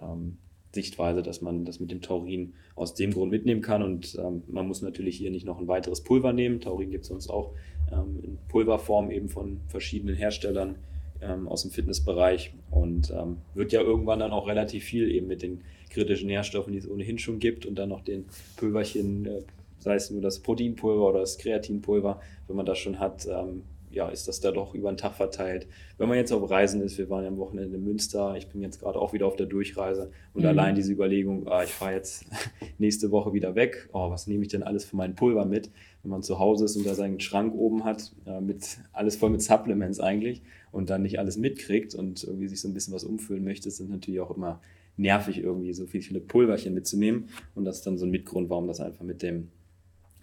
ähm, 0.00 0.38
Sichtweise, 0.78 1.22
dass 1.22 1.42
man 1.42 1.64
das 1.64 1.80
mit 1.80 1.90
dem 1.90 2.00
Taurin 2.00 2.54
aus 2.76 2.94
dem 2.94 3.12
Grund 3.12 3.32
mitnehmen 3.32 3.62
kann. 3.62 3.82
Und 3.82 4.16
ähm, 4.16 4.42
man 4.46 4.68
muss 4.68 4.80
natürlich 4.80 5.16
hier 5.16 5.32
nicht 5.32 5.44
noch 5.44 5.58
ein 5.58 5.66
weiteres 5.66 6.02
Pulver 6.02 6.32
nehmen. 6.32 6.60
Taurin 6.60 6.90
gibt 6.90 7.02
es 7.02 7.08
sonst 7.08 7.28
auch 7.28 7.52
ähm, 7.92 8.20
in 8.22 8.38
Pulverform 8.48 9.10
eben 9.10 9.28
von 9.28 9.60
verschiedenen 9.66 10.14
Herstellern 10.14 10.76
ähm, 11.20 11.48
aus 11.48 11.62
dem 11.62 11.70
Fitnessbereich 11.72 12.52
und 12.70 13.10
ähm, 13.10 13.38
wird 13.54 13.72
ja 13.72 13.80
irgendwann 13.80 14.20
dann 14.20 14.30
auch 14.30 14.46
relativ 14.46 14.84
viel 14.84 15.10
eben 15.10 15.26
mit 15.26 15.42
den 15.42 15.62
kritischen 15.90 16.28
Nährstoffen, 16.28 16.72
die 16.72 16.78
es 16.78 16.88
ohnehin 16.88 17.18
schon 17.18 17.40
gibt 17.40 17.66
und 17.66 17.76
dann 17.76 17.88
noch 17.88 18.02
den 18.02 18.26
Pulverchen, 18.56 19.26
äh, 19.26 19.42
sei 19.78 19.96
es 19.96 20.10
nur 20.10 20.22
das 20.22 20.38
Proteinpulver 20.40 21.08
oder 21.08 21.20
das 21.20 21.38
Kreatinpulver, 21.38 22.20
wenn 22.46 22.56
man 22.56 22.66
das 22.66 22.78
schon 22.78 23.00
hat, 23.00 23.26
ähm, 23.26 23.62
ja, 23.90 24.08
ist 24.08 24.28
das 24.28 24.40
da 24.40 24.50
doch 24.50 24.74
über 24.74 24.92
den 24.92 24.96
Tag 24.96 25.14
verteilt. 25.14 25.66
Wenn 25.96 26.08
man 26.08 26.16
jetzt 26.16 26.32
auf 26.32 26.48
Reisen 26.50 26.80
ist, 26.80 26.98
wir 26.98 27.08
waren 27.10 27.22
ja 27.22 27.28
am 27.28 27.38
Wochenende 27.38 27.76
in 27.76 27.84
Münster, 27.84 28.36
ich 28.36 28.48
bin 28.48 28.60
jetzt 28.60 28.80
gerade 28.80 28.98
auch 28.98 29.12
wieder 29.12 29.26
auf 29.26 29.36
der 29.36 29.46
Durchreise 29.46 30.10
und 30.34 30.42
mhm. 30.42 30.48
allein 30.48 30.74
diese 30.74 30.92
Überlegung, 30.92 31.48
ah, 31.48 31.62
ich 31.62 31.70
fahre 31.70 31.94
jetzt 31.94 32.26
nächste 32.78 33.10
Woche 33.10 33.32
wieder 33.32 33.54
weg, 33.54 33.88
oh, 33.92 34.10
was 34.10 34.26
nehme 34.26 34.42
ich 34.42 34.48
denn 34.48 34.62
alles 34.62 34.84
für 34.84 34.96
mein 34.96 35.14
Pulver 35.14 35.44
mit? 35.44 35.70
Wenn 36.02 36.10
man 36.10 36.22
zu 36.22 36.38
Hause 36.38 36.64
ist 36.64 36.76
und 36.76 36.86
da 36.86 36.94
seinen 36.94 37.20
Schrank 37.20 37.54
oben 37.54 37.84
hat, 37.84 38.12
äh, 38.26 38.40
mit 38.40 38.78
alles 38.92 39.16
voll 39.16 39.30
mit 39.30 39.42
Supplements 39.42 40.00
eigentlich 40.00 40.42
und 40.72 40.90
dann 40.90 41.02
nicht 41.02 41.18
alles 41.18 41.36
mitkriegt 41.36 41.94
und 41.94 42.22
irgendwie 42.24 42.48
sich 42.48 42.60
so 42.60 42.68
ein 42.68 42.74
bisschen 42.74 42.94
was 42.94 43.04
umfüllen 43.04 43.44
möchte, 43.44 43.70
sind 43.70 43.90
natürlich 43.90 44.20
auch 44.20 44.36
immer 44.36 44.60
nervig, 44.96 45.38
irgendwie 45.38 45.72
so 45.72 45.86
viele 45.86 46.20
Pulverchen 46.20 46.74
mitzunehmen. 46.74 47.28
Und 47.54 47.64
das 47.64 47.78
ist 47.78 47.86
dann 47.86 47.98
so 47.98 48.04
ein 48.04 48.10
Mitgrund, 48.10 48.50
warum 48.50 48.66
das 48.66 48.80
einfach 48.80 49.04
mit 49.04 49.22
dem 49.22 49.48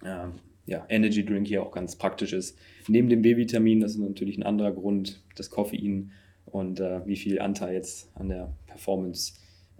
äh, 0.04 0.28
ja, 0.66 0.84
Energy 0.88 1.24
Drink 1.24 1.46
hier 1.46 1.62
auch 1.62 1.70
ganz 1.70 1.96
praktisch 1.96 2.32
ist. 2.32 2.58
Neben 2.88 3.08
dem 3.08 3.22
B-Vitamin, 3.22 3.80
das 3.80 3.92
ist 3.92 3.98
natürlich 3.98 4.36
ein 4.36 4.42
anderer 4.42 4.72
Grund, 4.72 5.22
das 5.36 5.50
Koffein 5.50 6.10
und 6.46 6.80
äh, 6.80 7.06
wie 7.06 7.16
viel 7.16 7.40
Anteil 7.40 7.74
jetzt 7.74 8.10
an 8.14 8.28
der 8.28 8.52
Performance 8.66 9.34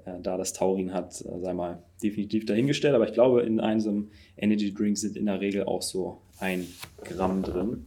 äh, 0.05 0.21
da 0.23 0.37
das 0.37 0.53
Taurin 0.53 0.93
hat, 0.93 1.21
äh, 1.21 1.41
sei 1.41 1.53
mal 1.55 1.83
definitiv 2.03 2.47
dahingestellt. 2.47 2.95
Aber 2.95 3.07
ich 3.07 3.15
glaube, 3.15 3.43
in 3.43 3.61
einem 3.61 4.09
Energy 4.37 4.73
Drink 4.73 4.97
sind 4.97 5.17
in 5.17 5.27
der 5.27 5.41
Regel 5.41 5.65
auch 5.65 5.83
so 5.83 6.21
ein 6.39 6.67
Gramm 7.05 7.43
drin. 7.43 7.85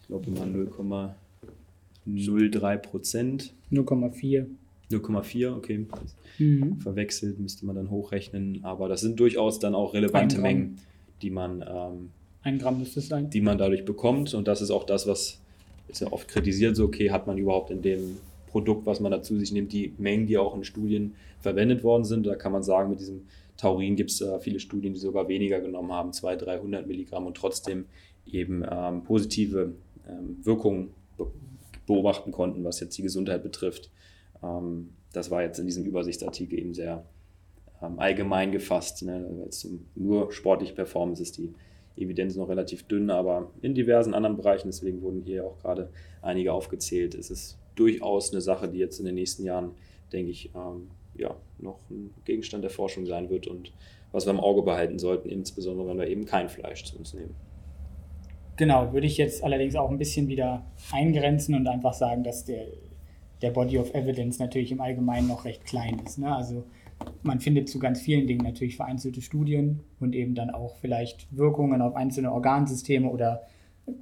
Ich 0.00 0.06
glaube 0.08 0.26
immer 0.26 0.44
0,5 0.44 1.10
0,3 2.08 2.76
Prozent. 2.78 3.54
0,4. 3.70 4.46
0,4, 4.90 5.54
okay. 5.54 5.86
Mhm. 6.38 6.80
Verwechselt, 6.80 7.38
müsste 7.38 7.66
man 7.66 7.76
dann 7.76 7.90
hochrechnen. 7.90 8.60
Aber 8.62 8.88
das 8.88 9.02
sind 9.02 9.20
durchaus 9.20 9.58
dann 9.58 9.74
auch 9.74 9.92
relevante 9.92 10.38
Mengen, 10.38 10.78
die 11.20 11.30
man, 11.30 11.62
ähm, 11.68 12.10
ein 12.48 12.58
Gramm 12.58 12.78
müsste 12.78 13.00
es 13.00 13.08
sein. 13.08 13.30
die 13.30 13.40
man 13.40 13.58
dadurch 13.58 13.84
bekommt. 13.84 14.34
Und 14.34 14.48
das 14.48 14.60
ist 14.60 14.70
auch 14.70 14.84
das, 14.84 15.06
was 15.06 15.40
ist 15.88 16.00
ja 16.00 16.12
oft 16.12 16.28
kritisiert, 16.28 16.76
so 16.76 16.84
okay, 16.84 17.10
hat 17.10 17.26
man 17.26 17.38
überhaupt 17.38 17.70
in 17.70 17.82
dem 17.82 18.18
Produkt, 18.48 18.86
was 18.86 19.00
man 19.00 19.12
dazu 19.12 19.38
sich 19.38 19.52
nimmt, 19.52 19.72
die 19.72 19.94
Mengen, 19.98 20.26
die 20.26 20.38
auch 20.38 20.54
in 20.54 20.64
Studien 20.64 21.14
verwendet 21.40 21.82
worden 21.84 22.04
sind. 22.04 22.26
Da 22.26 22.34
kann 22.34 22.52
man 22.52 22.62
sagen, 22.62 22.90
mit 22.90 23.00
diesem 23.00 23.26
Taurin 23.56 23.96
gibt 23.96 24.10
es 24.10 24.20
äh, 24.20 24.38
viele 24.40 24.60
Studien, 24.60 24.94
die 24.94 25.00
sogar 25.00 25.28
weniger 25.28 25.60
genommen 25.60 25.92
haben, 25.92 26.12
200, 26.12 26.46
300 26.46 26.86
Milligramm 26.86 27.26
und 27.26 27.36
trotzdem 27.36 27.86
eben 28.26 28.64
ähm, 28.70 29.02
positive 29.02 29.74
ähm, 30.08 30.38
Wirkungen 30.42 30.90
beobachten 31.86 32.32
konnten, 32.32 32.64
was 32.64 32.80
jetzt 32.80 32.96
die 32.98 33.02
Gesundheit 33.02 33.42
betrifft. 33.42 33.90
Ähm, 34.42 34.90
das 35.12 35.30
war 35.30 35.42
jetzt 35.42 35.58
in 35.58 35.66
diesem 35.66 35.84
Übersichtsartikel 35.84 36.58
eben 36.58 36.74
sehr 36.74 37.04
ähm, 37.82 37.98
allgemein 37.98 38.52
gefasst. 38.52 39.02
Ne? 39.02 39.44
Jetzt 39.44 39.66
nur 39.94 40.32
sportliche 40.32 40.74
Performance 40.74 41.22
ist 41.22 41.38
die 41.38 41.52
Evidenz 42.00 42.36
noch 42.36 42.48
relativ 42.48 42.84
dünn, 42.84 43.10
aber 43.10 43.50
in 43.62 43.74
diversen 43.74 44.14
anderen 44.14 44.36
Bereichen, 44.36 44.68
deswegen 44.68 45.02
wurden 45.02 45.22
hier 45.22 45.44
auch 45.44 45.58
gerade 45.58 45.90
einige 46.22 46.52
aufgezählt, 46.52 47.14
ist 47.14 47.30
es 47.30 47.58
durchaus 47.74 48.32
eine 48.32 48.40
Sache, 48.40 48.68
die 48.68 48.78
jetzt 48.78 48.98
in 48.98 49.06
den 49.06 49.14
nächsten 49.14 49.44
Jahren, 49.44 49.72
denke 50.12 50.30
ich, 50.30 50.50
ähm, 50.54 50.88
ja, 51.16 51.36
noch 51.58 51.78
ein 51.90 52.14
Gegenstand 52.24 52.64
der 52.64 52.70
Forschung 52.70 53.06
sein 53.06 53.30
wird 53.30 53.46
und 53.46 53.72
was 54.12 54.26
wir 54.26 54.30
im 54.30 54.40
Auge 54.40 54.62
behalten 54.62 54.98
sollten, 54.98 55.28
insbesondere 55.28 55.88
wenn 55.88 55.98
wir 55.98 56.08
eben 56.08 56.24
kein 56.24 56.48
Fleisch 56.48 56.84
zu 56.84 56.96
uns 56.96 57.14
nehmen. 57.14 57.34
Genau, 58.56 58.92
würde 58.92 59.06
ich 59.06 59.16
jetzt 59.16 59.44
allerdings 59.44 59.76
auch 59.76 59.90
ein 59.90 59.98
bisschen 59.98 60.28
wieder 60.28 60.64
eingrenzen 60.90 61.54
und 61.54 61.68
einfach 61.68 61.92
sagen, 61.92 62.24
dass 62.24 62.44
der, 62.44 62.66
der 63.42 63.50
Body 63.50 63.78
of 63.78 63.94
Evidence 63.94 64.38
natürlich 64.38 64.72
im 64.72 64.80
Allgemeinen 64.80 65.28
noch 65.28 65.44
recht 65.44 65.64
klein 65.64 66.00
ist. 66.04 66.18
Ne? 66.18 66.34
Also 66.34 66.64
man 67.22 67.40
findet 67.40 67.68
zu 67.68 67.78
ganz 67.78 68.00
vielen 68.00 68.26
Dingen 68.26 68.44
natürlich 68.44 68.76
vereinzelte 68.76 69.22
Studien 69.22 69.80
und 70.00 70.14
eben 70.14 70.34
dann 70.34 70.50
auch 70.50 70.76
vielleicht 70.76 71.26
Wirkungen 71.36 71.82
auf 71.82 71.94
einzelne 71.94 72.32
Organsysteme 72.32 73.08
oder 73.08 73.42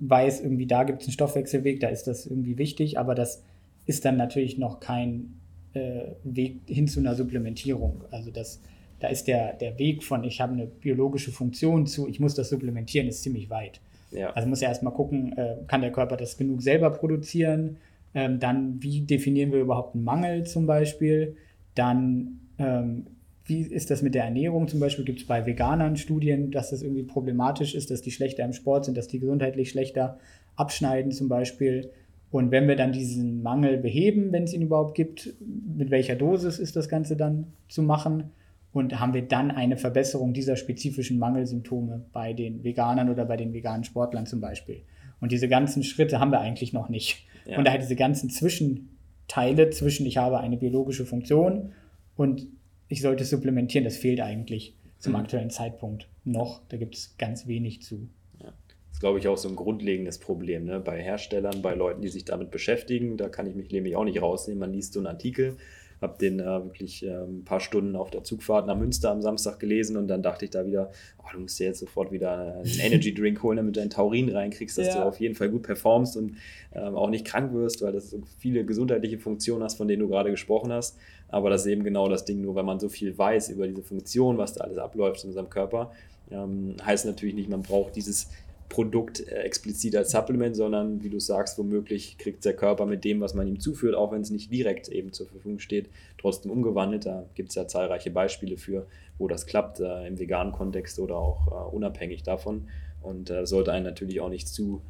weiß 0.01 0.41
irgendwie, 0.41 0.67
da 0.67 0.85
gibt 0.85 1.03
es 1.03 1.09
einen 1.09 1.13
Stoffwechselweg, 1.13 1.81
da 1.81 1.89
ist 1.89 2.05
das 2.05 2.27
irgendwie 2.27 2.59
wichtig, 2.59 2.99
aber 2.99 3.15
das 3.15 3.43
ist 3.87 4.05
dann 4.05 4.17
natürlich 4.17 4.59
noch 4.59 4.81
kein 4.81 5.35
äh, 5.75 6.13
Weg 6.25 6.61
hin 6.67 6.89
zu 6.89 7.01
einer 7.01 7.15
Supplementierung. 7.15 8.03
Also 8.11 8.31
das, 8.31 8.61
da 9.01 9.09
ist 9.09 9.29
der, 9.29 9.53
der 9.55 9.79
Weg 9.79 10.03
von, 10.03 10.25
ich 10.25 10.41
habe 10.41 10.55
eine 10.55 10.67
biologische 10.67 11.31
Funktion 11.31 11.87
zu, 11.87 12.09
ich 12.09 12.19
muss 12.19 12.35
das 12.35 12.49
supplementieren, 12.49 13.07
ist 13.07 13.23
ziemlich 13.23 13.51
weit. 13.51 13.81
Ja. 14.11 14.31
Also 14.31 14.49
muss 14.49 14.61
ja 14.61 14.69
erstmal 14.69 14.95
gucken, 14.95 15.37
äh, 15.37 15.57
kann 15.67 15.83
der 15.83 15.93
Körper 15.93 16.17
das 16.17 16.37
genug 16.37 16.63
selber 16.63 16.91
produzieren? 16.91 17.77
Ähm, 18.15 18.41
dann, 18.41 18.83
wie 18.83 19.03
definieren 19.03 19.53
wir 19.53 19.61
überhaupt 19.61 19.95
einen 19.95 20.05
Mangel 20.05 20.45
zum 20.45 20.67
Beispiel? 20.67 21.37
Dann, 21.75 22.41
ähm, 22.59 23.07
wie 23.45 23.63
ist 23.63 23.91
das 23.91 24.03
mit 24.03 24.15
der 24.15 24.25
Ernährung 24.25 24.67
zum 24.67 24.81
Beispiel? 24.81 25.05
Gibt 25.05 25.21
es 25.21 25.27
bei 25.27 25.47
Veganern 25.47 25.97
Studien, 25.97 26.51
dass 26.51 26.71
das 26.71 26.83
irgendwie 26.83 27.05
problematisch 27.05 27.75
ist, 27.75 27.91
dass 27.91 28.03
die 28.03 28.11
schlechter 28.11 28.45
im 28.45 28.53
Sport 28.53 28.87
sind, 28.87 28.97
dass 28.97 29.07
die 29.07 29.21
gesundheitlich 29.21 29.71
schlechter 29.71 30.19
abschneiden 30.57 31.13
zum 31.13 31.29
Beispiel? 31.29 31.91
Und 32.31 32.51
wenn 32.51 32.67
wir 32.67 32.75
dann 32.75 32.93
diesen 32.93 33.43
Mangel 33.43 33.79
beheben, 33.79 34.33
wenn 34.33 34.43
es 34.43 34.53
ihn 34.53 34.63
überhaupt 34.63 34.97
gibt, 34.97 35.35
mit 35.41 35.91
welcher 35.91 36.17
Dosis 36.17 36.59
ist 36.59 36.75
das 36.75 36.89
Ganze 36.89 37.17
dann 37.17 37.47
zu 37.69 37.83
machen? 37.83 38.31
und 38.77 39.01
haben 39.01 39.15
wir 39.15 39.23
dann 39.23 39.51
eine 39.51 39.79
Verbesserung 39.79 40.35
dieser 40.35 40.57
spezifischen 40.57 41.19
Mangelsymptome 41.19 42.05
bei 42.13 42.35
den 42.35 42.63
Veganern 42.63 43.09
oder 43.09 43.25
bei 43.25 43.39
den 43.39 43.55
veganen 43.55 43.85
Sportlern 43.85 44.27
zum 44.27 44.43
Beispiel. 44.43 44.83
Und 45.19 45.33
diese 45.33 45.49
ganzen 45.49 45.83
Schritte 45.83 46.21
haben 46.21 46.31
wir 46.31 46.41
eigentlich 46.41 46.75
noch 46.75 46.91
nicht. 46.91 47.27
Ja. 47.47 47.57
Und 47.57 47.67
daher 47.67 47.79
diese 47.79 47.97
ganzen 47.97 48.29
Zwischenteile 48.29 49.71
zwischen, 49.71 50.05
ich 50.05 50.19
habe 50.19 50.41
eine 50.41 50.59
biologische 50.59 51.07
Funktion 51.07 51.73
und 52.17 52.47
ich 52.89 53.03
sollte 53.03 53.25
es 53.25 53.31
supplementieren, 53.31 53.85
das 53.85 53.97
fehlt 53.97 54.21
eigentlich 54.21 54.75
zum 54.99 55.13
mhm. 55.13 55.21
aktuellen 55.21 55.51
Zeitpunkt 55.51 56.09
noch. 56.25 56.63
Da 56.69 56.77
gibt 56.77 56.95
es 56.97 57.17
ganz 57.19 57.47
wenig 57.47 57.83
zu. 57.83 58.09
Ja. 58.41 58.47
Das 58.47 58.95
ist, 58.95 59.01
glaube 59.01 59.19
ich, 59.19 59.29
auch 59.29 59.37
so 59.37 59.49
ein 59.49 59.57
grundlegendes 59.57 60.19
Problem 60.19 60.65
ne? 60.65 60.81
bei 60.81 61.01
Herstellern, 61.01 61.63
bei 61.63 61.75
Leuten, 61.75 62.03
die 62.03 62.09
sich 62.09 62.25
damit 62.25 62.51
beschäftigen. 62.51 63.17
Da 63.17 63.29
kann 63.29 63.47
ich 63.47 63.55
mich 63.55 63.71
nämlich 63.71 63.97
auch 63.97 64.05
nicht 64.05 64.23
rausnehmen. 64.23 64.61
Man 64.61 64.73
liest 64.73 64.93
so 64.93 65.01
einen 65.01 65.09
Artikel 65.09 65.57
habe 66.01 66.19
den 66.19 66.41
äh, 66.41 66.45
wirklich 66.45 67.05
äh, 67.05 67.11
ein 67.11 67.45
paar 67.45 67.61
Stunden 67.61 67.97
auf 67.97 68.11
der 68.11 68.23
Zugfahrt 68.23 68.67
nach 68.67 68.77
Münster 68.77 69.11
am 69.11 69.23
Samstag 69.23 69.59
gelesen 69.59 69.97
und 69.97 70.09
dann 70.09 70.23
dachte 70.23 70.45
ich 70.45 70.51
da 70.51 70.67
wieder, 70.67 70.91
oh, 71.19 71.27
du 71.33 71.41
musst 71.41 71.59
dir 71.59 71.67
jetzt 71.67 71.81
sofort 71.81 72.13
wieder 72.13 72.57
einen 72.57 72.81
Energy 72.81 73.15
Drink 73.15 73.43
holen, 73.43 73.57
damit 73.57 73.77
du 73.77 73.81
einen 73.81 73.91
Taurin 73.91 74.29
reinkriegst, 74.29 74.77
dass 74.77 74.89
ja. 74.89 75.01
du 75.01 75.09
auf 75.09 75.21
jeden 75.21 75.35
Fall 75.35 75.49
gut 75.49 75.63
performst 75.63 76.17
und 76.17 76.37
ähm, 76.75 76.95
auch 76.95 77.11
nicht 77.11 77.25
krank 77.25 77.53
wirst, 77.53 77.83
weil 77.83 77.93
das 77.93 78.11
so 78.11 78.23
viele 78.39 78.65
gesundheitliche 78.65 79.19
Funktionen 79.19 79.63
hast, 79.63 79.77
von 79.77 79.89
denen 79.89 80.03
du 80.03 80.09
gerade 80.09 80.31
gesprochen 80.31 80.73
hast. 80.73 80.99
Aber 81.29 81.51
das 81.51 81.63
ist 81.63 81.73
eben 81.73 81.85
genau 81.85 82.09
das 82.09 82.25
Ding, 82.25 82.41
nur 82.41 82.55
wenn 82.55 82.67
man 82.67 82.79
so 82.79 82.89
viel 82.89 83.17
weiß 83.17 83.51
über 83.51 83.67
diese 83.67 83.83
Funktion, 83.83 84.39
was 84.39 84.55
da 84.55 84.65
alles 84.65 84.79
abläuft 84.79 85.25
in 85.25 85.31
unserem 85.31 85.51
Körper, 85.51 85.93
ähm, 86.31 86.77
heißt 86.85 87.07
natürlich 87.07 87.35
nicht, 87.35 87.49
man 87.49 87.63
braucht 87.63 87.97
dieses 87.97 88.29
Produkt 88.69 89.21
äh, 89.21 89.43
explizit 89.43 89.97
als 89.97 90.11
Supplement, 90.11 90.57
sondern 90.57 91.03
wie 91.03 91.09
du 91.09 91.21
sagst, 91.21 91.59
womöglich 91.59 92.19
kriegt 92.19 92.45
der 92.45 92.55
Körper 92.55 92.87
mit 92.87 93.05
dem, 93.05 93.21
was 93.21 93.35
man 93.35 93.47
ihm 93.47 93.61
zuführt, 93.61 93.95
auch 93.95 94.13
wenn 94.13 94.23
es 94.23 94.31
nicht 94.31 94.53
direkt 94.53 94.89
eben 94.89 95.13
zur 95.13 95.27
Verfügung 95.27 95.59
steht, 95.59 95.89
trotzdem 96.19 96.51
umgewandelt. 96.51 97.07
Da 97.07 97.27
gibt 97.35 97.51
es 97.51 97.55
ja 97.55 97.69
zahlreiche 97.69 98.11
Beispiele 98.11 98.57
für, 98.57 98.87
wo 99.19 99.29
das 99.29 99.47
klappt, 99.47 99.81
äh, 99.81 100.07
im 100.07 100.19
veganen 100.19 100.53
Kontext 100.53 100.99
oder 100.99 101.17
auch 101.17 101.47
äh, 101.49 101.75
unabhängig 101.75 102.23
davon. 102.23 102.69
Und 103.03 103.31
äh, 103.31 103.47
sollte 103.47 103.73
einen 103.73 103.85
natürlich 103.85 104.21
auch 104.21 104.31
nicht 104.31 104.49
zu 104.49 104.83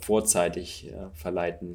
vorzeitig 0.00 0.90
äh, 0.90 1.10
verleiten 1.12 1.72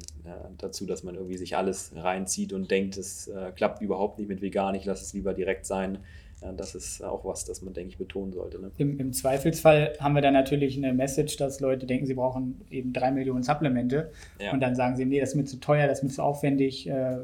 dazu, 0.58 0.86
dass 0.86 1.02
man 1.02 1.14
irgendwie 1.14 1.38
sich 1.38 1.56
alles 1.56 1.92
reinzieht 1.96 2.52
und 2.52 2.70
denkt, 2.70 2.96
es 2.96 3.30
klappt 3.56 3.80
überhaupt 3.80 4.18
nicht 4.18 4.28
mit 4.28 4.42
vegan, 4.42 4.74
ich 4.74 4.84
lasse 4.84 5.02
es 5.02 5.12
lieber 5.12 5.34
direkt 5.34 5.66
sein 5.66 5.98
das 6.56 6.74
ist 6.74 7.02
auch 7.02 7.24
was, 7.24 7.44
das 7.44 7.62
man, 7.62 7.72
denke 7.72 7.90
ich, 7.90 7.98
betonen 7.98 8.32
sollte. 8.32 8.60
Ne? 8.60 8.70
Im, 8.78 8.98
Im, 8.98 9.12
Zweifelsfall 9.12 9.94
haben 10.00 10.14
wir 10.14 10.22
dann 10.22 10.34
natürlich 10.34 10.76
eine 10.76 10.92
Message, 10.92 11.36
dass 11.36 11.60
Leute 11.60 11.86
denken, 11.86 12.06
sie 12.06 12.14
brauchen 12.14 12.60
eben 12.70 12.92
drei 12.92 13.10
Millionen 13.12 13.42
Supplemente 13.42 14.10
ja. 14.40 14.52
und 14.52 14.60
dann 14.60 14.74
sagen 14.74 14.96
sie, 14.96 15.04
nee, 15.04 15.20
das 15.20 15.30
ist 15.30 15.34
mir 15.36 15.44
zu 15.44 15.60
teuer, 15.60 15.86
das 15.86 15.98
ist 15.98 16.04
mir 16.04 16.10
zu 16.10 16.22
aufwendig, 16.22 16.88
äh, 16.88 17.18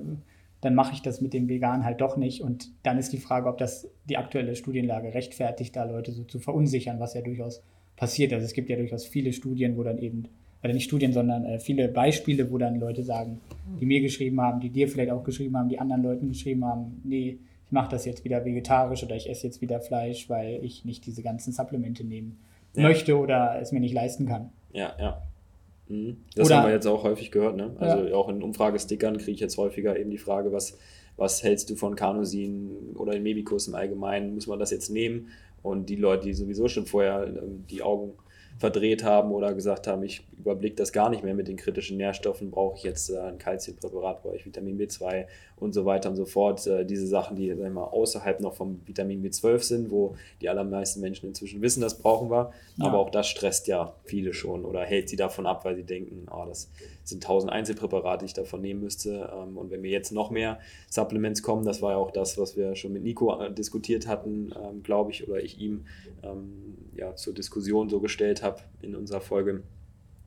dann 0.60 0.74
mache 0.74 0.92
ich 0.92 1.02
das 1.02 1.20
mit 1.20 1.34
dem 1.34 1.48
Vegan 1.48 1.84
halt 1.84 2.00
doch 2.00 2.16
nicht. 2.16 2.42
Und 2.42 2.70
dann 2.82 2.98
ist 2.98 3.12
die 3.12 3.18
Frage, 3.18 3.48
ob 3.48 3.58
das 3.58 3.88
die 4.08 4.16
aktuelle 4.16 4.56
Studienlage 4.56 5.14
rechtfertigt, 5.14 5.74
da 5.76 5.84
Leute 5.84 6.12
so 6.12 6.24
zu 6.24 6.40
verunsichern, 6.40 6.98
was 6.98 7.14
ja 7.14 7.20
durchaus 7.20 7.62
passiert. 7.96 8.32
Also 8.32 8.44
es 8.44 8.54
gibt 8.54 8.68
ja 8.68 8.76
durchaus 8.76 9.04
viele 9.04 9.32
Studien, 9.32 9.76
wo 9.76 9.82
dann 9.82 9.98
eben, 9.98 10.24
oder 10.62 10.72
nicht 10.72 10.84
Studien, 10.84 11.12
sondern 11.12 11.44
äh, 11.44 11.58
viele 11.58 11.88
Beispiele, 11.88 12.50
wo 12.50 12.58
dann 12.58 12.80
Leute 12.80 13.02
sagen, 13.02 13.40
die 13.80 13.86
mir 13.86 14.00
geschrieben 14.00 14.40
haben, 14.40 14.60
die 14.60 14.70
dir 14.70 14.88
vielleicht 14.88 15.10
auch 15.10 15.24
geschrieben 15.24 15.56
haben, 15.56 15.68
die 15.68 15.78
anderen 15.78 16.02
Leuten 16.02 16.28
geschrieben 16.28 16.64
haben, 16.64 17.00
nee, 17.04 17.38
ich 17.66 17.72
mache 17.72 17.90
das 17.90 18.04
jetzt 18.06 18.24
wieder 18.24 18.44
vegetarisch 18.44 19.04
oder 19.04 19.14
ich 19.14 19.28
esse 19.28 19.46
jetzt 19.46 19.60
wieder 19.60 19.80
Fleisch, 19.80 20.28
weil 20.28 20.64
ich 20.64 20.84
nicht 20.84 21.06
diese 21.06 21.22
ganzen 21.22 21.52
Supplemente 21.52 22.02
nehmen 22.02 22.38
ja. 22.74 22.82
möchte 22.82 23.16
oder 23.18 23.60
es 23.60 23.72
mir 23.72 23.80
nicht 23.80 23.94
leisten 23.94 24.26
kann. 24.26 24.50
Ja, 24.72 24.94
ja. 24.98 25.22
Mhm. 25.88 26.18
Das 26.34 26.46
oder, 26.46 26.58
haben 26.58 26.66
wir 26.66 26.74
jetzt 26.74 26.86
auch 26.86 27.04
häufig 27.04 27.30
gehört. 27.30 27.56
Ne? 27.56 27.76
Also 27.78 28.06
ja. 28.06 28.14
auch 28.14 28.28
in 28.28 28.42
Umfragestickern 28.42 29.18
kriege 29.18 29.32
ich 29.32 29.40
jetzt 29.40 29.58
häufiger 29.58 29.98
eben 29.98 30.10
die 30.10 30.18
Frage, 30.18 30.52
was, 30.52 30.78
was 31.16 31.42
hältst 31.42 31.70
du 31.70 31.76
von 31.76 31.94
Carnosin 31.94 32.94
oder 32.94 33.12
den 33.12 33.22
Mebicus 33.22 33.68
im 33.68 33.74
Allgemeinen? 33.74 34.34
Muss 34.34 34.46
man 34.46 34.58
das 34.58 34.70
jetzt 34.70 34.90
nehmen? 34.90 35.28
Und 35.62 35.88
die 35.88 35.96
Leute, 35.96 36.26
die 36.26 36.34
sowieso 36.34 36.68
schon 36.68 36.86
vorher 36.86 37.26
ähm, 37.26 37.64
die 37.68 37.82
Augen 37.82 38.12
verdreht 38.58 39.04
haben 39.04 39.30
oder 39.30 39.54
gesagt 39.54 39.86
haben, 39.86 40.02
ich 40.02 40.26
überblicke 40.36 40.76
das 40.76 40.92
gar 40.92 41.10
nicht 41.10 41.22
mehr 41.22 41.34
mit 41.34 41.48
den 41.48 41.56
kritischen 41.56 41.96
Nährstoffen, 41.96 42.50
brauche 42.50 42.76
ich 42.76 42.82
jetzt 42.82 43.10
äh, 43.10 43.18
ein 43.18 43.38
Kalziumpräparat, 43.38 44.22
brauche 44.22 44.36
ich 44.36 44.44
Vitamin 44.44 44.78
B2 44.78 45.26
und 45.60 45.72
so 45.72 45.84
weiter 45.84 46.10
und 46.10 46.16
so 46.16 46.24
fort. 46.24 46.66
Äh, 46.66 46.84
diese 46.84 47.06
Sachen, 47.06 47.36
die 47.36 47.48
sagen 47.54 47.74
wir, 47.74 47.92
außerhalb 47.92 48.40
noch 48.40 48.54
vom 48.54 48.80
Vitamin 48.86 49.22
B12 49.22 49.62
sind, 49.62 49.90
wo 49.90 50.16
die 50.40 50.48
allermeisten 50.48 51.00
Menschen 51.00 51.26
inzwischen 51.26 51.62
wissen, 51.62 51.80
das 51.80 51.98
brauchen 51.98 52.30
wir. 52.30 52.52
Ja. 52.76 52.86
Aber 52.86 52.98
auch 52.98 53.10
das 53.10 53.26
stresst 53.28 53.66
ja 53.66 53.94
viele 54.04 54.32
schon 54.32 54.64
oder 54.64 54.84
hält 54.84 55.08
sie 55.08 55.16
davon 55.16 55.46
ab, 55.46 55.64
weil 55.64 55.76
sie 55.76 55.84
denken, 55.84 56.26
oh, 56.30 56.44
das 56.46 56.70
sind 57.04 57.22
tausend 57.22 57.52
Einzelpräparate, 57.52 58.20
die 58.24 58.26
ich 58.26 58.34
davon 58.34 58.60
nehmen 58.60 58.80
müsste. 58.80 59.30
Ähm, 59.34 59.56
und 59.56 59.70
wenn 59.70 59.80
mir 59.80 59.90
jetzt 59.90 60.12
noch 60.12 60.30
mehr 60.30 60.58
Supplements 60.90 61.42
kommen, 61.42 61.64
das 61.64 61.82
war 61.82 61.92
ja 61.92 61.96
auch 61.98 62.10
das, 62.10 62.38
was 62.38 62.56
wir 62.56 62.76
schon 62.76 62.92
mit 62.92 63.02
Nico 63.02 63.40
äh, 63.40 63.52
diskutiert 63.52 64.06
hatten, 64.06 64.52
ähm, 64.56 64.82
glaube 64.82 65.10
ich, 65.10 65.26
oder 65.28 65.42
ich 65.42 65.60
ihm 65.60 65.86
ähm, 66.22 66.76
ja, 66.94 67.14
zur 67.16 67.34
Diskussion 67.34 67.88
so 67.88 68.00
gestellt 68.00 68.42
habe 68.42 68.60
in 68.82 68.94
unserer 68.94 69.20
Folge, 69.20 69.62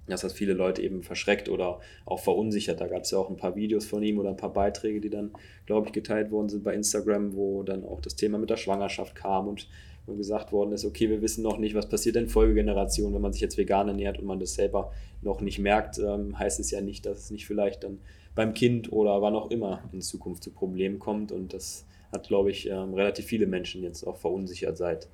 das 0.08 0.34
viele 0.34 0.54
Leute 0.54 0.82
eben 0.82 1.04
verschreckt 1.04 1.50
oder 1.50 1.80
auch 2.06 2.20
verunsichert. 2.20 2.82
Da 2.82 2.88
gab 2.88 3.04
es 3.04 3.12
ja 3.12 3.18
auch 3.18 3.30
ein 3.30 3.38
paar 3.38 3.56
Videos 3.56 3.86
von 3.86 4.04
ihm 4.04 4.20
oder 4.20 4.30
ein 4.30 4.38
paar 4.38 4.54
Beiträge, 4.54 5.00
die 5.00 5.10
dann, 5.10 5.32
glaube 5.66 5.88
ich, 5.88 5.94
geteilt 5.94 6.32
worden 6.32 6.50
sind 6.50 6.64
bei 6.64 6.74
Instagram, 6.74 7.36
wo 7.36 7.64
dann 7.64 7.86
auch 7.86 8.02
das 8.02 8.16
Thema 8.16 8.38
mit 8.38 8.50
der 8.50 8.58
Schwangerschaft 8.58 9.16
kam 9.16 9.48
und 9.48 9.68
wo 10.06 10.16
gesagt 10.16 10.52
worden 10.52 10.72
ist, 10.72 10.84
okay, 10.84 11.10
wir 11.10 11.22
wissen 11.22 11.44
noch 11.44 11.58
nicht, 11.58 11.76
was 11.76 11.88
passiert 11.88 12.16
in 12.16 12.28
Folgegenerationen, 12.28 13.14
wenn 13.14 13.22
man 13.22 13.34
sich 13.34 13.42
jetzt 13.42 13.58
vegan 13.58 13.88
ernährt 13.88 14.18
und 14.18 14.26
man 14.26 14.40
das 14.40 14.56
selber 14.56 14.92
noch 15.22 15.42
nicht 15.42 15.60
merkt, 15.60 16.00
ähm, 16.00 16.38
heißt 16.38 16.60
es 16.60 16.72
ja 16.72 16.82
nicht, 16.82 17.06
dass 17.06 17.20
es 17.20 17.32
nicht 17.32 17.46
vielleicht 17.46 17.84
dann 17.84 18.00
beim 18.34 18.54
Kind 18.54 18.92
oder 18.92 19.22
wann 19.22 19.36
auch 19.36 19.52
immer 19.52 19.84
in 19.92 20.02
Zukunft 20.02 20.44
zu 20.44 20.52
Problemen 20.52 20.98
kommt 20.98 21.32
und 21.32 21.54
das 21.54 21.86
hat, 22.12 22.28
glaube 22.28 22.50
ich, 22.52 22.68
ähm, 22.70 22.94
relativ 22.94 23.26
viele 23.26 23.46
Menschen 23.46 23.84
jetzt 23.84 24.06
auch 24.06 24.18
verunsichert 24.18 24.78
seit 24.78 25.08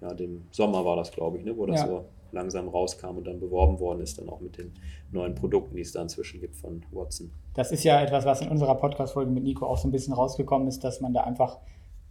ja, 0.00 0.12
dem 0.12 0.42
Sommer 0.50 0.84
war 0.84 0.96
das, 0.96 1.10
glaube 1.10 1.38
ich, 1.38 1.44
ne, 1.44 1.56
wo 1.56 1.66
das 1.66 1.80
ja. 1.80 1.86
so 1.86 2.04
langsam 2.32 2.68
rauskam 2.68 3.16
und 3.16 3.26
dann 3.26 3.40
beworben 3.40 3.78
worden 3.80 4.00
ist, 4.00 4.18
dann 4.18 4.28
auch 4.28 4.40
mit 4.40 4.58
den 4.58 4.72
neuen 5.12 5.34
Produkten, 5.34 5.76
die 5.76 5.82
es 5.82 5.92
da 5.92 6.02
inzwischen 6.02 6.40
gibt 6.40 6.56
von 6.56 6.82
Watson. 6.92 7.30
Das 7.54 7.72
ist 7.72 7.84
ja 7.84 8.00
etwas, 8.00 8.24
was 8.24 8.40
in 8.40 8.48
unserer 8.48 8.74
Podcast-Folge 8.74 9.30
mit 9.30 9.44
Nico 9.44 9.66
auch 9.66 9.78
so 9.78 9.88
ein 9.88 9.92
bisschen 9.92 10.14
rausgekommen 10.14 10.68
ist, 10.68 10.82
dass 10.84 11.00
man 11.00 11.14
da 11.14 11.22
einfach, 11.22 11.58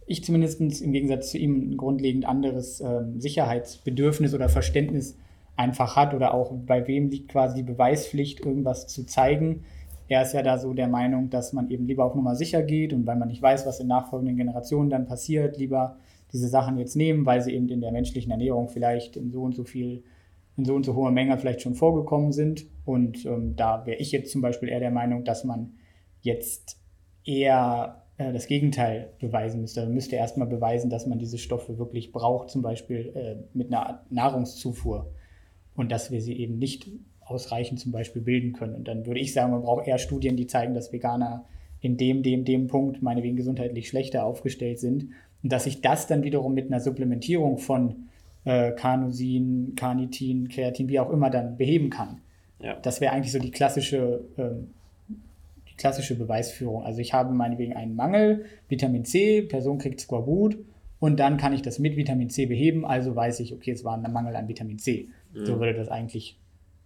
ich 0.06 0.24
zumindest 0.24 0.60
im 0.60 0.92
Gegensatz 0.92 1.30
zu 1.30 1.38
ihm, 1.38 1.72
ein 1.72 1.76
grundlegend 1.76 2.26
anderes 2.26 2.80
ähm, 2.80 3.20
Sicherheitsbedürfnis 3.20 4.34
oder 4.34 4.48
Verständnis 4.48 5.16
einfach 5.56 5.96
hat 5.96 6.14
oder 6.14 6.34
auch 6.34 6.52
bei 6.66 6.86
wem 6.86 7.10
liegt 7.10 7.28
quasi 7.30 7.56
die 7.56 7.62
Beweispflicht, 7.62 8.44
irgendwas 8.44 8.86
zu 8.88 9.06
zeigen. 9.06 9.64
Er 10.08 10.22
ist 10.22 10.34
ja 10.34 10.42
da 10.42 10.58
so 10.58 10.74
der 10.74 10.88
Meinung, 10.88 11.30
dass 11.30 11.52
man 11.52 11.70
eben 11.70 11.86
lieber 11.86 12.04
auf 12.04 12.14
Nummer 12.14 12.34
sicher 12.34 12.62
geht 12.62 12.92
und 12.92 13.06
weil 13.06 13.16
man 13.16 13.28
nicht 13.28 13.40
weiß, 13.40 13.66
was 13.66 13.80
in 13.80 13.86
nachfolgenden 13.86 14.36
Generationen 14.36 14.90
dann 14.90 15.06
passiert, 15.06 15.56
lieber 15.56 15.96
diese 16.34 16.48
Sachen 16.48 16.78
jetzt 16.78 16.96
nehmen, 16.96 17.24
weil 17.24 17.40
sie 17.40 17.54
eben 17.54 17.68
in 17.68 17.80
der 17.80 17.92
menschlichen 17.92 18.32
Ernährung 18.32 18.68
vielleicht 18.68 19.16
in 19.16 19.30
so 19.30 19.42
und 19.42 19.54
so 19.54 19.62
viel, 19.62 20.02
in 20.56 20.64
so 20.64 20.74
und 20.74 20.84
so 20.84 20.96
hoher 20.96 21.12
Menge 21.12 21.38
vielleicht 21.38 21.62
schon 21.62 21.76
vorgekommen 21.76 22.32
sind. 22.32 22.66
Und 22.84 23.24
ähm, 23.24 23.54
da 23.54 23.86
wäre 23.86 23.98
ich 23.98 24.10
jetzt 24.10 24.32
zum 24.32 24.42
Beispiel 24.42 24.68
eher 24.68 24.80
der 24.80 24.90
Meinung, 24.90 25.22
dass 25.24 25.44
man 25.44 25.74
jetzt 26.20 26.76
eher 27.24 28.02
äh, 28.18 28.32
das 28.32 28.48
Gegenteil 28.48 29.12
beweisen 29.20 29.60
müsste. 29.60 29.84
Man 29.84 29.94
müsste 29.94 30.16
erstmal 30.16 30.48
beweisen, 30.48 30.90
dass 30.90 31.06
man 31.06 31.20
diese 31.20 31.38
Stoffe 31.38 31.78
wirklich 31.78 32.10
braucht, 32.10 32.50
zum 32.50 32.62
Beispiel 32.62 33.12
äh, 33.14 33.56
mit 33.56 33.72
einer 33.72 34.04
Nahrungszufuhr. 34.10 35.12
Und 35.76 35.92
dass 35.92 36.10
wir 36.10 36.20
sie 36.20 36.36
eben 36.36 36.58
nicht 36.58 36.88
ausreichend 37.20 37.78
zum 37.78 37.92
Beispiel 37.92 38.22
bilden 38.22 38.54
können. 38.54 38.74
Und 38.74 38.88
dann 38.88 39.06
würde 39.06 39.20
ich 39.20 39.32
sagen, 39.32 39.52
man 39.52 39.62
braucht 39.62 39.86
eher 39.86 39.98
Studien, 39.98 40.36
die 40.36 40.48
zeigen, 40.48 40.74
dass 40.74 40.92
Veganer 40.92 41.46
in 41.80 41.96
dem, 41.96 42.22
dem, 42.22 42.44
dem 42.44 42.66
Punkt 42.66 43.02
meinetwegen 43.02 43.36
gesundheitlich 43.36 43.88
schlechter 43.88 44.24
aufgestellt 44.24 44.80
sind 44.80 45.10
und 45.44 45.52
dass 45.52 45.66
ich 45.66 45.82
das 45.82 46.06
dann 46.06 46.24
wiederum 46.24 46.54
mit 46.54 46.66
einer 46.66 46.80
Supplementierung 46.80 47.58
von 47.58 48.06
äh, 48.44 48.72
Carnosin, 48.72 49.74
Carnitin, 49.76 50.48
Kreatin, 50.48 50.88
wie 50.88 50.98
auch 50.98 51.10
immer, 51.10 51.28
dann 51.28 51.58
beheben 51.58 51.90
kann. 51.90 52.22
Ja. 52.60 52.76
Das 52.80 53.02
wäre 53.02 53.12
eigentlich 53.12 53.30
so 53.30 53.38
die 53.38 53.50
klassische, 53.50 54.24
ähm, 54.38 54.70
die 55.68 55.76
klassische 55.76 56.16
Beweisführung. 56.16 56.82
Also 56.82 57.00
ich 57.00 57.12
habe 57.12 57.34
meinetwegen 57.34 57.74
einen 57.74 57.94
Mangel, 57.94 58.46
Vitamin 58.68 59.04
C, 59.04 59.42
Person 59.42 59.76
kriegt 59.76 60.00
Skorbut 60.00 60.56
und 60.98 61.20
dann 61.20 61.36
kann 61.36 61.52
ich 61.52 61.60
das 61.60 61.78
mit 61.78 61.96
Vitamin 61.96 62.30
C 62.30 62.46
beheben, 62.46 62.86
also 62.86 63.14
weiß 63.14 63.40
ich, 63.40 63.52
okay, 63.52 63.72
es 63.72 63.84
war 63.84 64.02
ein 64.02 64.12
Mangel 64.12 64.34
an 64.36 64.48
Vitamin 64.48 64.78
C. 64.78 65.10
Mhm. 65.34 65.44
So 65.44 65.60
würde 65.60 65.74
das 65.74 65.88
eigentlich 65.88 66.38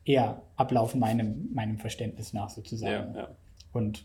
eher 0.05 0.42
ablaufen, 0.57 0.99
meinem, 0.99 1.49
meinem 1.55 1.79
Verständnis 1.79 2.33
nach 2.33 2.51
sozusagen. 2.51 3.14
Ja, 3.14 3.21
ja. 3.21 3.29
Und 3.73 4.05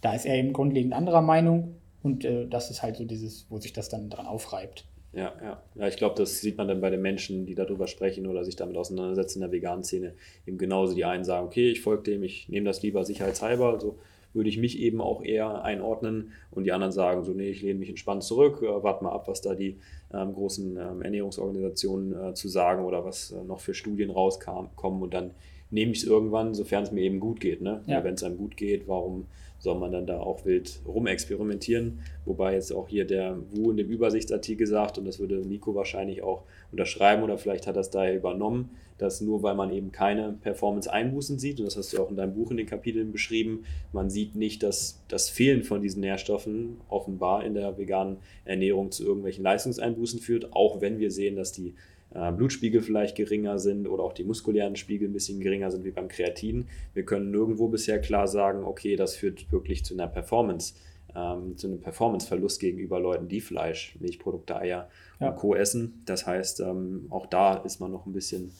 da 0.00 0.14
ist 0.14 0.26
er 0.26 0.34
eben 0.34 0.52
grundlegend 0.52 0.92
anderer 0.92 1.22
Meinung. 1.22 1.76
Und 2.02 2.24
äh, 2.24 2.46
das 2.46 2.70
ist 2.70 2.82
halt 2.82 2.96
so 2.96 3.04
dieses, 3.04 3.46
wo 3.48 3.58
sich 3.58 3.72
das 3.72 3.88
dann 3.88 4.10
dran 4.10 4.26
aufreibt. 4.26 4.84
Ja, 5.12 5.34
ja. 5.42 5.62
Ja, 5.74 5.88
ich 5.88 5.96
glaube, 5.96 6.14
das 6.16 6.40
sieht 6.40 6.56
man 6.56 6.68
dann 6.68 6.80
bei 6.80 6.90
den 6.90 7.02
Menschen, 7.02 7.44
die 7.44 7.54
darüber 7.54 7.86
sprechen 7.86 8.26
oder 8.26 8.44
sich 8.44 8.56
damit 8.56 8.76
auseinandersetzen 8.76 9.38
in 9.38 9.42
der 9.42 9.52
veganen 9.52 9.84
Szene. 9.84 10.14
Eben 10.46 10.58
genauso 10.58 10.94
die 10.94 11.04
einen 11.04 11.24
sagen, 11.24 11.46
okay, 11.46 11.70
ich 11.70 11.82
folge 11.82 12.04
dem, 12.04 12.22
ich 12.22 12.48
nehme 12.48 12.64
das 12.64 12.82
lieber 12.82 13.04
sicherheitshalber, 13.04 13.70
also 13.72 13.98
würde 14.32 14.48
ich 14.48 14.56
mich 14.56 14.78
eben 14.78 15.02
auch 15.02 15.22
eher 15.22 15.62
einordnen. 15.64 16.32
Und 16.50 16.64
die 16.64 16.72
anderen 16.72 16.92
sagen 16.92 17.24
so, 17.24 17.32
nee, 17.32 17.50
ich 17.50 17.60
lehne 17.60 17.78
mich 17.78 17.90
entspannt 17.90 18.22
zurück, 18.22 18.62
äh, 18.62 18.82
warte 18.82 19.04
mal 19.04 19.12
ab, 19.12 19.28
was 19.28 19.42
da 19.42 19.54
die 19.54 19.78
ähm, 20.14 20.32
großen 20.32 20.76
ähm, 20.78 21.02
Ernährungsorganisationen 21.02 22.30
äh, 22.30 22.34
zu 22.34 22.48
sagen 22.48 22.84
oder 22.84 23.04
was 23.04 23.32
äh, 23.32 23.44
noch 23.44 23.60
für 23.60 23.74
Studien 23.74 24.10
rauskommen 24.10 24.70
und 25.02 25.12
dann 25.12 25.32
nehme 25.72 25.92
ich 25.92 25.98
es 25.98 26.04
irgendwann, 26.04 26.54
sofern 26.54 26.84
es 26.84 26.92
mir 26.92 27.02
eben 27.02 27.20
gut 27.20 27.40
geht. 27.40 27.60
Ne? 27.60 27.82
Ja. 27.86 28.04
Wenn 28.04 28.14
es 28.14 28.22
einem 28.22 28.36
gut 28.36 28.56
geht, 28.56 28.86
warum 28.86 29.26
soll 29.62 29.78
man 29.78 29.92
dann 29.92 30.06
da 30.06 30.18
auch 30.18 30.44
wild 30.44 30.80
rumexperimentieren. 30.88 32.00
Wobei 32.24 32.54
jetzt 32.54 32.72
auch 32.72 32.88
hier 32.88 33.06
der 33.06 33.38
Wu 33.52 33.70
in 33.70 33.76
dem 33.76 33.88
Übersichtsartikel 33.88 34.66
sagt, 34.66 34.98
und 34.98 35.04
das 35.04 35.20
würde 35.20 35.36
Nico 35.36 35.76
wahrscheinlich 35.76 36.22
auch 36.22 36.42
unterschreiben 36.72 37.22
oder 37.22 37.38
vielleicht 37.38 37.68
hat 37.68 37.76
er 37.76 37.82
es 37.82 37.90
daher 37.90 38.16
übernommen, 38.16 38.70
dass 38.98 39.20
nur 39.20 39.44
weil 39.44 39.54
man 39.54 39.72
eben 39.72 39.92
keine 39.92 40.32
Performance-Einbußen 40.42 41.38
sieht, 41.38 41.60
und 41.60 41.66
das 41.66 41.76
hast 41.76 41.92
du 41.92 42.02
auch 42.02 42.10
in 42.10 42.16
deinem 42.16 42.34
Buch 42.34 42.50
in 42.50 42.56
den 42.56 42.66
Kapiteln 42.66 43.12
beschrieben, 43.12 43.64
man 43.92 44.10
sieht 44.10 44.34
nicht, 44.34 44.64
dass 44.64 45.00
das 45.06 45.28
Fehlen 45.28 45.62
von 45.62 45.80
diesen 45.80 46.00
Nährstoffen 46.00 46.78
offenbar 46.88 47.44
in 47.44 47.54
der 47.54 47.78
veganen 47.78 48.16
Ernährung 48.44 48.90
zu 48.90 49.04
irgendwelchen 49.04 49.44
Leistungseinbußen 49.44 50.18
führt, 50.18 50.52
auch 50.52 50.80
wenn 50.80 50.98
wir 50.98 51.12
sehen, 51.12 51.36
dass 51.36 51.52
die 51.52 51.74
Blutspiegel 52.14 52.82
vielleicht 52.82 53.16
geringer 53.16 53.58
sind 53.58 53.88
oder 53.88 54.02
auch 54.02 54.12
die 54.12 54.24
muskulären 54.24 54.76
Spiegel 54.76 55.08
ein 55.08 55.12
bisschen 55.12 55.40
geringer 55.40 55.70
sind 55.70 55.84
wie 55.84 55.90
beim 55.90 56.08
Kreatin. 56.08 56.66
Wir 56.94 57.04
können 57.04 57.30
nirgendwo 57.30 57.68
bisher 57.68 58.00
klar 58.00 58.28
sagen, 58.28 58.64
okay, 58.64 58.96
das 58.96 59.16
führt 59.16 59.50
wirklich 59.50 59.84
zu 59.84 59.94
einer 59.94 60.08
Performance, 60.08 60.74
ähm, 61.16 61.56
zu 61.56 61.68
einem 61.68 61.80
Performanceverlust 61.80 62.60
gegenüber 62.60 63.00
Leuten, 63.00 63.28
die 63.28 63.40
Fleisch, 63.40 63.96
Milchprodukte, 63.98 64.56
Eier 64.56 64.90
ja. 65.20 65.30
und 65.30 65.36
Co. 65.36 65.54
essen. 65.54 66.02
Das 66.04 66.26
heißt, 66.26 66.60
ähm, 66.60 67.06
auch 67.10 67.26
da 67.26 67.54
ist 67.54 67.80
man 67.80 67.90
noch 67.90 68.06
ein 68.06 68.12
bisschen 68.12 68.52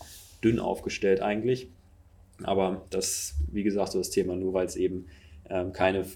dünn 0.42 0.58
aufgestellt 0.58 1.20
eigentlich. 1.20 1.68
Aber 2.42 2.82
das, 2.90 3.34
wie 3.52 3.62
gesagt, 3.62 3.92
so 3.92 3.98
das 3.98 4.10
Thema, 4.10 4.34
nur 4.34 4.54
weil 4.54 4.66
es 4.66 4.76
eben 4.76 5.06
ähm, 5.48 5.72
keine 5.72 6.06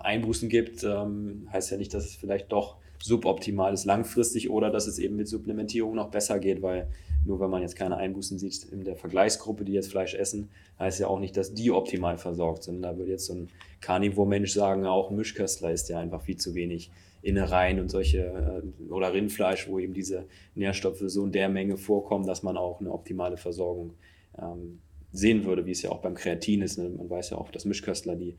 Einbußen 0.00 0.48
gibt, 0.48 0.82
ähm, 0.82 1.48
heißt 1.52 1.70
ja 1.70 1.76
nicht, 1.76 1.94
dass 1.94 2.04
es 2.04 2.14
vielleicht 2.14 2.52
doch 2.52 2.79
suboptimal 3.02 3.72
ist 3.72 3.84
langfristig 3.84 4.50
oder 4.50 4.70
dass 4.70 4.86
es 4.86 4.98
eben 4.98 5.16
mit 5.16 5.28
Supplementierung 5.28 5.94
noch 5.94 6.10
besser 6.10 6.38
geht, 6.38 6.62
weil 6.62 6.88
nur 7.24 7.40
wenn 7.40 7.50
man 7.50 7.62
jetzt 7.62 7.76
keine 7.76 7.96
Einbußen 7.96 8.38
sieht 8.38 8.64
in 8.64 8.84
der 8.84 8.96
Vergleichsgruppe, 8.96 9.64
die 9.64 9.72
jetzt 9.72 9.90
Fleisch 9.90 10.14
essen, 10.14 10.48
heißt 10.78 11.00
ja 11.00 11.06
auch 11.06 11.18
nicht, 11.18 11.36
dass 11.36 11.54
die 11.54 11.70
optimal 11.70 12.18
versorgt 12.18 12.62
sind. 12.62 12.82
Da 12.82 12.96
würde 12.96 13.10
jetzt 13.10 13.26
so 13.26 13.34
ein 13.34 13.48
Carnivore-Mensch 13.80 14.52
sagen, 14.52 14.86
auch 14.86 15.10
Mischköstler 15.10 15.72
ist 15.72 15.88
ja 15.88 15.98
einfach 15.98 16.22
viel 16.22 16.36
zu 16.36 16.54
wenig 16.54 16.90
Innereien 17.22 17.80
und 17.80 17.90
solche 17.90 18.18
äh, 18.18 18.90
oder 18.90 19.12
Rindfleisch, 19.12 19.68
wo 19.68 19.78
eben 19.78 19.92
diese 19.92 20.24
Nährstoffe 20.54 21.02
so 21.06 21.24
in 21.24 21.32
der 21.32 21.50
Menge 21.50 21.76
vorkommen, 21.76 22.26
dass 22.26 22.42
man 22.42 22.56
auch 22.56 22.80
eine 22.80 22.90
optimale 22.90 23.36
Versorgung 23.36 23.94
ähm, 24.38 24.78
sehen 25.12 25.44
würde, 25.44 25.66
wie 25.66 25.72
es 25.72 25.82
ja 25.82 25.90
auch 25.90 26.00
beim 26.00 26.14
Kreatin 26.14 26.62
ist. 26.62 26.78
Ne? 26.78 26.88
Man 26.88 27.10
weiß 27.10 27.30
ja 27.30 27.38
auch, 27.38 27.50
dass 27.50 27.64
Mischköstler, 27.64 28.16
die 28.16 28.36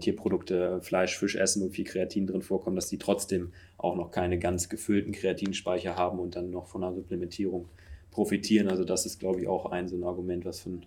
Tierprodukte, 0.00 0.80
Fleisch, 0.82 1.18
Fisch 1.18 1.36
essen, 1.36 1.62
wo 1.62 1.68
viel 1.70 1.84
Kreatin 1.84 2.26
drin 2.26 2.42
vorkommt, 2.42 2.76
dass 2.76 2.88
die 2.88 2.98
trotzdem 2.98 3.52
auch 3.78 3.96
noch 3.96 4.10
keine 4.10 4.38
ganz 4.38 4.68
gefüllten 4.68 5.12
Kreatinspeicher 5.12 5.96
haben 5.96 6.18
und 6.18 6.36
dann 6.36 6.50
noch 6.50 6.66
von 6.66 6.84
einer 6.84 6.94
Supplementierung 6.94 7.68
profitieren. 8.10 8.68
Also 8.68 8.84
das 8.84 9.06
ist, 9.06 9.18
glaube 9.20 9.40
ich, 9.40 9.48
auch 9.48 9.66
ein 9.66 9.88
so 9.88 9.96
ein 9.96 10.04
Argument, 10.04 10.44
was 10.44 10.60
von 10.60 10.84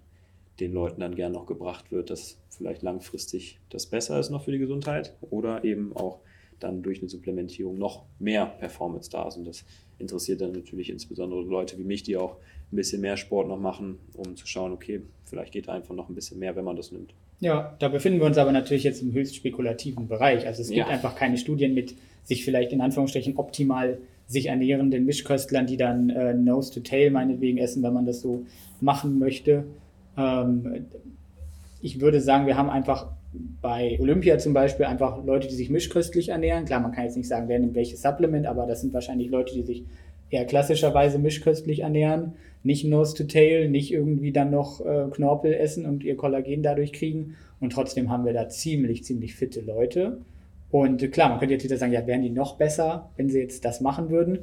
den 0.60 0.74
Leuten 0.74 1.02
dann 1.02 1.16
gern 1.16 1.32
noch 1.32 1.48
gebracht 1.48 1.92
wird, 1.92 2.10
dass 2.10 2.38
vielleicht 2.50 2.84
langfristig 2.84 3.60
das 3.70 3.88
besser 3.88 4.20
ist 4.20 4.30
noch 4.30 4.44
für 4.44 4.52
die 4.52 4.60
Gesundheit 4.60 5.16
oder 5.22 5.64
eben 5.64 5.96
auch 5.96 6.20
dann 6.64 6.82
durch 6.82 7.00
eine 7.00 7.10
Supplementierung 7.10 7.78
noch 7.78 8.06
mehr 8.20 8.46
Performance 8.46 9.10
da 9.10 9.28
ist. 9.28 9.38
Und 9.38 9.46
das 9.46 9.66
interessiert 10.00 10.42
dann 10.42 10.52
natürlich 10.54 10.90
insbesondere 10.90 11.42
Leute 11.42 11.78
wie 11.78 11.84
mich, 11.84 12.04
die 12.04 12.18
auch 12.18 12.38
ein 12.72 12.76
bisschen 12.76 13.02
mehr 13.02 13.18
Sport 13.18 13.48
noch 13.48 13.60
machen, 13.60 14.00
um 14.16 14.36
zu 14.36 14.48
schauen, 14.48 14.72
okay, 14.72 15.02
vielleicht 15.26 15.54
geht 15.54 15.68
da 15.68 15.74
einfach 15.74 15.96
noch 15.96 16.10
ein 16.10 16.16
bisschen 16.16 16.40
mehr, 16.40 16.56
wenn 16.56 16.66
man 16.66 16.76
das 16.76 16.92
nimmt. 16.92 17.14
Ja, 17.40 17.76
da 17.80 17.90
befinden 17.90 18.20
wir 18.20 18.26
uns 18.26 18.38
aber 18.38 18.52
natürlich 18.52 18.84
jetzt 18.84 19.02
im 19.02 19.12
höchst 19.14 19.36
spekulativen 19.36 20.08
Bereich. 20.08 20.48
Also 20.48 20.62
es 20.62 20.70
gibt 20.70 20.80
ja. 20.80 20.88
einfach 20.88 21.16
keine 21.16 21.38
Studien 21.38 21.74
mit 21.74 21.96
sich 22.24 22.46
vielleicht 22.46 22.72
in 22.72 22.82
Anführungsstrichen 22.82 23.36
optimal 23.38 23.98
sich 24.28 24.46
ernährenden 24.46 25.06
Mischköstlern, 25.06 25.68
die 25.68 25.78
dann 25.78 26.10
äh, 26.10 26.34
Nose 26.34 26.74
to 26.74 26.80
Tail 26.80 27.12
meinetwegen 27.12 27.58
essen, 27.58 27.84
wenn 27.84 27.94
man 27.94 28.06
das 28.06 28.22
so 28.22 28.46
machen 28.80 29.20
möchte. 29.20 29.66
Ähm, 30.18 30.86
ich 31.82 32.00
würde 32.00 32.22
sagen, 32.22 32.48
wir 32.48 32.56
haben 32.56 32.70
einfach 32.70 33.12
bei 33.62 33.98
Olympia 34.00 34.38
zum 34.38 34.54
Beispiel 34.54 34.86
einfach 34.86 35.24
Leute, 35.24 35.48
die 35.48 35.56
sich 35.56 35.70
mischköstlich 35.70 36.30
ernähren. 36.30 36.66
Klar, 36.66 36.80
man 36.80 36.92
kann 36.92 37.06
jetzt 37.06 37.18
nicht 37.18 37.28
sagen, 37.28 37.48
wer 37.48 37.60
nimmt 37.60 37.76
welches 37.76 38.02
Supplement, 38.02 38.46
aber 38.46 38.66
das 38.66 38.82
sind 38.82 38.94
wahrscheinlich 38.94 39.30
Leute, 39.30 39.54
die 39.54 39.64
sich 39.64 39.84
eher 40.30 40.46
klassischerweise 40.46 41.20
mischköstlich 41.20 41.82
ernähren, 41.82 42.34
nicht 42.64 42.86
Nose 42.86 43.16
to 43.16 43.24
Tail, 43.26 43.70
nicht 43.70 43.92
irgendwie 43.92 44.32
dann 44.32 44.52
noch 44.52 44.84
äh, 44.86 45.06
Knorpel 45.12 45.54
essen 45.54 45.86
und 45.86 46.04
ihr 46.04 46.18
Kollagen 46.18 46.64
dadurch 46.64 46.94
kriegen. 46.94 47.36
Und 47.60 47.72
trotzdem 47.72 48.10
haben 48.10 48.26
wir 48.26 48.34
da 48.34 48.50
ziemlich, 48.50 49.04
ziemlich 49.04 49.36
fitte 49.36 49.62
Leute. 49.62 50.22
Und 50.72 51.12
klar, 51.12 51.30
man 51.30 51.40
könnte 51.40 51.54
jetzt 51.54 51.64
wieder 51.64 51.78
sagen, 51.78 51.94
ja, 51.94 52.08
wären 52.08 52.24
die 52.24 52.30
noch 52.30 52.58
besser, 52.58 53.12
wenn 53.16 53.30
sie 53.30 53.40
jetzt 53.40 53.64
das 53.64 53.80
machen 53.80 54.10
würden? 54.10 54.40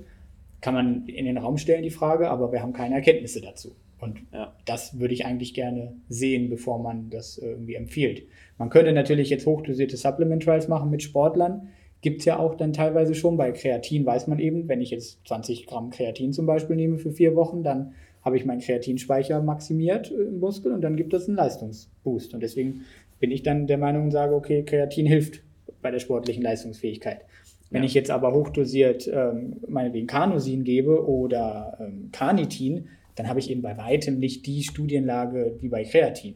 Kann 0.61 0.75
man 0.75 1.07
in 1.07 1.25
den 1.25 1.39
Raum 1.39 1.59
stellen, 1.59 1.83
die 1.83 1.91
Frage, 1.91 2.31
aber 2.31 2.53
wir 2.53 2.63
haben 2.63 2.73
keine 2.73 2.95
Erkenntnisse 2.95 3.41
dazu. 3.41 3.75
Und 3.99 4.21
ja. 4.33 4.55
das 4.65 4.99
würde 4.99 5.15
ich 5.15 5.27
eigentlich 5.27 5.55
gerne 5.55 5.95
sehen, 6.09 6.49
bevor 6.49 6.79
man 6.79 7.11
das 7.11 7.37
irgendwie 7.37 7.75
empfiehlt. 7.75 8.23
Man 8.61 8.69
könnte 8.69 8.93
natürlich 8.93 9.31
jetzt 9.31 9.47
hochdosierte 9.47 9.97
Supplement 9.97 10.43
Trials 10.43 10.69
machen 10.69 10.91
mit 10.91 11.03
Sportlern. 11.03 11.69
Gibt 12.03 12.19
es 12.19 12.27
ja 12.27 12.39
auch 12.39 12.55
dann 12.57 12.75
teilweise 12.75 13.15
schon. 13.15 13.39
Bei 13.39 13.53
Kreatin 13.53 14.05
weiß 14.05 14.27
man 14.27 14.39
eben, 14.39 14.69
wenn 14.69 14.83
ich 14.83 14.91
jetzt 14.91 15.27
20 15.27 15.67
Gramm 15.67 15.89
Kreatin 15.89 16.35
zum 16.35 16.45
Beispiel 16.45 16.77
nehme 16.77 16.99
für 16.99 17.11
vier 17.11 17.35
Wochen, 17.37 17.63
dann 17.63 17.95
habe 18.23 18.37
ich 18.37 18.45
meinen 18.45 18.61
Kreatinspeicher 18.61 19.41
maximiert 19.41 20.11
im 20.11 20.41
Muskel 20.41 20.73
und 20.73 20.83
dann 20.83 20.97
gibt 20.97 21.15
es 21.15 21.27
einen 21.27 21.39
Leistungsboost. 21.39 22.35
Und 22.35 22.43
deswegen 22.43 22.83
bin 23.19 23.31
ich 23.31 23.43
dann 23.43 23.67
der 23.67 23.79
Meinung 23.79 24.05
und 24.05 24.11
sage, 24.11 24.35
okay, 24.35 24.63
Kreatin 24.63 25.07
hilft 25.07 25.43
bei 25.81 25.91
der 25.91 26.01
sportlichen 26.01 26.43
Leistungsfähigkeit. 26.43 27.23
Wenn 27.71 27.81
ja. 27.81 27.87
ich 27.87 27.95
jetzt 27.95 28.11
aber 28.11 28.35
hochdosiert 28.35 29.09
ähm, 29.09 29.57
meinetwegen 29.69 30.07
Carnosin 30.07 30.65
gebe 30.65 31.09
oder 31.09 31.79
ähm, 31.81 32.11
Carnitin, 32.13 32.89
dann 33.15 33.27
habe 33.27 33.41
ich 33.41 33.51
eben 33.51 33.63
bei 33.63 33.79
weitem 33.79 34.19
nicht 34.19 34.45
die 34.45 34.65
Studienlage 34.65 35.57
wie 35.61 35.71
bei 35.71 35.85
Kreatin. 35.85 36.35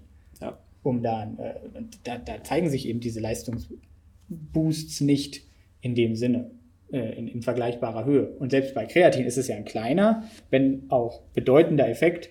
Um 0.85 1.03
dann, 1.03 1.39
äh, 1.39 1.55
da, 2.05 2.19
da 2.19 2.45
zeigen 2.45 2.71
sich 2.71 2.87
eben 2.87 3.01
diese 3.01 3.19
Leistungsboosts 3.19 5.01
nicht 5.01 5.43
in 5.81 5.97
dem 5.97 6.15
Sinne, 6.15 6.53
äh, 6.93 7.19
in, 7.19 7.27
in, 7.27 7.43
vergleichbarer 7.43 8.05
Höhe. 8.05 8.29
Und 8.39 8.51
selbst 8.51 8.75
bei 8.75 8.87
Kreatin 8.87 9.27
ist 9.27 9.39
es 9.39 9.49
ja 9.49 9.57
ein 9.57 9.65
kleiner, 9.65 10.25
wenn 10.51 10.85
auch 10.91 11.23
bedeutender 11.35 11.89
Effekt. 11.89 12.31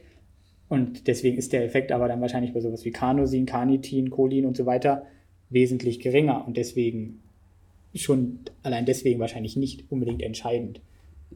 Und 0.70 1.08
deswegen 1.08 1.38
ist 1.38 1.52
der 1.52 1.66
Effekt 1.66 1.92
aber 1.92 2.08
dann 2.08 2.22
wahrscheinlich 2.22 2.54
bei 2.54 2.62
sowas 2.62 2.86
wie 2.86 2.92
Carnosin, 2.92 3.46
Carnitin, 3.46 4.10
Cholin 4.12 4.46
und 4.46 4.56
so 4.56 4.66
weiter 4.66 5.06
wesentlich 5.50 6.00
geringer 6.00 6.48
und 6.48 6.58
deswegen 6.58 7.22
schon 7.96 8.40
allein 8.64 8.86
deswegen 8.86 9.20
wahrscheinlich 9.20 9.56
nicht 9.56 9.92
unbedingt 9.92 10.22
entscheidend, 10.22 10.82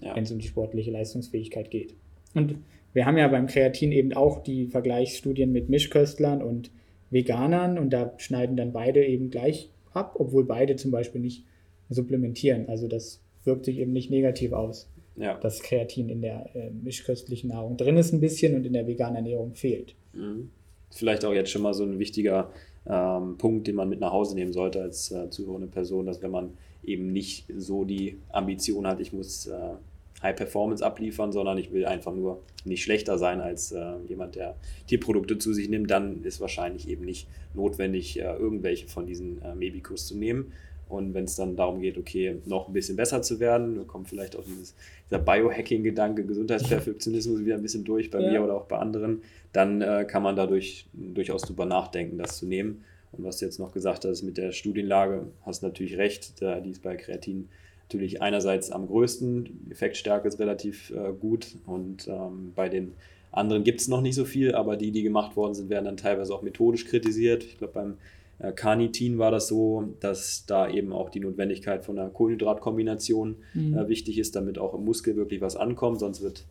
ja. 0.01 0.15
wenn 0.15 0.23
es 0.23 0.31
um 0.31 0.39
die 0.39 0.47
sportliche 0.47 0.91
Leistungsfähigkeit 0.91 1.69
geht. 1.69 1.95
Und 2.33 2.55
wir 2.93 3.05
haben 3.05 3.17
ja 3.17 3.27
beim 3.27 3.47
Kreatin 3.47 3.91
eben 3.91 4.13
auch 4.13 4.41
die 4.41 4.67
Vergleichsstudien 4.67 5.51
mit 5.51 5.69
Mischköstlern 5.69 6.41
und 6.41 6.71
Veganern 7.09 7.77
und 7.77 7.91
da 7.91 8.13
schneiden 8.17 8.57
dann 8.57 8.73
beide 8.73 9.05
eben 9.05 9.29
gleich 9.29 9.69
ab, 9.93 10.15
obwohl 10.17 10.45
beide 10.45 10.75
zum 10.75 10.91
Beispiel 10.91 11.21
nicht 11.21 11.43
supplementieren. 11.89 12.67
Also 12.67 12.87
das 12.87 13.21
wirkt 13.43 13.65
sich 13.65 13.79
eben 13.79 13.93
nicht 13.93 14.09
negativ 14.09 14.53
aus. 14.53 14.89
Ja. 15.15 15.37
Dass 15.39 15.61
Kreatin 15.63 16.09
in 16.09 16.21
der 16.21 16.55
äh, 16.55 16.69
mischköstlichen 16.69 17.49
Nahrung 17.49 17.75
drin 17.75 17.97
ist 17.97 18.13
ein 18.13 18.19
bisschen 18.19 18.55
und 18.55 18.65
in 18.65 18.73
der 18.73 18.85
veganen 18.85 19.15
Ernährung 19.15 19.55
fehlt. 19.55 19.95
Mhm. 20.13 20.51
Vielleicht 20.91 21.25
auch 21.25 21.33
jetzt 21.33 21.49
schon 21.49 21.63
mal 21.63 21.73
so 21.73 21.83
ein 21.83 21.97
wichtiger 21.97 22.51
ähm, 22.85 23.37
Punkt, 23.37 23.67
den 23.67 23.75
man 23.75 23.89
mit 23.89 23.99
nach 23.99 24.11
Hause 24.11 24.35
nehmen 24.35 24.53
sollte 24.53 24.81
als 24.81 25.11
äh, 25.11 25.29
zuhörende 25.29 25.67
Person, 25.67 26.05
dass 26.05 26.21
wenn 26.21 26.31
man 26.31 26.51
eben 26.83 27.11
nicht 27.11 27.45
so 27.57 27.83
die 27.83 28.17
Ambition 28.29 28.85
hat, 28.85 28.99
ich 28.99 29.11
muss 29.11 29.47
äh, 29.47 29.71
High 30.21 30.35
Performance 30.35 30.83
abliefern, 30.83 31.31
sondern 31.31 31.57
ich 31.57 31.71
will 31.71 31.85
einfach 31.85 32.13
nur 32.13 32.41
nicht 32.65 32.83
schlechter 32.83 33.17
sein 33.17 33.39
als 33.39 33.71
äh, 33.71 33.93
jemand, 34.07 34.35
der 34.35 34.55
Tierprodukte 34.87 35.37
zu 35.37 35.53
sich 35.53 35.69
nimmt, 35.69 35.91
dann 35.91 36.23
ist 36.23 36.41
wahrscheinlich 36.41 36.89
eben 36.89 37.05
nicht 37.05 37.27
notwendig, 37.53 38.19
äh, 38.19 38.23
irgendwelche 38.23 38.87
von 38.87 39.05
diesen 39.05 39.41
äh, 39.41 39.53
Mebicus 39.55 40.07
zu 40.07 40.17
nehmen. 40.17 40.51
Und 40.89 41.13
wenn 41.13 41.25
es 41.25 41.35
dann 41.35 41.55
darum 41.55 41.81
geht, 41.81 41.97
okay, 41.97 42.37
noch 42.45 42.67
ein 42.67 42.73
bisschen 42.73 42.95
besser 42.95 43.21
zu 43.21 43.39
werden, 43.39 43.85
kommt 43.87 44.07
vielleicht 44.07 44.37
auch 44.37 44.43
dieses, 44.43 44.73
dieser 45.09 45.19
Biohacking-Gedanke, 45.19 46.23
Gesundheitsperfektionismus 46.25 47.41
wieder 47.41 47.55
ein 47.55 47.61
bisschen 47.61 47.83
durch 47.83 48.09
bei 48.09 48.21
ja. 48.21 48.31
mir 48.31 48.43
oder 48.43 48.55
auch 48.55 48.65
bei 48.65 48.77
anderen, 48.77 49.21
dann 49.51 49.81
äh, 49.81 50.05
kann 50.09 50.23
man 50.23 50.35
dadurch 50.35 50.87
durchaus 50.93 51.41
drüber 51.41 51.65
nachdenken, 51.65 52.17
das 52.17 52.37
zu 52.37 52.45
nehmen. 52.45 52.85
Und 53.11 53.23
was 53.25 53.37
du 53.37 53.45
jetzt 53.45 53.59
noch 53.59 53.71
gesagt 53.71 54.05
hast 54.05 54.23
mit 54.23 54.37
der 54.37 54.51
Studienlage, 54.51 55.27
hast 55.45 55.61
natürlich 55.61 55.97
recht, 55.97 56.41
da, 56.41 56.59
die 56.59 56.71
ist 56.71 56.81
bei 56.81 56.95
Kreatin 56.95 57.49
natürlich 57.87 58.21
einerseits 58.21 58.69
am 58.69 58.87
größten, 58.87 59.45
die 59.45 59.71
Effektstärke 59.71 60.27
ist 60.27 60.39
relativ 60.39 60.91
äh, 60.91 61.13
gut 61.13 61.55
und 61.65 62.07
ähm, 62.07 62.51
bei 62.53 62.67
den 62.67 62.93
anderen 63.31 63.63
gibt 63.63 63.79
es 63.79 63.87
noch 63.87 64.01
nicht 64.01 64.15
so 64.15 64.25
viel, 64.25 64.55
aber 64.55 64.75
die, 64.75 64.91
die 64.91 65.03
gemacht 65.03 65.37
worden 65.37 65.53
sind, 65.53 65.69
werden 65.69 65.85
dann 65.85 65.97
teilweise 65.97 66.33
auch 66.33 66.41
methodisch 66.41 66.85
kritisiert. 66.85 67.43
Ich 67.43 67.57
glaube, 67.57 67.73
beim 67.73 67.97
äh, 68.39 68.51
Carnitin 68.51 69.17
war 69.19 69.31
das 69.31 69.47
so, 69.47 69.93
dass 70.01 70.45
da 70.45 70.69
eben 70.69 70.91
auch 70.91 71.09
die 71.09 71.21
Notwendigkeit 71.21 71.85
von 71.85 71.97
einer 71.97 72.09
Kohlenhydratkombination 72.09 73.37
mhm. 73.53 73.77
äh, 73.77 73.87
wichtig 73.87 74.17
ist, 74.17 74.35
damit 74.35 74.57
auch 74.57 74.73
im 74.73 74.83
Muskel 74.83 75.15
wirklich 75.15 75.39
was 75.39 75.55
ankommt, 75.55 75.99
sonst 75.99 76.21
wird 76.21 76.45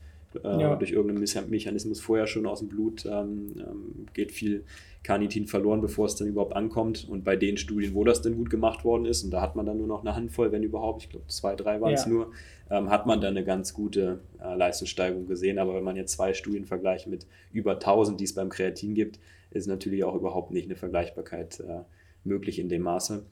äh, 0.45 0.61
ja. 0.61 0.77
durch 0.77 0.93
irgendeinen 0.93 1.51
Mechanismus 1.51 2.01
vorher 2.01 2.27
schon 2.27 2.47
aus 2.47 2.61
dem 2.61 2.69
Blut 2.69 3.07
ähm, 3.07 3.55
ähm, 3.57 4.07
geht 4.15 4.33
viel 4.33 4.65
Carnitin 5.03 5.47
verloren, 5.47 5.81
bevor 5.81 6.07
es 6.07 6.17
dann 6.17 6.27
überhaupt 6.27 6.55
ankommt. 6.55 7.09
Und 7.09 7.25
bei 7.25 7.37
den 7.37 7.57
Studien, 7.57 7.95
wo 7.95 8.03
das 8.03 8.23
denn 8.23 8.37
gut 8.37 8.51
gemacht 8.51 8.85
worden 8.85 9.07
ist, 9.07 9.23
und 9.23 9.31
da 9.31 9.41
hat 9.41 9.55
man 9.55 9.65
dann 9.65 9.79
nur 9.79 9.87
noch 9.87 10.01
eine 10.01 10.17
Handvoll, 10.17 10.51
wenn 10.51 10.63
überhaupt, 10.63 11.05
ich 11.05 11.11
glaube 11.11 11.27
zwei, 11.29 11.55
drei 11.55 11.81
waren 11.81 11.95
es 11.95 12.05
ja. 12.05 12.11
nur, 12.11 12.33
ähm, 12.71 12.91
hat 12.91 13.07
man 13.07 13.21
dann 13.21 13.37
eine 13.37 13.45
ganz 13.45 13.73
gute 13.73 14.21
äh, 14.43 14.57
Leistungssteigerung 14.57 15.27
gesehen. 15.27 15.59
Aber 15.59 15.75
wenn 15.75 15.85
man 15.85 15.97
jetzt 15.97 16.13
zwei 16.13 16.35
Studien 16.35 16.65
vergleicht 16.65 17.07
mit 17.07 17.27
über 17.53 17.75
1000, 17.75 18.19
die 18.19 18.25
es 18.25 18.35
beim 18.35 18.49
Kreatin 18.49 18.95
gibt, 18.95 19.21
ist 19.51 19.69
natürlich 19.69 20.03
auch 20.03 20.15
überhaupt 20.15 20.51
nicht 20.51 20.67
eine 20.67 20.77
Vergleichbarkeit 20.77 21.61
äh, 21.61 21.83
möglich 22.25 22.59
in 22.59 22.69
dem 22.69 22.83
Maße. 22.83 23.25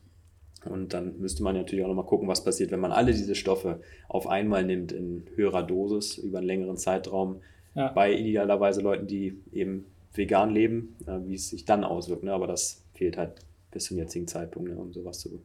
Und 0.68 0.94
dann 0.94 1.18
müsste 1.18 1.42
man 1.42 1.54
natürlich 1.54 1.84
auch 1.84 1.88
nochmal 1.88 2.06
gucken, 2.06 2.28
was 2.28 2.44
passiert, 2.44 2.70
wenn 2.70 2.80
man 2.80 2.92
alle 2.92 3.12
diese 3.12 3.34
Stoffe 3.34 3.80
auf 4.08 4.26
einmal 4.26 4.64
nimmt 4.64 4.92
in 4.92 5.24
höherer 5.34 5.62
Dosis 5.62 6.18
über 6.18 6.38
einen 6.38 6.46
längeren 6.46 6.76
Zeitraum 6.76 7.36
ja. 7.74 7.88
bei 7.92 8.12
idealerweise 8.12 8.80
Leuten, 8.80 9.06
die 9.06 9.38
eben 9.52 9.86
vegan 10.12 10.50
leben, 10.50 10.96
äh, 11.06 11.18
wie 11.26 11.34
es 11.34 11.50
sich 11.50 11.64
dann 11.64 11.84
auswirkt. 11.84 12.24
Ne? 12.24 12.32
Aber 12.32 12.46
das 12.46 12.84
fehlt 12.94 13.16
halt 13.16 13.32
bis 13.70 13.84
zum 13.84 13.98
jetzigen 13.98 14.26
Zeitpunkt, 14.26 14.70
ne, 14.70 14.76
um 14.76 14.92
sowas 14.92 15.18
zu 15.18 15.42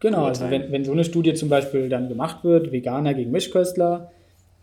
Genau, 0.00 0.24
also 0.24 0.48
wenn, 0.48 0.72
wenn 0.72 0.82
so 0.82 0.92
eine 0.92 1.04
Studie 1.04 1.34
zum 1.34 1.50
Beispiel 1.50 1.90
dann 1.90 2.08
gemacht 2.08 2.42
wird, 2.42 2.72
Veganer 2.72 3.12
gegen 3.12 3.30
Mischköstler, 3.30 4.10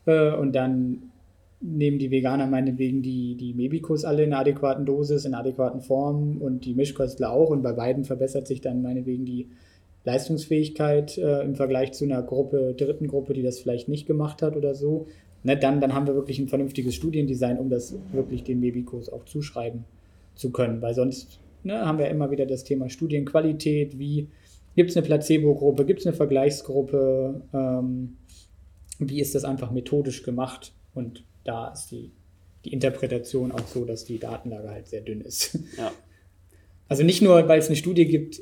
äh, 0.07 0.33
und 0.33 0.53
dann 0.53 1.11
nehmen 1.59 1.99
die 1.99 2.11
Veganer 2.11 2.47
meinetwegen 2.47 3.01
die, 3.01 3.35
die 3.35 3.53
Mebicus 3.53 4.05
alle 4.05 4.23
in 4.23 4.31
einer 4.31 4.41
adäquaten 4.41 4.85
Dosis, 4.85 5.25
in 5.25 5.33
einer 5.33 5.41
adäquaten 5.41 5.81
Form 5.81 6.37
und 6.37 6.65
die 6.65 6.73
Mischköstler 6.73 7.31
auch 7.31 7.49
und 7.49 7.61
bei 7.61 7.73
beiden 7.73 8.03
verbessert 8.03 8.47
sich 8.47 8.61
dann 8.61 8.81
meinetwegen 8.81 9.25
die 9.25 9.49
Leistungsfähigkeit 10.07 11.17
äh, 11.17 11.41
im 11.41 11.55
Vergleich 11.55 11.91
zu 11.91 12.05
einer 12.05 12.23
Gruppe, 12.23 12.73
dritten 12.75 13.07
Gruppe, 13.07 13.33
die 13.33 13.43
das 13.43 13.59
vielleicht 13.59 13.89
nicht 13.89 14.07
gemacht 14.07 14.41
hat 14.41 14.55
oder 14.55 14.73
so, 14.73 15.07
ne, 15.43 15.57
dann, 15.57 15.81
dann 15.81 15.93
haben 15.93 16.07
wir 16.07 16.15
wirklich 16.15 16.39
ein 16.39 16.47
vernünftiges 16.47 16.95
Studiendesign, 16.95 17.59
um 17.59 17.69
das 17.69 17.93
wirklich 18.13 18.43
den 18.43 18.61
Mebicus 18.61 19.09
auch 19.09 19.25
zuschreiben 19.25 19.83
zu 20.33 20.51
können, 20.51 20.81
weil 20.81 20.93
sonst 20.93 21.39
ne, 21.63 21.85
haben 21.85 21.99
wir 21.99 22.07
immer 22.07 22.31
wieder 22.31 22.45
das 22.45 22.63
Thema 22.63 22.89
Studienqualität, 22.89 23.99
wie 23.99 24.29
gibt 24.77 24.91
es 24.91 24.97
eine 24.97 25.05
Placebo-Gruppe, 25.05 25.85
gibt 25.85 25.99
es 25.99 26.07
eine 26.07 26.15
Vergleichsgruppe, 26.15 27.41
ähm, 27.53 28.15
wie 28.99 29.19
ist 29.19 29.35
das 29.35 29.43
einfach 29.43 29.71
methodisch 29.71 30.23
gemacht 30.23 30.73
und 30.95 31.25
da 31.43 31.73
ist 31.73 31.91
die, 31.91 32.11
die 32.63 32.71
Interpretation 32.71 33.51
auch 33.51 33.67
so, 33.67 33.83
dass 33.83 34.05
die 34.05 34.19
Datenlage 34.19 34.69
halt 34.69 34.87
sehr 34.87 35.01
dünn 35.01 35.19
ist. 35.19 35.59
Ja. 35.77 35.91
Also 36.89 37.03
nicht 37.03 37.21
nur, 37.21 37.47
weil 37.47 37.59
es 37.59 37.67
eine 37.67 37.75
Studie 37.75 38.05
gibt, 38.05 38.39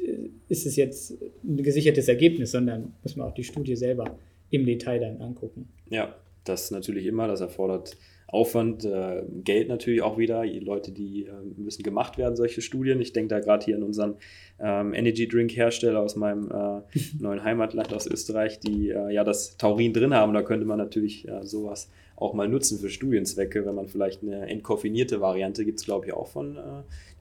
ist 0.48 0.66
es 0.66 0.76
jetzt 0.76 1.14
ein 1.44 1.64
gesichertes 1.64 2.08
Ergebnis, 2.08 2.52
sondern 2.52 2.94
muss 3.04 3.16
man 3.16 3.28
auch 3.28 3.34
die 3.34 3.44
Studie 3.44 3.76
selber 3.76 4.18
im 4.52 4.66
Detail 4.66 5.00
dann 5.00 5.22
angucken. 5.22 5.68
Ja, 5.90 6.16
das 6.44 6.72
natürlich 6.72 7.06
immer, 7.06 7.28
das 7.28 7.42
erfordert 7.42 7.98
Aufwand, 8.28 8.84
äh, 8.86 9.24
Geld 9.44 9.70
natürlich 9.70 10.02
auch 10.02 10.18
wieder. 10.18 10.44
Die 10.44 10.60
Leute, 10.60 10.92
die 10.92 11.26
äh, 11.26 11.32
müssen 11.58 11.84
gemacht 11.84 12.18
werden, 12.18 12.36
solche 12.36 12.62
Studien. 12.62 13.00
Ich 13.00 13.14
denke 13.14 13.30
da 13.30 13.40
gerade 13.40 13.64
hier 13.64 13.76
an 13.76 13.84
unseren 13.84 14.16
ähm, 14.60 14.94
Energy 14.94 15.28
Drink 15.28 15.56
Hersteller 15.56 16.02
aus 16.02 16.16
meinem 16.16 16.50
äh, 16.52 16.82
neuen 17.20 17.44
Heimatland 17.44 17.94
aus 17.94 18.08
Österreich, 18.08 18.60
die 18.60 18.90
äh, 18.90 19.14
ja 19.14 19.24
das 19.24 19.58
Taurin 19.58 19.94
drin 19.94 20.14
haben. 20.14 20.34
Da 20.34 20.42
könnte 20.42 20.66
man 20.66 20.78
natürlich 20.78 21.28
äh, 21.28 21.46
sowas 21.46 21.90
auch 22.16 22.34
mal 22.34 22.48
nutzen 22.48 22.80
für 22.80 22.90
Studienzwecke, 22.90 23.66
wenn 23.66 23.76
man 23.76 23.88
vielleicht 23.88 24.24
eine 24.24 24.48
entkoffinierte 24.48 25.22
Variante 25.22 25.66
gibt 25.66 25.80
es, 25.80 25.86
glaube 25.86 26.08
ich, 26.08 26.14
auch 26.14 26.28
von 26.28 26.58
äh, 26.58 26.62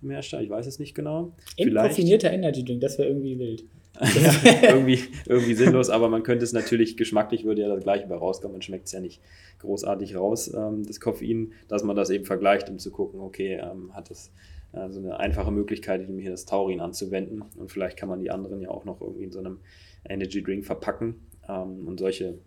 dem 0.03 0.11
Hersteller. 0.11 0.43
Ich 0.43 0.51
weiß 0.51 0.67
es 0.67 0.79
nicht 0.79 0.95
genau. 0.95 1.33
Entkoffinierter 1.57 2.33
Energy 2.33 2.65
Drink, 2.65 2.81
das 2.81 2.99
wäre 2.99 3.09
irgendwie 3.09 3.39
wild. 3.39 3.65
irgendwie, 4.63 4.99
irgendwie 5.27 5.55
sinnlos, 5.55 5.89
aber 5.89 6.09
man 6.09 6.25
könnte 6.25 6.45
es 6.45 6.53
natürlich, 6.53 6.97
geschmacklich 6.97 7.45
würde 7.45 7.63
ja 7.63 7.69
das 7.69 7.85
gleiche 7.85 8.09
bei 8.09 8.17
rauskommen, 8.17 8.55
man 8.55 8.63
schmeckt 8.63 8.87
es 8.87 8.93
ja 8.93 8.99
nicht 8.99 9.21
großartig 9.61 10.17
raus, 10.17 10.53
ähm, 10.53 10.85
das 10.85 10.99
Koffein, 10.99 11.53
dass 11.69 11.85
man 11.85 11.95
das 11.95 12.11
eben 12.11 12.25
vergleicht, 12.25 12.69
um 12.69 12.81
zu 12.81 12.91
gucken, 12.91 13.21
okay, 13.21 13.61
ähm, 13.63 13.95
hat 13.95 14.11
das 14.11 14.33
äh, 14.73 14.91
so 14.91 14.99
eine 14.99 15.21
einfache 15.21 15.53
Möglichkeit, 15.53 16.09
hier 16.09 16.31
das 16.33 16.45
Taurin 16.45 16.81
anzuwenden 16.81 17.45
und 17.57 17.71
vielleicht 17.71 17.97
kann 17.97 18.09
man 18.09 18.19
die 18.19 18.33
anderen 18.33 18.61
ja 18.61 18.71
auch 18.71 18.85
noch 18.85 19.01
irgendwie 19.01 19.25
in 19.25 19.33
so 19.33 19.39
einem 19.39 19.61
Energy 20.09 20.43
Drink 20.43 20.65
verpacken 20.65 21.15
ähm, 21.49 21.87
und 21.87 22.01
solche 22.01 22.39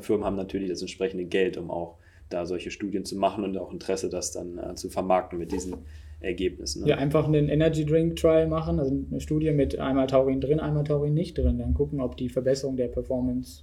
Firmen 0.00 0.24
haben 0.24 0.36
natürlich 0.36 0.68
das 0.68 0.80
entsprechende 0.80 1.24
Geld, 1.24 1.56
um 1.56 1.70
auch 1.70 1.96
da 2.28 2.46
solche 2.46 2.70
Studien 2.70 3.04
zu 3.04 3.16
machen 3.16 3.44
und 3.44 3.56
auch 3.56 3.72
Interesse, 3.72 4.10
das 4.10 4.32
dann 4.32 4.58
äh, 4.58 4.74
zu 4.74 4.90
vermarkten 4.90 5.38
mit 5.38 5.52
diesen 5.52 5.76
Ergebnissen. 6.20 6.82
Ne? 6.82 6.90
Ja, 6.90 6.96
einfach 6.96 7.26
einen 7.26 7.48
Energy 7.48 7.86
Drink 7.86 8.16
Trial 8.16 8.48
machen, 8.48 8.78
also 8.80 8.92
eine 9.10 9.20
Studie 9.20 9.52
mit 9.52 9.78
einmal 9.78 10.06
Taurin 10.08 10.40
drin, 10.40 10.60
einmal 10.60 10.84
Taurin 10.84 11.14
nicht 11.14 11.38
drin. 11.38 11.58
Dann 11.58 11.74
gucken, 11.74 12.00
ob 12.00 12.16
die 12.16 12.28
Verbesserung 12.28 12.76
der 12.76 12.88
Performance 12.88 13.62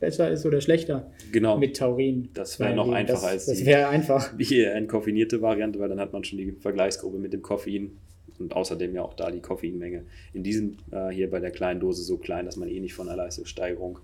besser 0.00 0.30
ist 0.30 0.44
oder 0.46 0.60
schlechter 0.60 1.10
genau. 1.32 1.56
mit 1.56 1.76
Taurin. 1.76 2.28
Das 2.34 2.58
wäre 2.60 2.74
noch 2.74 2.90
einfacher 2.90 3.20
das, 3.20 3.24
als 3.24 3.46
das 3.46 3.58
die, 3.58 3.74
einfach. 3.74 4.36
die 4.38 4.62
entkoffinierte 4.62 5.40
Variante, 5.40 5.78
weil 5.78 5.88
dann 5.88 6.00
hat 6.00 6.12
man 6.12 6.24
schon 6.24 6.38
die 6.38 6.52
Vergleichsgruppe 6.52 7.18
mit 7.18 7.32
dem 7.32 7.42
Koffein 7.42 7.92
und 8.38 8.54
außerdem 8.54 8.94
ja 8.94 9.02
auch 9.02 9.14
da 9.14 9.30
die 9.30 9.40
Koffeinmenge. 9.40 10.04
In 10.32 10.42
diesem 10.42 10.76
äh, 10.90 11.08
hier 11.08 11.30
bei 11.30 11.40
der 11.40 11.50
kleinen 11.50 11.80
Dose 11.80 12.02
so 12.02 12.18
klein, 12.18 12.44
dass 12.44 12.56
man 12.56 12.68
eh 12.68 12.80
nicht 12.80 12.94
von 12.94 13.06
der 13.06 13.16
Leistungssteigerung 13.16 13.98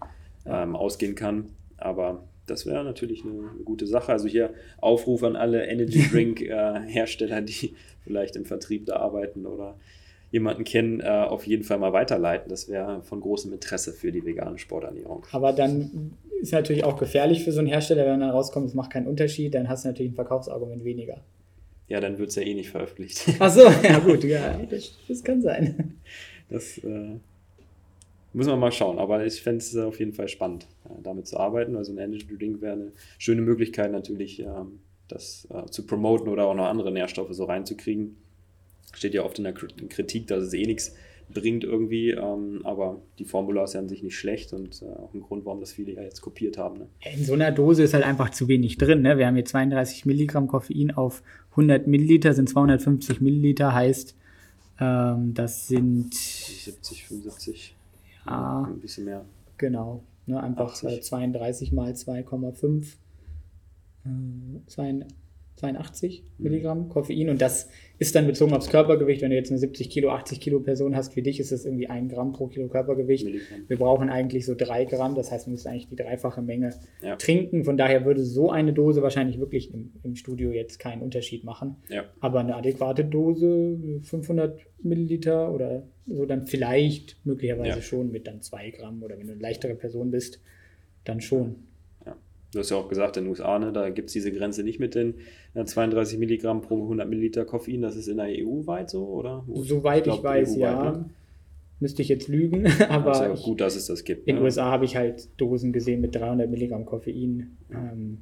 ähm, 0.46 0.76
ausgehen 0.76 1.14
kann. 1.14 1.50
Aber 1.76 2.24
das 2.46 2.66
wäre 2.66 2.84
natürlich 2.84 3.24
eine, 3.24 3.50
gute 3.64 3.86
Sache. 3.86 4.12
Also 4.12 4.28
hier 4.28 4.50
Aufruf 4.78 5.22
an 5.22 5.36
alle 5.36 5.66
Energy 5.66 6.06
Drink 6.10 6.40
äh, 6.40 6.80
Hersteller, 6.86 7.40
die 7.40 7.74
vielleicht 8.02 8.36
im 8.36 8.44
Vertrieb 8.44 8.86
da 8.86 8.96
arbeiten 8.96 9.46
oder 9.46 9.76
jemanden 10.30 10.64
kennen, 10.64 11.00
äh, 11.00 11.06
auf 11.06 11.46
jeden 11.46 11.62
Fall 11.62 11.78
mal 11.78 11.92
weiterleiten. 11.92 12.48
Das 12.48 12.68
wäre 12.68 13.02
von 13.02 13.20
großem 13.20 13.52
Interesse 13.52 13.92
für 13.92 14.10
die 14.10 14.24
vegane 14.24 14.58
Sporternährung. 14.58 15.24
Aber 15.30 15.52
dann 15.52 16.16
ist 16.40 16.52
natürlich 16.52 16.84
auch 16.84 16.98
gefährlich 16.98 17.44
für 17.44 17.52
so 17.52 17.60
einen 17.60 17.68
Hersteller, 17.68 18.04
wenn 18.04 18.20
dann 18.20 18.30
rauskommt, 18.30 18.66
es 18.66 18.74
macht 18.74 18.90
keinen 18.90 19.06
Unterschied, 19.06 19.54
dann 19.54 19.68
hast 19.68 19.84
du 19.84 19.88
natürlich 19.88 20.12
ein 20.12 20.16
Verkaufsargument 20.16 20.84
weniger. 20.84 21.18
Ja, 21.88 22.00
dann 22.00 22.18
wird 22.18 22.30
es 22.30 22.34
ja 22.34 22.42
eh 22.42 22.54
nicht 22.54 22.70
veröffentlicht. 22.70 23.24
Ach 23.38 23.50
so, 23.50 23.62
ja 23.62 23.98
gut, 24.04 24.24
ja, 24.24 24.58
das, 24.68 24.98
das 25.06 25.22
kann 25.22 25.40
sein. 25.40 25.98
Das 26.50 26.78
äh, 26.78 27.18
Müssen 28.34 28.50
wir 28.50 28.56
mal 28.56 28.72
schauen, 28.72 28.98
aber 28.98 29.24
ich 29.24 29.40
fände 29.42 29.58
es 29.58 29.76
auf 29.76 30.00
jeden 30.00 30.12
Fall 30.12 30.28
spannend, 30.28 30.66
äh, 30.86 31.02
damit 31.02 31.28
zu 31.28 31.38
arbeiten. 31.38 31.76
Also 31.76 31.92
ein 31.92 31.98
Energy 31.98 32.26
Drink 32.36 32.60
wäre 32.60 32.72
eine 32.72 32.92
schöne 33.16 33.42
Möglichkeit 33.42 33.92
natürlich, 33.92 34.40
ähm, 34.40 34.80
das 35.06 35.46
äh, 35.50 35.66
zu 35.70 35.86
promoten 35.86 36.28
oder 36.28 36.46
auch 36.46 36.54
noch 36.54 36.66
andere 36.66 36.90
Nährstoffe 36.90 37.32
so 37.32 37.44
reinzukriegen. 37.44 38.16
Steht 38.92 39.14
ja 39.14 39.24
oft 39.24 39.38
in 39.38 39.44
der 39.44 39.52
Kritik, 39.52 40.26
dass 40.26 40.42
es 40.42 40.52
eh 40.52 40.66
nichts 40.66 40.94
bringt 41.32 41.64
irgendwie, 41.64 42.10
ähm, 42.10 42.60
aber 42.64 43.00
die 43.18 43.24
Formula 43.24 43.64
ist 43.64 43.74
ja 43.74 43.80
an 43.80 43.88
sich 43.88 44.02
nicht 44.02 44.18
schlecht 44.18 44.52
und 44.52 44.82
äh, 44.82 44.86
auch 44.86 45.14
ein 45.14 45.20
Grund, 45.20 45.44
warum 45.44 45.60
das 45.60 45.72
viele 45.72 45.92
ja 45.92 46.02
jetzt 46.02 46.20
kopiert 46.20 46.58
haben. 46.58 46.78
Ne? 46.78 46.86
In 47.14 47.24
so 47.24 47.34
einer 47.34 47.52
Dose 47.52 47.84
ist 47.84 47.94
halt 47.94 48.04
einfach 48.04 48.30
zu 48.30 48.48
wenig 48.48 48.78
drin. 48.78 49.02
Ne? 49.02 49.16
Wir 49.16 49.26
haben 49.26 49.36
hier 49.36 49.44
32 49.44 50.06
Milligramm 50.06 50.48
Koffein 50.48 50.90
auf 50.90 51.22
100 51.52 51.86
Milliliter, 51.86 52.34
sind 52.34 52.48
250 52.48 53.20
Milliliter, 53.20 53.72
heißt, 53.72 54.16
ähm, 54.80 55.34
das 55.34 55.68
sind 55.68 56.14
70, 56.14 57.04
75. 57.04 57.74
Ja, 58.26 58.62
ein 58.62 58.80
bisschen 58.80 59.04
mehr. 59.04 59.24
Genau. 59.56 60.04
Ne, 60.26 60.42
einfach 60.42 60.72
80. 60.72 61.02
32 61.02 61.72
mal 61.72 61.92
2,5. 61.92 62.96
Äh, 64.04 64.08
82 65.56 66.22
mhm. 66.22 66.42
Milligramm 66.42 66.88
Koffein 66.88 67.28
und 67.28 67.40
das 67.40 67.68
ist 67.98 68.14
dann 68.14 68.26
bezogen 68.26 68.52
aufs 68.52 68.70
Körpergewicht. 68.70 69.22
Wenn 69.22 69.30
du 69.30 69.36
jetzt 69.36 69.50
eine 69.50 69.58
70 69.58 69.88
Kilo, 69.88 70.10
80 70.10 70.40
Kilo 70.40 70.60
Person 70.60 70.96
hast, 70.96 71.14
für 71.14 71.22
dich 71.22 71.38
ist 71.38 71.52
das 71.52 71.64
irgendwie 71.64 71.88
ein 71.88 72.08
Gramm 72.08 72.32
pro 72.32 72.48
Kilo 72.48 72.68
Körpergewicht. 72.68 73.24
Milligramm. 73.24 73.64
Wir 73.68 73.78
brauchen 73.78 74.10
eigentlich 74.10 74.46
so 74.46 74.54
drei 74.56 74.84
Gramm, 74.84 75.14
das 75.14 75.30
heißt, 75.30 75.46
wir 75.46 75.52
müssen 75.52 75.68
eigentlich 75.68 75.88
die 75.88 75.96
dreifache 75.96 76.42
Menge 76.42 76.74
ja. 77.02 77.16
trinken. 77.16 77.64
Von 77.64 77.76
daher 77.76 78.04
würde 78.04 78.24
so 78.24 78.50
eine 78.50 78.72
Dose 78.72 79.02
wahrscheinlich 79.02 79.38
wirklich 79.38 79.72
im, 79.72 79.92
im 80.02 80.16
Studio 80.16 80.50
jetzt 80.50 80.78
keinen 80.78 81.02
Unterschied 81.02 81.44
machen. 81.44 81.76
Ja. 81.88 82.04
Aber 82.20 82.40
eine 82.40 82.56
adäquate 82.56 83.04
Dose, 83.04 83.78
500 84.02 84.58
Milliliter 84.82 85.52
oder 85.52 85.84
so, 86.06 86.26
dann 86.26 86.46
vielleicht 86.46 87.16
möglicherweise 87.24 87.78
ja. 87.78 87.82
schon 87.82 88.10
mit 88.10 88.26
dann 88.26 88.42
zwei 88.42 88.70
Gramm 88.70 89.02
oder 89.02 89.18
wenn 89.18 89.26
du 89.26 89.32
eine 89.32 89.40
leichtere 89.40 89.74
Person 89.74 90.10
bist, 90.10 90.40
dann 91.04 91.20
schon. 91.20 91.56
Du 92.54 92.60
hast 92.60 92.70
ja 92.70 92.76
auch 92.76 92.88
gesagt, 92.88 93.16
in 93.16 93.24
den 93.24 93.30
USA, 93.30 93.58
ne, 93.58 93.72
da 93.72 93.90
gibt 93.90 94.08
es 94.08 94.12
diese 94.12 94.32
Grenze 94.32 94.62
nicht 94.62 94.78
mit 94.78 94.94
den 94.94 95.14
32 95.54 96.14
äh, 96.14 96.18
Milligramm 96.18 96.60
pro 96.60 96.82
100 96.82 97.08
Milliliter 97.08 97.44
Koffein. 97.44 97.82
Das 97.82 97.96
ist 97.96 98.08
in 98.08 98.16
der 98.16 98.26
EU 98.28 98.66
weit 98.66 98.90
so, 98.90 99.06
oder? 99.06 99.44
Soweit 99.52 100.06
ich, 100.06 100.14
ich 100.14 100.22
weiß, 100.22 100.56
ja. 100.56 100.92
Ne? 100.92 101.10
Müsste 101.80 102.02
ich 102.02 102.08
jetzt 102.08 102.28
lügen, 102.28 102.66
aber. 102.88 103.10
Das 103.10 103.18
ist 103.20 103.24
ja 103.24 103.32
auch 103.32 103.42
gut, 103.42 103.60
dass 103.60 103.76
es 103.76 103.86
das 103.86 104.04
gibt. 104.04 104.28
In 104.28 104.36
den 104.36 104.42
ne? 104.42 104.44
USA 104.44 104.66
habe 104.66 104.84
ich 104.84 104.96
halt 104.96 105.28
Dosen 105.40 105.72
gesehen 105.72 106.00
mit 106.00 106.14
300 106.14 106.48
Milligramm 106.48 106.86
Koffein. 106.86 107.56
Ähm, 107.72 108.18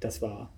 das 0.00 0.20
war, 0.20 0.52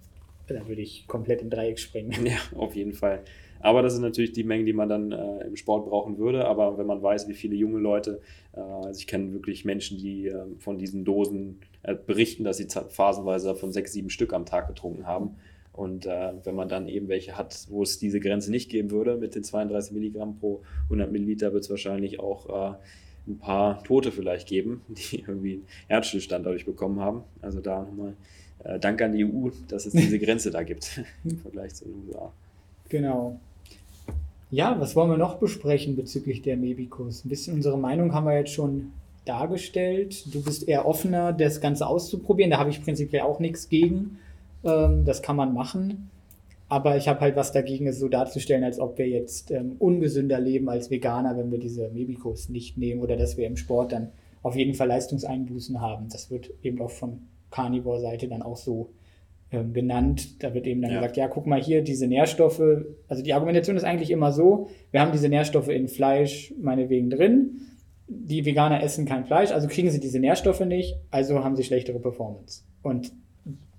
da 0.48 0.66
würde 0.66 0.82
ich 0.82 1.06
komplett 1.06 1.42
im 1.42 1.50
Dreieck 1.50 1.78
springen. 1.78 2.26
Ja, 2.26 2.38
auf 2.58 2.74
jeden 2.74 2.94
Fall. 2.94 3.20
Aber 3.64 3.80
das 3.80 3.94
ist 3.94 4.00
natürlich 4.00 4.32
die 4.32 4.44
Menge, 4.44 4.64
die 4.64 4.74
man 4.74 4.90
dann 4.90 5.10
äh, 5.10 5.46
im 5.46 5.56
Sport 5.56 5.88
brauchen 5.88 6.18
würde. 6.18 6.44
Aber 6.44 6.76
wenn 6.76 6.86
man 6.86 7.02
weiß, 7.02 7.28
wie 7.28 7.32
viele 7.32 7.56
junge 7.56 7.78
Leute, 7.78 8.20
äh, 8.52 8.60
also 8.60 9.00
ich 9.00 9.06
kenne 9.06 9.32
wirklich 9.32 9.64
Menschen, 9.64 9.96
die 9.96 10.26
äh, 10.26 10.44
von 10.58 10.76
diesen 10.76 11.06
Dosen 11.06 11.60
äh, 11.82 11.94
berichten, 11.94 12.44
dass 12.44 12.58
sie 12.58 12.66
phasenweise 12.68 13.54
von 13.54 13.72
sechs, 13.72 13.94
sieben 13.94 14.10
Stück 14.10 14.34
am 14.34 14.44
Tag 14.44 14.68
getrunken 14.68 15.06
haben. 15.06 15.36
Und 15.72 16.04
äh, 16.04 16.32
wenn 16.44 16.54
man 16.54 16.68
dann 16.68 16.88
eben 16.88 17.08
welche 17.08 17.38
hat, 17.38 17.66
wo 17.70 17.82
es 17.82 17.98
diese 17.98 18.20
Grenze 18.20 18.50
nicht 18.50 18.70
geben 18.70 18.90
würde, 18.90 19.16
mit 19.16 19.34
den 19.34 19.44
32 19.44 19.92
Milligramm 19.92 20.38
pro 20.38 20.60
100 20.84 21.10
Milliliter, 21.10 21.54
wird 21.54 21.64
es 21.64 21.70
wahrscheinlich 21.70 22.20
auch 22.20 22.74
äh, 22.74 22.76
ein 23.26 23.38
paar 23.38 23.82
Tote 23.82 24.12
vielleicht 24.12 24.46
geben, 24.46 24.82
die 24.88 25.20
irgendwie 25.20 25.54
einen 25.54 25.66
Herzstillstand 25.88 26.44
dadurch 26.44 26.66
bekommen 26.66 27.00
haben. 27.00 27.22
Also 27.40 27.62
da 27.62 27.82
nochmal 27.82 28.12
Dank 28.80 29.02
an 29.02 29.12
die 29.12 29.26
EU, 29.26 29.50
dass 29.68 29.84
es 29.84 29.92
diese 29.92 30.18
Grenze 30.18 30.50
da 30.50 30.62
gibt 30.62 31.02
im 31.24 31.38
Vergleich 31.38 31.74
zu 31.74 31.84
den 31.84 31.94
USA. 32.06 32.32
Genau. 32.88 33.38
Ja, 34.50 34.78
was 34.80 34.94
wollen 34.94 35.10
wir 35.10 35.16
noch 35.16 35.36
besprechen 35.36 35.96
bezüglich 35.96 36.42
der 36.42 36.56
Mebicus? 36.56 37.24
Ein 37.24 37.28
bisschen 37.28 37.54
unsere 37.54 37.78
Meinung 37.78 38.14
haben 38.14 38.26
wir 38.26 38.38
jetzt 38.38 38.52
schon 38.52 38.92
dargestellt. 39.24 40.32
Du 40.32 40.42
bist 40.42 40.68
eher 40.68 40.86
offener, 40.86 41.32
das 41.32 41.60
Ganze 41.60 41.86
auszuprobieren. 41.86 42.50
Da 42.50 42.58
habe 42.58 42.70
ich 42.70 42.82
prinzipiell 42.82 43.22
auch 43.22 43.40
nichts 43.40 43.68
gegen. 43.68 44.18
Ähm, 44.62 45.04
das 45.04 45.22
kann 45.22 45.36
man 45.36 45.54
machen. 45.54 46.10
Aber 46.68 46.96
ich 46.96 47.08
habe 47.08 47.20
halt 47.20 47.36
was 47.36 47.52
dagegen, 47.52 47.86
es 47.86 47.98
so 47.98 48.08
darzustellen, 48.08 48.64
als 48.64 48.80
ob 48.80 48.98
wir 48.98 49.08
jetzt 49.08 49.50
ähm, 49.50 49.76
ungesünder 49.78 50.40
leben 50.40 50.68
als 50.68 50.90
Veganer, 50.90 51.36
wenn 51.36 51.50
wir 51.50 51.58
diese 51.58 51.88
Mebicos 51.90 52.48
nicht 52.48 52.78
nehmen 52.78 53.00
oder 53.02 53.16
dass 53.16 53.36
wir 53.36 53.46
im 53.46 53.56
Sport 53.56 53.92
dann 53.92 54.12
auf 54.42 54.56
jeden 54.56 54.74
Fall 54.74 54.88
Leistungseinbußen 54.88 55.80
haben. 55.80 56.08
Das 56.10 56.30
wird 56.30 56.50
eben 56.62 56.80
auch 56.80 56.90
von 56.90 57.20
Carnivore-Seite 57.50 58.28
dann 58.28 58.42
auch 58.42 58.56
so 58.56 58.90
genannt. 59.62 60.42
Da 60.42 60.54
wird 60.54 60.66
eben 60.66 60.82
dann 60.82 60.90
ja. 60.90 60.98
gesagt, 60.98 61.16
ja, 61.16 61.28
guck 61.28 61.46
mal 61.46 61.62
hier, 61.62 61.82
diese 61.82 62.06
Nährstoffe, 62.06 62.62
also 63.08 63.22
die 63.22 63.32
Argumentation 63.32 63.76
ist 63.76 63.84
eigentlich 63.84 64.10
immer 64.10 64.32
so, 64.32 64.68
wir 64.90 65.00
haben 65.00 65.12
diese 65.12 65.28
Nährstoffe 65.28 65.68
in 65.68 65.88
Fleisch 65.88 66.52
meinetwegen 66.60 67.10
drin, 67.10 67.60
die 68.08 68.44
Veganer 68.44 68.82
essen 68.82 69.06
kein 69.06 69.24
Fleisch, 69.24 69.50
also 69.50 69.68
kriegen 69.68 69.90
sie 69.90 70.00
diese 70.00 70.18
Nährstoffe 70.18 70.64
nicht, 70.64 70.96
also 71.10 71.42
haben 71.42 71.56
sie 71.56 71.64
schlechtere 71.64 72.00
Performance. 72.00 72.62
Und 72.82 73.12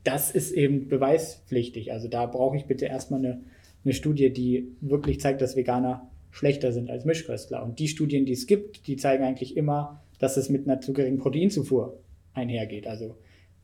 das 0.04 0.32
ist 0.32 0.52
eben 0.52 0.88
beweispflichtig. 0.88 1.92
Also 1.92 2.08
da 2.08 2.26
brauche 2.26 2.58
ich 2.58 2.66
bitte 2.66 2.86
erstmal 2.86 3.20
eine, 3.20 3.42
eine 3.84 3.94
Studie, 3.94 4.32
die 4.32 4.72
wirklich 4.82 5.20
zeigt, 5.20 5.42
dass 5.42 5.56
Veganer 5.56 6.10
schlechter 6.32 6.72
sind 6.72 6.90
als 6.90 7.06
Mischköstler. 7.06 7.64
Und 7.64 7.80
die 7.80 7.88
Studien, 7.88 8.26
die 8.26 8.34
es 8.34 8.46
gibt, 8.46 8.88
die 8.88 8.98
zeigen 8.98 9.24
eigentlich 9.24 9.58
immer, 9.58 10.02
dass 10.20 10.38
es 10.38 10.50
mit 10.50 10.68
einer 10.68 10.82
zu 10.82 10.94
geringen 10.94 11.18
Proteinzufuhr 11.18 11.98
einhergeht. 12.34 12.88
Also 12.88 13.16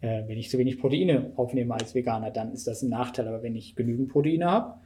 äh, 0.02 0.28
wenn 0.28 0.38
ich 0.38 0.50
zu 0.50 0.58
wenig 0.58 0.80
Proteine 0.80 1.32
aufnehme 1.36 1.74
als 1.76 1.96
Veganer, 1.96 2.32
dann 2.32 2.52
ist 2.52 2.68
das 2.68 2.82
ein 2.82 2.90
Nachteil. 2.90 3.28
Aber 3.28 3.44
wenn 3.44 3.56
ich 3.56 3.76
genügend 3.76 4.10
Proteine 4.10 4.46
habe 4.46 4.82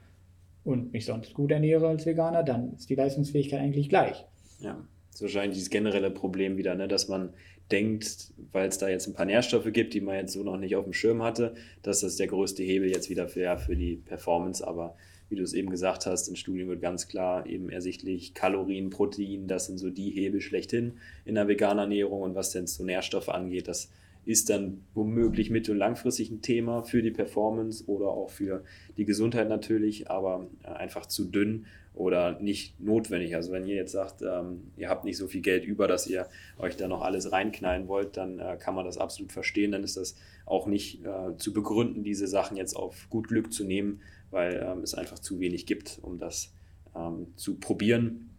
und 0.63 0.93
mich 0.93 1.05
sonst 1.05 1.33
gut 1.33 1.51
ernähre 1.51 1.87
als 1.87 2.05
Veganer, 2.05 2.43
dann 2.43 2.73
ist 2.73 2.89
die 2.89 2.95
Leistungsfähigkeit 2.95 3.61
eigentlich 3.61 3.89
gleich. 3.89 4.25
Ja, 4.59 4.85
das 5.07 5.15
ist 5.15 5.21
wahrscheinlich 5.21 5.55
dieses 5.57 5.69
generelle 5.69 6.11
Problem 6.11 6.57
wieder, 6.57 6.75
ne, 6.75 6.87
dass 6.87 7.07
man 7.07 7.33
denkt, 7.71 8.33
weil 8.51 8.67
es 8.67 8.77
da 8.77 8.89
jetzt 8.89 9.07
ein 9.07 9.13
paar 9.13 9.25
Nährstoffe 9.25 9.71
gibt, 9.71 9.93
die 9.93 10.01
man 10.01 10.15
jetzt 10.15 10.33
so 10.33 10.43
noch 10.43 10.57
nicht 10.57 10.75
auf 10.75 10.83
dem 10.83 10.93
Schirm 10.93 11.23
hatte, 11.23 11.55
dass 11.81 12.01
das 12.01 12.17
der 12.17 12.27
größte 12.27 12.61
Hebel 12.61 12.89
jetzt 12.89 13.09
wieder 13.09 13.27
für, 13.27 13.41
ja, 13.41 13.57
für 13.57 13.75
die 13.75 13.95
Performance. 13.95 14.65
Aber 14.65 14.95
wie 15.29 15.35
du 15.35 15.43
es 15.43 15.53
eben 15.53 15.71
gesagt 15.71 16.05
hast, 16.05 16.27
in 16.27 16.35
Studien 16.35 16.67
wird 16.67 16.81
ganz 16.81 17.07
klar 17.07 17.47
eben 17.47 17.69
ersichtlich, 17.69 18.33
Kalorien, 18.33 18.91
Protein, 18.91 19.47
das 19.47 19.65
sind 19.65 19.79
so 19.79 19.89
die 19.89 20.11
Hebel 20.11 20.41
schlechthin 20.41 20.97
in 21.23 21.35
der 21.35 21.47
veganen 21.47 21.79
Ernährung. 21.79 22.21
Und 22.21 22.35
was 22.35 22.51
denn 22.51 22.67
so 22.67 22.83
Nährstoffe 22.83 23.29
angeht, 23.29 23.67
das 23.67 23.89
ist 24.25 24.49
dann 24.49 24.83
womöglich 24.93 25.49
mittel- 25.49 25.71
und 25.71 25.77
langfristig 25.77 26.31
ein 26.31 26.41
Thema 26.41 26.83
für 26.83 27.01
die 27.01 27.11
Performance 27.11 27.85
oder 27.87 28.07
auch 28.07 28.29
für 28.29 28.63
die 28.97 29.05
Gesundheit 29.05 29.49
natürlich, 29.49 30.09
aber 30.09 30.47
äh, 30.63 30.67
einfach 30.67 31.05
zu 31.05 31.25
dünn 31.25 31.65
oder 31.93 32.39
nicht 32.41 32.79
notwendig. 32.79 33.35
Also 33.35 33.51
wenn 33.51 33.65
ihr 33.65 33.75
jetzt 33.75 33.93
sagt, 33.93 34.21
ähm, 34.21 34.71
ihr 34.77 34.89
habt 34.89 35.05
nicht 35.05 35.17
so 35.17 35.27
viel 35.27 35.41
Geld 35.41 35.63
über, 35.63 35.87
dass 35.87 36.07
ihr 36.07 36.27
euch 36.57 36.75
da 36.75 36.87
noch 36.87 37.01
alles 37.01 37.31
reinknallen 37.31 37.87
wollt, 37.87 38.17
dann 38.17 38.39
äh, 38.39 38.57
kann 38.59 38.75
man 38.75 38.85
das 38.85 38.97
absolut 38.97 39.31
verstehen. 39.31 39.71
Dann 39.71 39.83
ist 39.83 39.95
das 39.95 40.15
auch 40.45 40.67
nicht 40.67 41.05
äh, 41.05 41.37
zu 41.37 41.53
begründen, 41.53 42.03
diese 42.03 42.27
Sachen 42.27 42.57
jetzt 42.57 42.75
auf 42.75 43.07
gut 43.09 43.29
Glück 43.29 43.53
zu 43.53 43.63
nehmen, 43.63 44.01
weil 44.31 44.65
ähm, 44.65 44.83
es 44.83 44.93
einfach 44.93 45.19
zu 45.19 45.39
wenig 45.39 45.65
gibt, 45.65 45.99
um 46.01 46.17
das 46.17 46.53
ähm, 46.95 47.27
zu 47.35 47.55
probieren. 47.55 48.29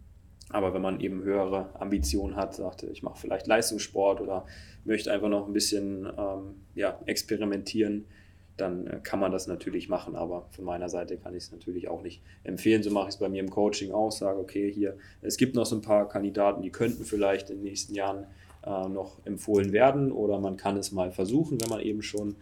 Aber 0.49 0.73
wenn 0.73 0.81
man 0.81 0.99
eben 1.01 1.23
höhere 1.23 1.69
Ambitionen 1.79 2.35
hat, 2.35 2.55
sagt, 2.55 2.83
ich 2.83 3.03
mache 3.03 3.19
vielleicht 3.19 3.47
Leistungssport 3.47 4.21
oder 4.21 4.45
möchte 4.85 5.11
einfach 5.11 5.27
noch 5.27 5.47
ein 5.47 5.53
bisschen 5.53 6.05
ähm, 6.17 6.55
ja, 6.73 6.99
experimentieren, 7.05 8.05
dann 8.55 8.87
äh, 8.87 8.99
kann 9.03 9.19
man 9.19 9.31
das 9.31 9.47
natürlich 9.47 9.89
machen. 9.89 10.15
Aber 10.15 10.47
von 10.51 10.65
meiner 10.65 10.89
Seite 10.89 11.17
kann 11.17 11.35
ich 11.35 11.43
es 11.43 11.51
natürlich 11.51 11.89
auch 11.89 12.01
nicht 12.01 12.21
empfehlen. 12.43 12.81
So 12.81 12.91
mache 12.91 13.09
ich 13.09 13.15
es 13.15 13.19
bei 13.19 13.29
mir 13.29 13.41
im 13.41 13.49
Coaching 13.49 13.91
auch, 13.91 14.11
sage, 14.11 14.39
okay, 14.39 14.71
hier, 14.71 14.97
es 15.21 15.37
gibt 15.37 15.55
noch 15.55 15.65
so 15.65 15.75
ein 15.75 15.81
paar 15.81 16.07
Kandidaten, 16.07 16.61
die 16.61 16.71
könnten 16.71 17.03
vielleicht 17.03 17.49
in 17.49 17.57
den 17.57 17.65
nächsten 17.65 17.93
Jahren 17.93 18.25
äh, 18.65 18.87
noch 18.87 19.25
empfohlen 19.25 19.71
werden 19.71 20.11
oder 20.11 20.39
man 20.39 20.57
kann 20.57 20.77
es 20.77 20.91
mal 20.91 21.11
versuchen, 21.11 21.59
wenn 21.61 21.69
man 21.69 21.81
eben 21.81 22.01
schon 22.01 22.35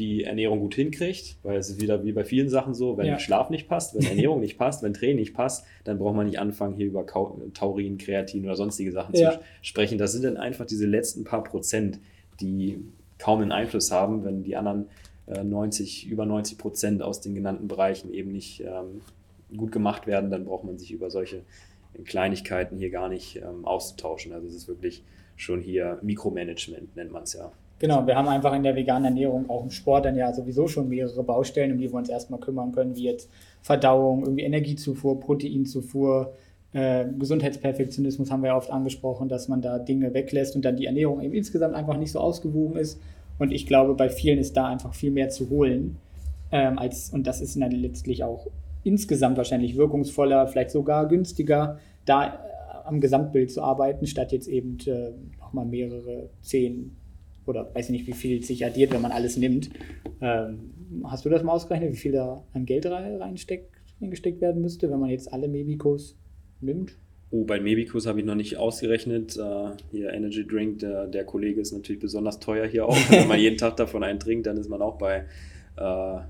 die 0.00 0.24
Ernährung 0.24 0.60
gut 0.60 0.74
hinkriegt, 0.74 1.36
weil 1.42 1.58
es 1.58 1.68
ist 1.68 1.80
wieder 1.80 2.02
wie 2.04 2.12
bei 2.12 2.24
vielen 2.24 2.48
Sachen 2.48 2.74
so, 2.74 2.96
wenn 2.96 3.06
ja. 3.06 3.18
Schlaf 3.18 3.50
nicht 3.50 3.68
passt, 3.68 3.94
wenn 3.94 4.02
Ernährung 4.04 4.40
nicht 4.40 4.58
passt, 4.58 4.82
wenn 4.82 4.94
Training 4.94 5.16
nicht 5.16 5.34
passt, 5.34 5.64
dann 5.84 5.98
braucht 5.98 6.16
man 6.16 6.26
nicht 6.26 6.38
anfangen, 6.38 6.74
hier 6.74 6.86
über 6.86 7.06
Taurin, 7.06 7.98
Kreatin 7.98 8.44
oder 8.44 8.56
sonstige 8.56 8.90
Sachen 8.90 9.14
ja. 9.14 9.32
zu 9.32 9.38
sprechen. 9.62 9.98
Das 9.98 10.12
sind 10.12 10.24
dann 10.24 10.38
einfach 10.38 10.64
diese 10.64 10.86
letzten 10.86 11.24
paar 11.24 11.44
Prozent, 11.44 12.00
die 12.40 12.78
kaum 13.18 13.42
einen 13.42 13.52
Einfluss 13.52 13.92
haben, 13.92 14.24
wenn 14.24 14.42
die 14.42 14.56
anderen 14.56 14.86
äh, 15.26 15.44
90, 15.44 16.08
über 16.08 16.24
90 16.24 16.56
Prozent 16.56 17.02
aus 17.02 17.20
den 17.20 17.34
genannten 17.34 17.68
Bereichen 17.68 18.12
eben 18.12 18.32
nicht 18.32 18.62
ähm, 18.62 19.02
gut 19.56 19.70
gemacht 19.70 20.06
werden, 20.06 20.30
dann 20.30 20.46
braucht 20.46 20.64
man 20.64 20.78
sich 20.78 20.92
über 20.92 21.10
solche 21.10 21.42
Kleinigkeiten 22.04 22.78
hier 22.78 22.90
gar 22.90 23.08
nicht 23.10 23.36
ähm, 23.36 23.64
auszutauschen. 23.64 24.32
Also 24.32 24.46
es 24.46 24.54
ist 24.54 24.68
wirklich 24.68 25.02
schon 25.36 25.60
hier 25.60 25.98
Mikromanagement, 26.02 26.96
nennt 26.96 27.12
man 27.12 27.24
es 27.24 27.34
ja. 27.34 27.52
Genau, 27.80 28.06
wir 28.06 28.14
haben 28.14 28.28
einfach 28.28 28.52
in 28.52 28.62
der 28.62 28.76
veganen 28.76 29.06
Ernährung 29.06 29.48
auch 29.48 29.64
im 29.64 29.70
Sport 29.70 30.04
dann 30.04 30.14
ja 30.14 30.30
sowieso 30.34 30.68
schon 30.68 30.90
mehrere 30.90 31.24
Baustellen, 31.24 31.72
um 31.72 31.78
die 31.78 31.90
wir 31.90 31.96
uns 31.96 32.10
erstmal 32.10 32.38
kümmern 32.38 32.72
können, 32.72 32.94
wie 32.94 33.04
jetzt 33.04 33.30
Verdauung, 33.62 34.20
irgendwie 34.20 34.42
Energiezufuhr, 34.42 35.18
Proteinzufuhr, 35.18 36.34
äh, 36.74 37.06
Gesundheitsperfektionismus 37.18 38.30
haben 38.30 38.42
wir 38.42 38.48
ja 38.48 38.56
oft 38.56 38.70
angesprochen, 38.70 39.30
dass 39.30 39.48
man 39.48 39.62
da 39.62 39.78
Dinge 39.78 40.12
weglässt 40.12 40.54
und 40.56 40.64
dann 40.66 40.76
die 40.76 40.84
Ernährung 40.84 41.22
eben 41.22 41.32
insgesamt 41.32 41.74
einfach 41.74 41.96
nicht 41.96 42.12
so 42.12 42.20
ausgewogen 42.20 42.76
ist. 42.76 43.00
Und 43.38 43.50
ich 43.50 43.66
glaube, 43.66 43.94
bei 43.94 44.10
vielen 44.10 44.38
ist 44.38 44.58
da 44.58 44.66
einfach 44.66 44.92
viel 44.92 45.10
mehr 45.10 45.30
zu 45.30 45.48
holen. 45.48 45.96
Ähm, 46.52 46.78
als, 46.78 47.08
und 47.14 47.26
das 47.26 47.40
ist 47.40 47.58
dann 47.58 47.70
letztlich 47.70 48.24
auch 48.24 48.46
insgesamt 48.84 49.38
wahrscheinlich 49.38 49.78
wirkungsvoller, 49.78 50.46
vielleicht 50.48 50.70
sogar 50.70 51.08
günstiger, 51.08 51.78
da 52.04 52.26
äh, 52.26 52.28
am 52.84 53.00
Gesamtbild 53.00 53.50
zu 53.50 53.62
arbeiten, 53.62 54.06
statt 54.06 54.32
jetzt 54.32 54.48
eben 54.48 54.76
äh, 54.86 55.12
nochmal 55.38 55.64
mehrere 55.64 56.28
zehn 56.42 56.99
oder 57.46 57.74
weiß 57.74 57.86
ich 57.86 57.92
nicht, 57.92 58.06
wie 58.06 58.12
viel 58.12 58.42
sich 58.42 58.64
addiert, 58.64 58.92
wenn 58.92 59.02
man 59.02 59.12
alles 59.12 59.36
nimmt. 59.36 59.70
Ähm, 60.20 60.70
hast 61.04 61.24
du 61.24 61.28
das 61.28 61.42
mal 61.42 61.52
ausgerechnet, 61.52 61.92
wie 61.92 61.96
viel 61.96 62.12
da 62.12 62.44
an 62.52 62.66
Geld 62.66 62.86
reinsteckt, 62.86 63.74
reingesteckt 64.00 64.40
werden 64.40 64.62
müsste, 64.62 64.90
wenn 64.90 65.00
man 65.00 65.10
jetzt 65.10 65.32
alle 65.32 65.48
Mebicos 65.48 66.16
nimmt? 66.60 66.96
Oh, 67.32 67.44
bei 67.44 67.60
Mebicos 67.60 68.06
habe 68.06 68.18
ich 68.18 68.26
noch 68.26 68.34
nicht 68.34 68.56
ausgerechnet. 68.56 69.36
Uh, 69.36 69.70
hier 69.92 70.12
Energy 70.12 70.44
Drink, 70.44 70.80
der, 70.80 71.06
der 71.06 71.24
Kollege 71.24 71.60
ist 71.60 71.72
natürlich 71.72 72.00
besonders 72.00 72.40
teuer 72.40 72.66
hier 72.66 72.86
auch. 72.86 72.96
wenn 73.08 73.28
man 73.28 73.38
jeden 73.40 73.56
Tag 73.56 73.76
davon 73.76 74.02
einen 74.02 74.18
trinkt, 74.18 74.46
dann 74.46 74.56
ist 74.56 74.68
man 74.68 74.82
auch 74.82 74.98
bei 74.98 75.26
uh, 75.78 76.20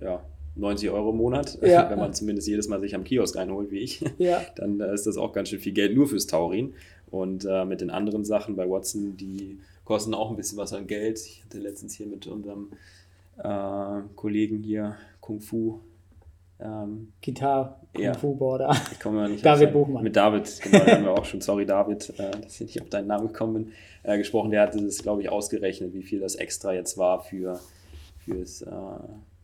ja, 0.00 0.24
90 0.54 0.90
Euro 0.90 1.10
im 1.10 1.16
Monat. 1.16 1.58
Ja. 1.60 1.90
Wenn 1.90 1.98
man 1.98 2.12
zumindest 2.14 2.46
jedes 2.46 2.68
Mal 2.68 2.80
sich 2.80 2.94
am 2.94 3.02
Kiosk 3.02 3.36
einholt, 3.36 3.72
wie 3.72 3.80
ich, 3.80 4.04
ja. 4.18 4.42
dann 4.56 4.80
uh, 4.80 4.92
ist 4.92 5.08
das 5.08 5.16
auch 5.16 5.32
ganz 5.32 5.48
schön 5.48 5.58
viel 5.58 5.72
Geld 5.72 5.96
nur 5.96 6.06
fürs 6.06 6.26
Taurin. 6.26 6.74
Und 7.10 7.46
mit 7.68 7.80
den 7.80 7.90
anderen 7.90 8.24
Sachen 8.24 8.56
bei 8.56 8.68
Watson, 8.68 9.16
die 9.16 9.60
kosten 9.84 10.14
auch 10.14 10.30
ein 10.30 10.36
bisschen 10.36 10.58
was 10.58 10.72
an 10.72 10.86
Geld. 10.86 11.18
Ich 11.18 11.42
hatte 11.44 11.58
letztens 11.58 11.94
hier 11.94 12.06
mit 12.06 12.26
unserem 12.26 12.70
äh, 13.38 14.00
Kollegen 14.16 14.62
hier 14.62 14.96
Kung 15.20 15.40
Fu. 15.40 15.80
Ähm, 16.60 17.12
Gitarre, 17.20 17.76
Kung 17.94 18.14
Fu 18.14 18.34
Border. 18.34 18.74
Ich 18.92 19.00
komme 19.00 19.18
mal 19.18 19.28
nicht 19.28 19.44
David 19.44 19.72
Buchmann. 19.72 20.04
Mit 20.04 20.16
David, 20.16 20.60
genau, 20.62 20.86
haben 20.86 21.04
wir 21.04 21.12
auch 21.18 21.24
schon, 21.24 21.40
sorry 21.40 21.66
David, 21.66 22.10
äh, 22.18 22.30
dass 22.30 22.60
ich 22.60 22.66
nicht 22.66 22.82
auf 22.82 22.88
deinen 22.88 23.08
Namen 23.08 23.28
gekommen 23.28 23.54
bin, 23.54 23.72
äh, 24.04 24.16
gesprochen. 24.16 24.50
Der 24.50 24.62
hatte 24.62 24.80
das, 24.82 24.98
glaube 24.98 25.22
ich, 25.22 25.28
ausgerechnet, 25.28 25.92
wie 25.94 26.02
viel 26.02 26.20
das 26.20 26.36
extra 26.36 26.72
jetzt 26.72 26.96
war 26.96 27.20
für 27.20 27.60
fürs, 28.24 28.62
äh, 28.62 28.70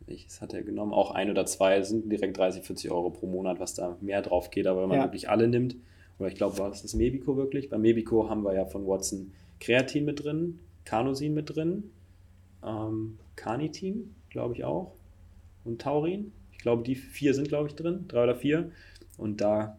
welches 0.07 0.41
hat 0.41 0.53
er 0.53 0.63
genommen? 0.63 0.93
Auch 0.93 1.11
ein 1.11 1.29
oder 1.29 1.45
zwei, 1.45 1.81
sind 1.83 2.11
direkt 2.11 2.37
30, 2.37 2.63
40 2.63 2.91
Euro 2.91 3.09
pro 3.09 3.27
Monat, 3.27 3.59
was 3.59 3.75
da 3.75 3.97
mehr 4.01 4.21
drauf 4.21 4.49
geht. 4.49 4.67
Aber 4.67 4.81
wenn 4.81 4.89
man 4.89 4.97
ja. 4.97 5.03
wirklich 5.05 5.29
alle 5.29 5.47
nimmt, 5.47 5.75
oder 6.19 6.29
ich 6.29 6.35
glaube, 6.35 6.57
war 6.57 6.69
es 6.71 6.81
das 6.81 6.93
Mebico 6.93 7.37
wirklich? 7.37 7.69
Bei 7.69 7.77
Mebico 7.77 8.29
haben 8.29 8.43
wir 8.43 8.53
ja 8.53 8.65
von 8.65 8.87
Watson 8.87 9.31
Kreatin 9.61 10.03
mit 10.03 10.23
drin, 10.23 10.59
Carnosin 10.83 11.33
mit 11.33 11.55
drin, 11.55 11.91
ähm, 12.65 13.17
Carnitin, 13.37 14.13
glaube 14.29 14.55
ich 14.55 14.65
auch, 14.65 14.93
und 15.63 15.81
Taurin. 15.81 16.33
Ich 16.51 16.57
glaube, 16.57 16.83
die 16.83 16.95
vier 16.95 17.33
sind, 17.33 17.47
glaube 17.47 17.69
ich, 17.69 17.75
drin, 17.75 18.05
drei 18.07 18.23
oder 18.23 18.35
vier. 18.35 18.71
Und 19.17 19.39
da 19.39 19.77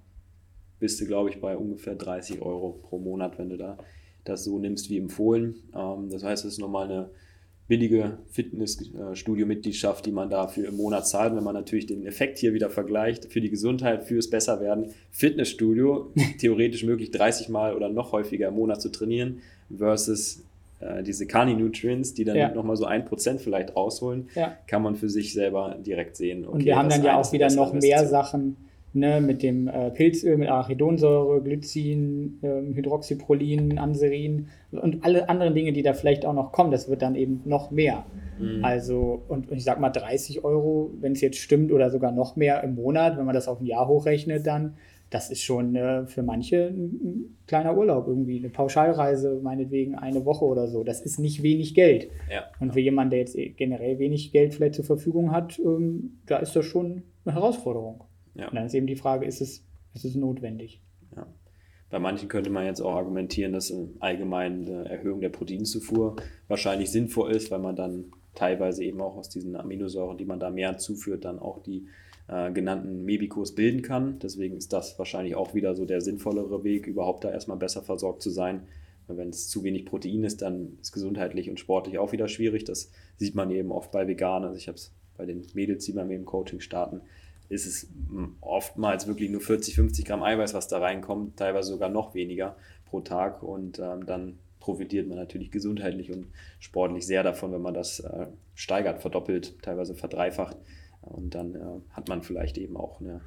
bist 0.78 1.00
du, 1.00 1.06
glaube 1.06 1.30
ich, 1.30 1.40
bei 1.40 1.56
ungefähr 1.56 1.94
30 1.94 2.40
Euro 2.40 2.80
pro 2.82 2.98
Monat, 2.98 3.38
wenn 3.38 3.50
du 3.50 3.56
da 3.56 3.78
das 4.24 4.44
so 4.44 4.58
nimmst 4.58 4.88
wie 4.88 4.98
empfohlen. 4.98 5.56
Ähm, 5.76 6.08
das 6.10 6.24
heißt, 6.24 6.44
es 6.44 6.54
ist 6.54 6.60
nochmal 6.60 6.90
eine 6.90 7.10
billige 7.68 8.18
Fitnessstudio-Mitgliedschaft, 8.30 10.04
die 10.04 10.12
man 10.12 10.28
dafür 10.28 10.68
im 10.68 10.76
Monat 10.76 11.06
zahlt. 11.08 11.34
Wenn 11.34 11.44
man 11.44 11.54
natürlich 11.54 11.86
den 11.86 12.04
Effekt 12.04 12.38
hier 12.38 12.52
wieder 12.52 12.68
vergleicht, 12.68 13.32
für 13.32 13.40
die 13.40 13.50
Gesundheit, 13.50 14.04
fürs 14.04 14.28
Besserwerden, 14.28 14.92
Fitnessstudio, 15.10 16.12
theoretisch 16.38 16.84
möglich 16.84 17.10
30 17.10 17.48
Mal 17.48 17.74
oder 17.74 17.88
noch 17.88 18.12
häufiger 18.12 18.48
im 18.48 18.54
Monat 18.54 18.82
zu 18.82 18.90
trainieren, 18.90 19.40
versus 19.76 20.42
äh, 20.80 21.02
diese 21.02 21.26
Carni-Nutrients, 21.26 22.14
die 22.14 22.24
dann 22.24 22.36
ja. 22.36 22.54
nochmal 22.54 22.76
so 22.76 22.84
ein 22.84 23.04
Prozent 23.04 23.40
vielleicht 23.40 23.76
rausholen, 23.76 24.28
ja. 24.34 24.56
kann 24.66 24.82
man 24.82 24.96
für 24.96 25.08
sich 25.08 25.32
sich 25.32 25.52
direkt 25.86 26.16
sehen. 26.16 26.44
Okay, 26.44 26.52
Und 26.52 26.64
wir 26.64 26.76
haben 26.76 26.88
dann 26.88 27.04
ja 27.04 27.18
auch 27.18 27.32
wieder 27.32 27.50
noch 27.52 27.72
mehr 27.72 28.06
Sachen 28.06 28.56
ne, 28.94 29.20
mit 29.20 29.42
dem 29.42 29.68
äh, 29.68 29.90
Pilzöl, 29.90 30.36
mit 30.36 30.48
Arachidonsäure, 30.48 31.40
Glycin, 31.40 32.38
äh, 32.42 32.74
Hydroxyprolin, 32.74 33.78
Anserin 33.78 34.48
und 34.70 35.04
alle 35.04 35.28
anderen 35.28 35.54
Dinge, 35.54 35.72
die 35.72 35.82
da 35.82 35.94
vielleicht 35.94 36.26
auch 36.26 36.34
noch 36.34 36.52
kommen, 36.52 36.70
das 36.70 36.88
wird 36.88 37.02
dann 37.02 37.14
eben 37.14 37.42
noch 37.44 37.70
mehr. 37.70 38.04
Mhm. 38.38 38.64
Also, 38.64 39.22
und, 39.28 39.50
und, 39.50 39.56
ich 39.56 39.64
sag 39.64 39.80
mal 39.80 39.90
30 39.90 40.44
Euro, 40.44 40.90
wenn 41.00 41.12
es 41.12 41.20
jetzt 41.20 41.38
stimmt, 41.38 41.72
oder 41.72 41.90
sogar 41.90 42.12
noch 42.12 42.36
mehr 42.36 42.62
im 42.62 42.74
Monat, 42.74 43.16
wenn 43.16 43.24
man 43.24 43.34
das 43.34 43.48
auf 43.48 43.60
ein 43.60 43.66
Jahr 43.66 43.88
hochrechnet, 43.88 44.46
dann 44.46 44.74
das 45.12 45.30
ist 45.30 45.42
schon 45.42 45.76
äh, 45.76 46.06
für 46.06 46.22
manche 46.22 46.68
ein, 46.68 46.84
ein, 47.04 47.36
kleiner 47.46 47.76
Urlaub 47.76 48.08
irgendwie, 48.08 48.38
eine 48.38 48.48
Pauschalreise, 48.48 49.40
meinetwegen 49.42 49.94
eine 49.94 50.24
Woche 50.24 50.46
oder 50.46 50.68
so. 50.68 50.84
Das 50.84 51.02
ist 51.02 51.18
nicht 51.18 51.42
wenig 51.42 51.74
Geld. 51.74 52.10
Ja. 52.30 52.44
Und 52.60 52.72
für 52.72 52.80
jemanden, 52.80 53.10
der 53.10 53.18
jetzt 53.20 53.36
generell 53.58 53.98
wenig 53.98 54.32
Geld 54.32 54.54
vielleicht 54.54 54.74
zur 54.74 54.86
Verfügung 54.86 55.30
hat, 55.30 55.58
ähm, 55.58 56.18
da 56.24 56.38
ist 56.38 56.56
das 56.56 56.64
schon 56.64 57.02
eine 57.26 57.34
Herausforderung. 57.34 58.04
Ja. 58.34 58.48
Und 58.48 58.54
dann 58.54 58.64
ist 58.64 58.74
eben 58.74 58.86
die 58.86 58.96
Frage, 58.96 59.26
ist 59.26 59.42
es, 59.42 59.66
ist 59.92 60.06
es 60.06 60.14
notwendig? 60.14 60.80
Ja. 61.14 61.26
Bei 61.90 61.98
manchen 61.98 62.30
könnte 62.30 62.48
man 62.48 62.64
jetzt 62.64 62.80
auch 62.80 62.94
argumentieren, 62.94 63.52
dass 63.52 63.70
allgemein 64.00 64.66
eine 64.66 64.88
Erhöhung 64.88 65.20
der 65.20 65.28
Proteinzufuhr 65.28 66.16
wahrscheinlich 66.48 66.90
sinnvoll 66.90 67.32
ist, 67.32 67.50
weil 67.50 67.58
man 67.58 67.76
dann 67.76 68.06
teilweise 68.34 68.82
eben 68.82 69.02
auch 69.02 69.18
aus 69.18 69.28
diesen 69.28 69.56
Aminosäuren, 69.56 70.16
die 70.16 70.24
man 70.24 70.40
da 70.40 70.48
mehr 70.48 70.78
zuführt, 70.78 71.26
dann 71.26 71.38
auch 71.38 71.62
die 71.62 71.86
äh, 72.28 72.52
genannten 72.52 73.04
Mebikos 73.04 73.54
bilden 73.54 73.82
kann. 73.82 74.18
Deswegen 74.18 74.56
ist 74.56 74.72
das 74.72 74.98
wahrscheinlich 74.98 75.34
auch 75.34 75.54
wieder 75.54 75.74
so 75.74 75.84
der 75.84 76.00
sinnvollere 76.00 76.64
Weg, 76.64 76.86
überhaupt 76.86 77.24
da 77.24 77.30
erstmal 77.30 77.58
besser 77.58 77.82
versorgt 77.82 78.22
zu 78.22 78.30
sein. 78.30 78.66
Wenn 79.08 79.30
es 79.30 79.48
zu 79.48 79.64
wenig 79.64 79.84
Protein 79.84 80.24
ist, 80.24 80.42
dann 80.42 80.78
ist 80.80 80.92
gesundheitlich 80.92 81.50
und 81.50 81.58
sportlich 81.58 81.98
auch 81.98 82.12
wieder 82.12 82.28
schwierig. 82.28 82.64
Das 82.64 82.90
sieht 83.16 83.34
man 83.34 83.50
eben 83.50 83.72
oft 83.72 83.90
bei 83.90 84.06
Veganern. 84.06 84.44
Also 84.44 84.56
ich 84.56 84.68
habe 84.68 84.76
es 84.76 84.92
bei 85.16 85.26
den 85.26 85.44
Mädels, 85.54 85.84
die 85.84 85.92
bei 85.92 86.04
mir 86.04 86.16
im 86.16 86.24
Coaching 86.24 86.60
starten, 86.60 87.00
ist 87.48 87.66
es 87.66 87.88
oftmals 88.40 89.06
wirklich 89.06 89.28
nur 89.28 89.40
40, 89.40 89.74
50 89.74 90.04
Gramm 90.04 90.22
Eiweiß, 90.22 90.54
was 90.54 90.68
da 90.68 90.78
reinkommt, 90.78 91.36
teilweise 91.36 91.68
sogar 91.68 91.90
noch 91.90 92.14
weniger 92.14 92.56
pro 92.86 93.00
Tag. 93.00 93.42
Und 93.42 93.78
ähm, 93.78 94.06
dann 94.06 94.38
profitiert 94.60 95.08
man 95.08 95.18
natürlich 95.18 95.50
gesundheitlich 95.50 96.12
und 96.12 96.28
sportlich 96.60 97.04
sehr 97.04 97.22
davon, 97.22 97.52
wenn 97.52 97.60
man 97.60 97.74
das 97.74 98.00
äh, 98.00 98.26
steigert, 98.54 99.00
verdoppelt, 99.00 99.60
teilweise 99.60 99.94
verdreifacht. 99.94 100.56
Und 101.02 101.34
dann 101.34 101.54
äh, 101.54 101.58
hat 101.90 102.08
man 102.08 102.22
vielleicht 102.22 102.58
eben 102.58 102.76
auch 102.76 103.00
eine 103.00 103.20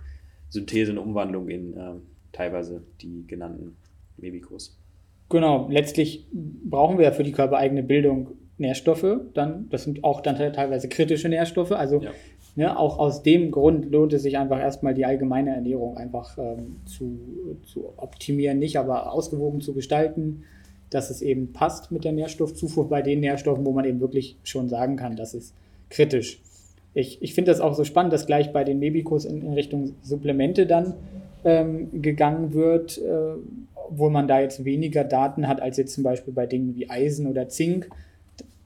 Synthese, 0.49 0.91
eine 0.91 1.01
Umwandlung 1.01 1.49
in 1.49 1.78
äh, 1.78 1.91
teilweise 2.32 2.82
die 3.01 3.26
genannten 3.28 3.76
Mebikos. 4.17 4.78
Genau, 5.30 5.67
letztlich 5.69 6.26
brauchen 6.32 6.97
wir 6.97 7.05
ja 7.05 7.11
für 7.11 7.23
die 7.23 7.32
körpereigene 7.32 7.84
Bildung 7.84 8.32
Nährstoffe, 8.57 9.19
dann, 9.34 9.67
das 9.69 9.84
sind 9.84 10.03
auch 10.03 10.21
dann 10.21 10.38
teilweise 10.38 10.88
kritische 10.88 11.28
Nährstoffe. 11.28 11.73
Also 11.73 12.01
ja. 12.01 12.11
ne, 12.55 12.80
auch 12.80 12.99
aus 12.99 13.21
dem 13.21 13.51
Grund 13.51 13.91
lohnt 13.91 14.13
es 14.13 14.23
sich 14.23 14.38
einfach 14.38 14.59
erstmal 14.59 14.93
die 14.93 15.05
allgemeine 15.05 15.53
Ernährung 15.53 15.97
einfach 15.97 16.38
ähm, 16.38 16.78
zu, 16.86 17.57
zu 17.65 17.93
optimieren, 17.97 18.59
nicht 18.59 18.78
aber 18.78 19.11
ausgewogen 19.11 19.59
zu 19.59 19.73
gestalten, 19.73 20.43
dass 20.89 21.09
es 21.09 21.21
eben 21.21 21.51
passt 21.51 21.91
mit 21.91 22.05
der 22.05 22.13
Nährstoffzufuhr 22.13 22.88
bei 22.88 23.01
den 23.01 23.19
Nährstoffen, 23.19 23.65
wo 23.65 23.73
man 23.73 23.84
eben 23.84 23.99
wirklich 23.99 24.38
schon 24.43 24.69
sagen 24.69 24.95
kann, 24.95 25.17
das 25.17 25.34
ist 25.34 25.53
kritisch 25.89 26.39
ich, 26.96 27.22
ich 27.22 27.34
finde 27.36 27.52
das 27.52 27.60
auch 27.60 27.76
so 27.76 27.84
spannend, 27.84 28.14
dass 28.14 28.26
gleich 28.26 28.54
bei 28.54 28.64
den 28.64 28.80
Mebikos 28.80 29.26
in, 29.26 29.41
in 29.41 29.54
Richtung 29.54 29.96
Supplemente 30.02 30.66
dann 30.66 30.96
ähm, 31.43 32.02
gegangen 32.02 32.54
wird, 32.54 32.98
äh, 32.98 33.36
wo 33.89 34.10
man 34.10 34.28
da 34.28 34.39
jetzt 34.39 34.64
weniger 34.64 35.04
Daten 35.04 35.48
hat 35.48 35.62
als 35.62 35.78
jetzt 35.78 35.93
zum 35.93 36.04
Beispiel 36.04 36.34
bei 36.34 36.48
Dingen 36.48 36.74
wie 36.76 36.89
Eisen 36.89 37.28
oder 37.28 37.50
Zink. 37.50 37.89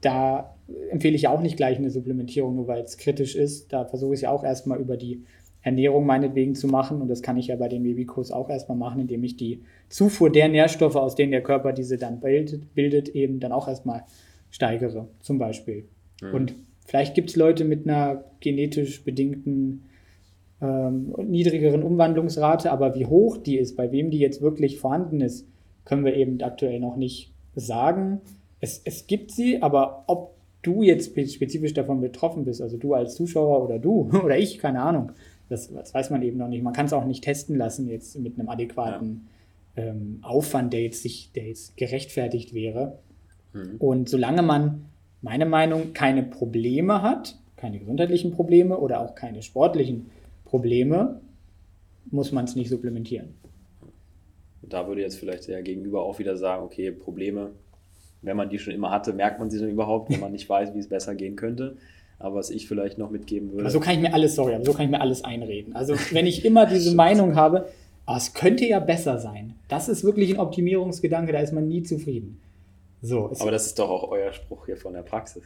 Da 0.01 0.55
empfehle 0.91 1.15
ich 1.15 1.27
auch 1.27 1.41
nicht 1.41 1.57
gleich 1.57 1.77
eine 1.77 1.89
Supplementierung, 1.89 2.55
nur 2.55 2.67
weil 2.67 2.83
es 2.83 2.97
kritisch 2.97 3.35
ist. 3.35 3.73
Da 3.73 3.85
versuche 3.85 4.13
ich 4.13 4.21
ja 4.21 4.31
auch 4.31 4.43
erstmal 4.43 4.79
über 4.79 4.95
die 4.95 5.23
Ernährung 5.63 6.05
meinetwegen 6.05 6.53
zu 6.53 6.67
machen. 6.67 7.01
Und 7.01 7.09
das 7.09 7.23
kann 7.23 7.35
ich 7.35 7.47
ja 7.47 7.55
bei 7.55 7.67
den 7.67 7.81
Mebikos 7.81 8.31
auch 8.31 8.49
erstmal 8.49 8.77
machen, 8.77 9.01
indem 9.01 9.23
ich 9.23 9.37
die 9.37 9.63
Zufuhr 9.89 10.31
der 10.31 10.49
Nährstoffe, 10.49 10.95
aus 10.95 11.15
denen 11.15 11.31
der 11.31 11.43
Körper 11.43 11.73
diese 11.73 11.97
dann 11.97 12.19
bildet, 12.19 12.75
bildet 12.75 13.09
eben 13.09 13.39
dann 13.39 13.51
auch 13.51 13.67
erstmal 13.67 14.03
steigere, 14.51 15.07
zum 15.19 15.39
Beispiel. 15.39 15.85
Mhm. 16.21 16.33
Und 16.33 16.55
Vielleicht 16.89 17.13
gibt 17.13 17.29
es 17.29 17.35
Leute 17.35 17.65
mit 17.65 17.87
einer 17.87 18.23
genetisch 18.39 19.03
bedingten 19.03 19.83
ähm, 20.59 21.13
niedrigeren 21.23 21.83
Umwandlungsrate, 21.83 22.71
aber 22.71 22.95
wie 22.95 23.05
hoch 23.05 23.37
die 23.37 23.59
ist, 23.59 23.77
bei 23.77 23.91
wem 23.91 24.09
die 24.09 24.17
jetzt 24.17 24.41
wirklich 24.41 24.79
vorhanden 24.79 25.21
ist, 25.21 25.47
können 25.85 26.03
wir 26.03 26.15
eben 26.15 26.41
aktuell 26.41 26.79
noch 26.79 26.95
nicht 26.95 27.31
sagen. 27.53 28.21
Es, 28.59 28.81
es 28.85 29.05
gibt 29.05 29.29
sie, 29.29 29.61
aber 29.61 30.03
ob 30.07 30.33
du 30.63 30.81
jetzt 30.81 31.11
spezifisch 31.11 31.75
davon 31.75 32.01
betroffen 32.01 32.43
bist, 32.43 32.59
also 32.59 32.75
du 32.77 32.95
als 32.95 33.13
Zuschauer 33.13 33.63
oder 33.63 33.77
du 33.77 34.09
oder 34.23 34.39
ich, 34.39 34.57
keine 34.57 34.81
Ahnung, 34.81 35.11
das, 35.47 35.71
das 35.71 35.93
weiß 35.93 36.09
man 36.09 36.23
eben 36.23 36.39
noch 36.39 36.47
nicht. 36.47 36.63
Man 36.63 36.73
kann 36.73 36.87
es 36.87 36.93
auch 36.93 37.05
nicht 37.05 37.23
testen 37.23 37.55
lassen 37.55 37.87
jetzt 37.87 38.17
mit 38.17 38.39
einem 38.39 38.49
adäquaten 38.49 39.27
ja. 39.77 39.83
ähm, 39.83 40.21
Aufwand, 40.23 40.73
der 40.73 40.81
jetzt, 40.81 41.03
sich, 41.03 41.29
der 41.35 41.49
jetzt 41.49 41.77
gerechtfertigt 41.77 42.55
wäre. 42.55 42.97
Mhm. 43.53 43.75
Und 43.77 44.09
solange 44.09 44.41
man 44.41 44.85
meine 45.21 45.45
Meinung, 45.45 45.93
keine 45.93 46.23
Probleme 46.23 47.01
hat, 47.01 47.37
keine 47.57 47.79
gesundheitlichen 47.79 48.31
Probleme 48.31 48.77
oder 48.77 49.01
auch 49.01 49.15
keine 49.15 49.41
sportlichen 49.41 50.11
Probleme, 50.45 51.21
muss 52.09 52.31
man 52.31 52.45
es 52.45 52.55
nicht 52.55 52.69
supplementieren. 52.69 53.35
Da 54.61 54.87
würde 54.87 55.01
jetzt 55.01 55.17
vielleicht 55.17 55.47
der 55.47 55.61
Gegenüber 55.61 56.03
auch 56.03 56.19
wieder 56.19 56.37
sagen, 56.37 56.63
okay, 56.63 56.91
Probleme, 56.91 57.51
wenn 58.21 58.37
man 58.37 58.49
die 58.49 58.59
schon 58.59 58.73
immer 58.73 58.91
hatte, 58.91 59.13
merkt 59.13 59.39
man 59.39 59.49
sie 59.49 59.59
dann 59.59 59.69
überhaupt, 59.69 60.11
wenn 60.11 60.19
man 60.19 60.31
nicht 60.31 60.47
weiß, 60.47 60.73
wie 60.73 60.79
es 60.79 60.87
besser 60.87 61.15
gehen 61.15 61.35
könnte. 61.35 61.77
Aber 62.17 62.35
was 62.35 62.49
ich 62.49 62.67
vielleicht 62.67 62.97
noch 62.97 63.11
mitgeben 63.11 63.51
würde. 63.51 63.63
Aber 63.63 63.71
so 63.71 63.79
kann 63.79 63.93
ich 63.93 64.01
mir 64.01 64.13
alles, 64.13 64.35
sorry, 64.35 64.53
aber 64.53 64.65
so 64.65 64.73
kann 64.73 64.85
ich 64.85 64.91
mir 64.91 64.99
alles 64.99 65.23
einreden. 65.23 65.73
Also 65.73 65.95
wenn 66.11 66.27
ich 66.27 66.43
immer 66.43 66.65
diese 66.65 66.93
Meinung 66.95 67.35
habe, 67.35 67.69
oh, 68.07 68.15
es 68.17 68.33
könnte 68.33 68.65
ja 68.65 68.79
besser 68.79 69.19
sein. 69.19 69.55
Das 69.69 69.87
ist 69.87 70.03
wirklich 70.03 70.33
ein 70.33 70.39
Optimierungsgedanke, 70.39 71.31
da 71.31 71.39
ist 71.39 71.53
man 71.53 71.69
nie 71.69 71.83
zufrieden. 71.83 72.41
So, 73.01 73.31
Aber 73.39 73.51
das 73.51 73.65
ist 73.65 73.79
doch 73.79 73.89
auch 73.89 74.09
euer 74.09 74.33
Spruch 74.33 74.65
hier 74.65 74.77
von 74.77 74.93
der 74.93 75.03
Praxis. 75.03 75.43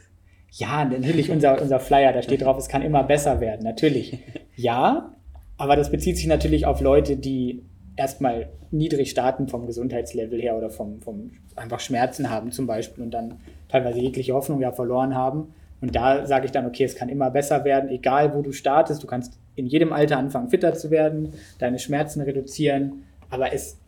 Ja, 0.50 0.84
natürlich 0.84 1.30
unser, 1.30 1.60
unser 1.60 1.80
Flyer, 1.80 2.12
da 2.12 2.22
steht 2.22 2.42
drauf, 2.42 2.56
es 2.58 2.68
kann 2.68 2.82
immer 2.82 3.02
besser 3.02 3.40
werden. 3.40 3.62
Natürlich. 3.64 4.18
Ja, 4.56 5.12
aber 5.56 5.74
das 5.74 5.90
bezieht 5.90 6.16
sich 6.16 6.28
natürlich 6.28 6.64
auf 6.64 6.80
Leute, 6.80 7.16
die 7.16 7.64
erstmal 7.96 8.50
niedrig 8.70 9.10
starten 9.10 9.48
vom 9.48 9.66
Gesundheitslevel 9.66 10.40
her 10.40 10.56
oder 10.56 10.70
vom, 10.70 11.00
vom 11.02 11.32
einfach 11.56 11.80
Schmerzen 11.80 12.30
haben 12.30 12.52
zum 12.52 12.68
Beispiel 12.68 13.02
und 13.02 13.10
dann 13.10 13.40
teilweise 13.68 13.98
jegliche 13.98 14.32
Hoffnung 14.32 14.60
ja 14.60 14.70
verloren 14.70 15.16
haben. 15.16 15.52
Und 15.80 15.96
da 15.96 16.24
sage 16.26 16.46
ich 16.46 16.52
dann, 16.52 16.66
okay, 16.66 16.84
es 16.84 16.94
kann 16.94 17.08
immer 17.08 17.30
besser 17.30 17.64
werden, 17.64 17.90
egal 17.90 18.34
wo 18.34 18.42
du 18.42 18.52
startest. 18.52 19.02
Du 19.02 19.06
kannst 19.06 19.38
in 19.54 19.66
jedem 19.66 19.92
Alter 19.92 20.18
anfangen, 20.18 20.50
fitter 20.50 20.74
zu 20.74 20.90
werden, 20.90 21.34
deine 21.58 21.78
Schmerzen 21.78 22.20
reduzieren. 22.20 23.04
Aber 23.28 23.52
es 23.52 23.78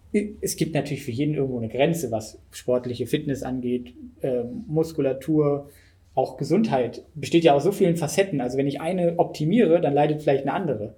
es 0.41 0.57
gibt 0.57 0.75
natürlich 0.75 1.05
für 1.05 1.11
jeden 1.11 1.35
irgendwo 1.35 1.59
eine 1.59 1.69
Grenze, 1.69 2.11
was 2.11 2.41
sportliche 2.51 3.07
Fitness 3.07 3.43
angeht, 3.43 3.95
äh, 4.21 4.45
Muskulatur, 4.67 5.69
auch 6.15 6.37
Gesundheit. 6.37 7.05
Besteht 7.15 7.45
ja 7.45 7.55
aus 7.55 7.65
so 7.65 7.73
vielen 7.73 7.97
Facetten. 7.97 8.41
Also 8.41 8.59
wenn 8.59 8.67
ich 8.67 8.81
eine 8.81 9.19
optimiere, 9.19 9.81
dann 9.81 9.95
leidet 9.95 10.23
vielleicht 10.23 10.45
eine 10.45 10.55
andere. 10.55 10.97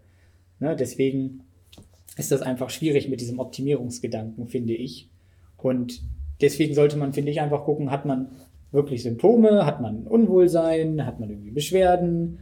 Ne? 0.60 0.76
Deswegen 0.76 1.40
ist 2.16 2.32
das 2.32 2.42
einfach 2.42 2.70
schwierig 2.70 3.08
mit 3.08 3.20
diesem 3.20 3.38
Optimierungsgedanken, 3.38 4.46
finde 4.48 4.74
ich. 4.74 5.10
Und 5.56 6.02
deswegen 6.40 6.74
sollte 6.74 6.96
man, 6.96 7.12
finde 7.12 7.30
ich, 7.30 7.40
einfach 7.40 7.64
gucken, 7.64 7.90
hat 7.90 8.04
man 8.04 8.28
wirklich 8.70 9.02
Symptome, 9.02 9.64
hat 9.64 9.80
man 9.80 10.06
Unwohlsein, 10.06 11.06
hat 11.06 11.20
man 11.20 11.30
irgendwie 11.30 11.50
Beschwerden 11.50 12.40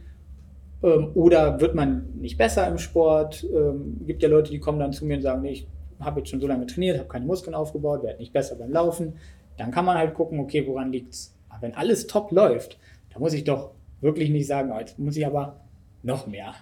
ähm, 0.83 1.11
oder 1.13 1.61
wird 1.61 1.75
man 1.75 2.09
nicht 2.19 2.37
besser 2.37 2.67
im 2.67 2.77
Sport? 2.77 3.45
Ähm, 3.53 4.01
gibt 4.05 4.21
ja 4.23 4.29
Leute, 4.29 4.51
die 4.51 4.59
kommen 4.59 4.79
dann 4.79 4.93
zu 4.93 5.05
mir 5.05 5.15
und 5.15 5.23
sagen, 5.23 5.41
nee, 5.41 5.51
ich 5.51 5.67
habe 5.99 6.19
jetzt 6.19 6.29
schon 6.29 6.39
so 6.39 6.47
lange 6.47 6.65
trainiert, 6.65 6.97
habe 6.97 7.09
keine 7.09 7.25
Muskeln 7.25 7.55
aufgebaut, 7.55 8.03
werde 8.03 8.19
nicht 8.19 8.33
besser 8.33 8.55
beim 8.55 8.71
Laufen. 8.71 9.13
Dann 9.57 9.71
kann 9.71 9.85
man 9.85 9.97
halt 9.97 10.13
gucken, 10.13 10.39
okay, 10.39 10.65
woran 10.67 10.91
liegt 10.91 11.13
es? 11.13 11.33
Aber 11.49 11.63
wenn 11.63 11.73
alles 11.75 12.07
top 12.07 12.31
läuft, 12.31 12.77
dann 13.11 13.21
muss 13.21 13.33
ich 13.33 13.43
doch 13.43 13.71
wirklich 14.01 14.29
nicht 14.29 14.47
sagen, 14.47 14.71
oh, 14.73 14.79
jetzt 14.79 14.99
muss 14.99 15.17
ich 15.17 15.25
aber 15.25 15.59
noch 16.03 16.27
mehr 16.27 16.53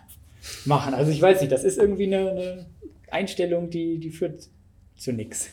machen. 0.65 0.93
Also 0.93 1.11
ich 1.11 1.21
weiß 1.21 1.41
nicht, 1.41 1.51
das 1.51 1.63
ist 1.63 1.77
irgendwie 1.77 2.05
eine, 2.05 2.31
eine 2.31 2.65
Einstellung, 3.11 3.69
die, 3.69 3.97
die 3.97 4.11
führt 4.11 4.47
zu 4.95 5.11
nichts. 5.11 5.49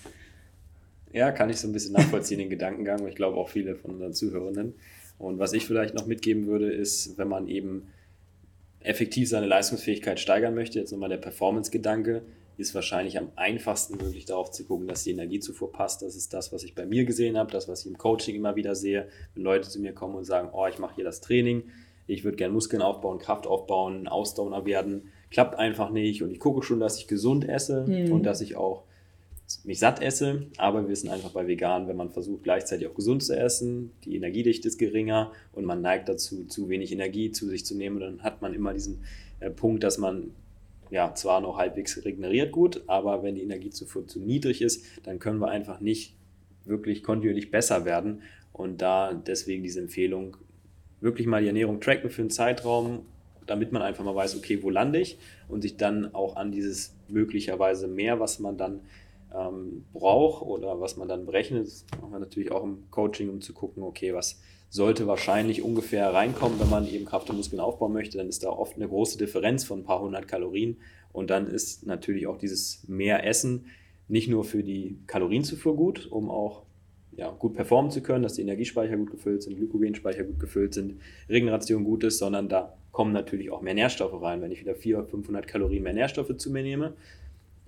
Ja, 1.12 1.30
kann 1.30 1.50
ich 1.50 1.58
so 1.58 1.68
ein 1.68 1.72
bisschen 1.72 1.92
nachvollziehen, 1.92 2.38
den 2.38 2.48
Gedankengang. 2.48 3.06
Ich 3.06 3.16
glaube 3.16 3.36
auch 3.36 3.48
viele 3.48 3.74
von 3.74 3.92
unseren 3.92 4.14
Zuhörenden. 4.14 4.74
Und 5.18 5.38
was 5.38 5.52
ich 5.52 5.66
vielleicht 5.66 5.94
noch 5.94 6.06
mitgeben 6.06 6.46
würde, 6.46 6.72
ist, 6.72 7.18
wenn 7.18 7.28
man 7.28 7.48
eben 7.48 7.88
effektiv 8.80 9.28
seine 9.28 9.46
Leistungsfähigkeit 9.46 10.18
steigern 10.18 10.54
möchte, 10.54 10.78
jetzt 10.78 10.90
nochmal 10.90 11.10
der 11.10 11.18
Performance-Gedanke, 11.18 12.22
ist 12.56 12.74
wahrscheinlich 12.74 13.18
am 13.18 13.30
einfachsten 13.36 13.96
möglich 13.96 14.24
darauf 14.24 14.50
zu 14.50 14.64
gucken, 14.64 14.86
dass 14.86 15.04
die 15.04 15.10
Energiezufuhr 15.10 15.72
passt. 15.72 16.02
Das 16.02 16.16
ist 16.16 16.34
das, 16.34 16.52
was 16.52 16.64
ich 16.64 16.74
bei 16.74 16.86
mir 16.86 17.04
gesehen 17.04 17.36
habe, 17.36 17.50
das, 17.50 17.68
was 17.68 17.80
ich 17.80 17.86
im 17.86 17.98
Coaching 17.98 18.36
immer 18.36 18.56
wieder 18.56 18.74
sehe, 18.74 19.08
wenn 19.34 19.42
Leute 19.42 19.68
zu 19.68 19.80
mir 19.80 19.92
kommen 19.92 20.14
und 20.14 20.24
sagen, 20.24 20.50
oh, 20.52 20.66
ich 20.66 20.78
mache 20.78 20.96
hier 20.96 21.04
das 21.04 21.20
Training, 21.20 21.64
ich 22.06 22.24
würde 22.24 22.36
gerne 22.36 22.52
Muskeln 22.52 22.82
aufbauen, 22.82 23.18
Kraft 23.18 23.46
aufbauen, 23.46 24.08
Ausdauer 24.08 24.66
werden, 24.66 25.10
klappt 25.30 25.58
einfach 25.58 25.90
nicht 25.90 26.22
und 26.22 26.30
ich 26.30 26.40
gucke 26.40 26.62
schon, 26.62 26.80
dass 26.80 26.98
ich 26.98 27.06
gesund 27.06 27.48
esse 27.48 27.86
mhm. 27.86 28.12
und 28.12 28.24
dass 28.24 28.40
ich 28.40 28.56
auch 28.56 28.84
mich 29.64 29.78
satt 29.78 30.00
esse, 30.00 30.46
aber 30.56 30.82
wir 30.82 30.88
wissen 30.88 31.10
einfach 31.10 31.30
bei 31.30 31.46
Vegan, 31.46 31.86
wenn 31.86 31.96
man 31.96 32.10
versucht 32.10 32.42
gleichzeitig 32.42 32.86
auch 32.86 32.94
gesund 32.94 33.22
zu 33.22 33.36
essen, 33.36 33.92
die 34.04 34.16
Energiedichte 34.16 34.68
ist 34.68 34.78
geringer 34.78 35.32
und 35.52 35.64
man 35.64 35.82
neigt 35.82 36.08
dazu, 36.08 36.44
zu 36.44 36.68
wenig 36.68 36.92
Energie 36.92 37.30
zu 37.32 37.48
sich 37.48 37.64
zu 37.64 37.76
nehmen, 37.76 38.00
dann 38.00 38.22
hat 38.22 38.40
man 38.40 38.54
immer 38.54 38.72
diesen 38.72 39.04
äh, 39.40 39.50
Punkt, 39.50 39.84
dass 39.84 39.98
man 39.98 40.30
ja, 40.92 41.12
zwar 41.14 41.40
noch 41.40 41.56
halbwegs 41.56 42.04
regeneriert 42.04 42.52
gut, 42.52 42.84
aber 42.86 43.24
wenn 43.24 43.34
die 43.34 43.42
Energiezufuhr 43.42 44.06
zu 44.06 44.20
niedrig 44.20 44.62
ist, 44.62 44.84
dann 45.02 45.18
können 45.18 45.40
wir 45.40 45.48
einfach 45.48 45.80
nicht 45.80 46.14
wirklich 46.64 47.02
kontinuierlich 47.02 47.50
besser 47.50 47.84
werden. 47.84 48.22
Und 48.52 48.82
da 48.82 49.12
deswegen 49.12 49.64
diese 49.64 49.80
Empfehlung, 49.80 50.36
wirklich 51.00 51.26
mal 51.26 51.40
die 51.40 51.48
Ernährung 51.48 51.80
tracken 51.80 52.10
für 52.10 52.22
einen 52.22 52.30
Zeitraum 52.30 53.06
damit 53.46 53.72
man 53.72 53.82
einfach 53.82 54.04
mal 54.04 54.14
weiß, 54.14 54.36
okay, 54.36 54.62
wo 54.62 54.70
lande 54.70 55.00
ich 55.00 55.18
und 55.48 55.62
sich 55.62 55.76
dann 55.76 56.14
auch 56.14 56.36
an 56.36 56.52
dieses 56.52 56.94
möglicherweise 57.08 57.88
mehr, 57.88 58.20
was 58.20 58.38
man 58.38 58.56
dann 58.56 58.80
ähm, 59.34 59.84
braucht 59.92 60.42
oder 60.42 60.80
was 60.80 60.96
man 60.96 61.08
dann 61.08 61.26
berechnet, 61.26 61.66
das 61.66 61.84
machen 62.00 62.12
wir 62.12 62.18
natürlich 62.18 62.52
auch 62.52 62.62
im 62.62 62.90
Coaching, 62.90 63.28
um 63.28 63.40
zu 63.40 63.52
gucken, 63.52 63.82
okay, 63.82 64.14
was 64.14 64.40
sollte 64.72 65.06
wahrscheinlich 65.06 65.62
ungefähr 65.62 66.14
reinkommen, 66.14 66.58
wenn 66.58 66.70
man 66.70 66.88
eben 66.88 67.04
Kraft 67.04 67.28
und 67.28 67.36
Muskeln 67.36 67.60
aufbauen 67.60 67.92
möchte, 67.92 68.16
dann 68.16 68.28
ist 68.28 68.42
da 68.42 68.48
oft 68.48 68.76
eine 68.76 68.88
große 68.88 69.18
Differenz 69.18 69.64
von 69.64 69.80
ein 69.80 69.84
paar 69.84 70.00
hundert 70.00 70.26
Kalorien 70.26 70.78
und 71.12 71.28
dann 71.28 71.46
ist 71.46 71.86
natürlich 71.86 72.26
auch 72.26 72.38
dieses 72.38 72.82
mehr 72.88 73.26
Essen 73.26 73.66
nicht 74.08 74.28
nur 74.28 74.44
für 74.44 74.62
die 74.62 74.96
Kalorienzufuhr 75.06 75.76
gut, 75.76 76.06
um 76.10 76.30
auch 76.30 76.62
ja, 77.14 77.30
gut 77.32 77.52
performen 77.52 77.90
zu 77.90 78.02
können, 78.02 78.22
dass 78.22 78.32
die 78.32 78.40
Energiespeicher 78.40 78.96
gut 78.96 79.10
gefüllt 79.10 79.42
sind, 79.42 79.56
Glykogenspeicher 79.56 80.24
gut 80.24 80.40
gefüllt 80.40 80.72
sind, 80.72 81.02
Regeneration 81.28 81.84
gut 81.84 82.02
ist, 82.04 82.16
sondern 82.16 82.48
da 82.48 82.72
kommen 82.92 83.12
natürlich 83.12 83.50
auch 83.50 83.60
mehr 83.60 83.74
Nährstoffe 83.74 84.22
rein. 84.22 84.40
Wenn 84.40 84.52
ich 84.52 84.62
wieder 84.62 84.74
400, 84.74 85.10
500 85.10 85.46
Kalorien 85.46 85.82
mehr 85.82 85.92
Nährstoffe 85.92 86.34
zu 86.38 86.50
mir 86.50 86.62
nehme, 86.62 86.94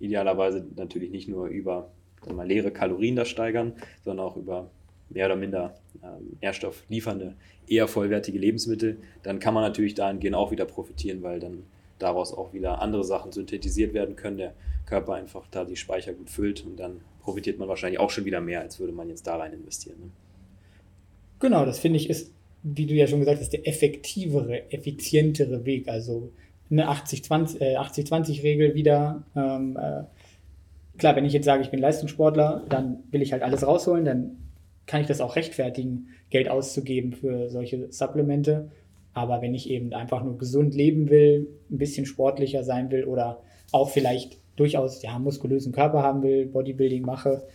idealerweise 0.00 0.66
natürlich 0.74 1.10
nicht 1.10 1.28
nur 1.28 1.48
über 1.48 1.90
mal, 2.32 2.48
leere 2.48 2.70
Kalorien 2.70 3.14
das 3.14 3.28
steigern, 3.28 3.74
sondern 4.02 4.24
auch 4.24 4.38
über 4.38 4.70
mehr 5.10 5.26
oder 5.26 5.36
minder 5.36 5.74
ähm, 6.02 6.36
nährstoffliefernde, 6.40 7.34
eher 7.68 7.88
vollwertige 7.88 8.38
Lebensmittel, 8.38 8.98
dann 9.22 9.38
kann 9.38 9.54
man 9.54 9.62
natürlich 9.62 9.94
dahingehend 9.94 10.36
auch 10.36 10.50
wieder 10.50 10.64
profitieren, 10.64 11.22
weil 11.22 11.40
dann 11.40 11.64
daraus 11.98 12.32
auch 12.32 12.52
wieder 12.52 12.82
andere 12.82 13.04
Sachen 13.04 13.32
synthetisiert 13.32 13.94
werden 13.94 14.16
können, 14.16 14.36
der 14.36 14.54
Körper 14.86 15.14
einfach 15.14 15.44
da 15.50 15.64
die 15.64 15.76
Speicher 15.76 16.12
gut 16.12 16.30
füllt 16.30 16.64
und 16.64 16.76
dann 16.76 17.00
profitiert 17.20 17.58
man 17.58 17.68
wahrscheinlich 17.68 18.00
auch 18.00 18.10
schon 18.10 18.24
wieder 18.24 18.40
mehr, 18.40 18.60
als 18.60 18.78
würde 18.78 18.92
man 18.92 19.08
jetzt 19.08 19.26
da 19.26 19.36
rein 19.36 19.52
investieren. 19.52 19.96
Ne? 19.98 20.10
Genau, 21.40 21.64
das 21.64 21.78
finde 21.78 21.98
ich 21.98 22.10
ist, 22.10 22.32
wie 22.62 22.86
du 22.86 22.94
ja 22.94 23.06
schon 23.06 23.20
gesagt 23.20 23.40
hast, 23.40 23.52
der 23.52 23.66
effektivere, 23.68 24.70
effizientere 24.72 25.64
Weg. 25.64 25.88
Also 25.88 26.32
eine 26.70 26.88
80-20-Regel 26.90 28.70
äh, 28.70 28.74
wieder. 28.74 29.22
Ähm, 29.36 29.76
äh, 29.76 30.04
klar, 30.98 31.16
wenn 31.16 31.24
ich 31.24 31.32
jetzt 31.32 31.44
sage, 31.44 31.62
ich 31.62 31.70
bin 31.70 31.80
Leistungssportler, 31.80 32.64
dann 32.68 33.04
will 33.10 33.22
ich 33.22 33.32
halt 33.32 33.42
alles 33.42 33.66
rausholen, 33.66 34.04
dann 34.04 34.36
kann 34.86 35.00
ich 35.00 35.06
das 35.06 35.20
auch 35.20 35.36
rechtfertigen, 35.36 36.08
Geld 36.30 36.48
auszugeben 36.48 37.12
für 37.12 37.48
solche 37.48 37.90
Supplemente. 37.92 38.70
Aber 39.12 39.40
wenn 39.40 39.54
ich 39.54 39.70
eben 39.70 39.92
einfach 39.92 40.24
nur 40.24 40.38
gesund 40.38 40.74
leben 40.74 41.08
will, 41.08 41.48
ein 41.70 41.78
bisschen 41.78 42.06
sportlicher 42.06 42.64
sein 42.64 42.90
will 42.90 43.04
oder 43.04 43.42
auch 43.72 43.90
vielleicht 43.90 44.38
durchaus 44.56 45.02
ja, 45.02 45.18
muskulösen 45.18 45.72
Körper 45.72 46.02
haben 46.02 46.22
will, 46.22 46.46
Bodybuilding 46.46 47.02
mache, 47.02 47.46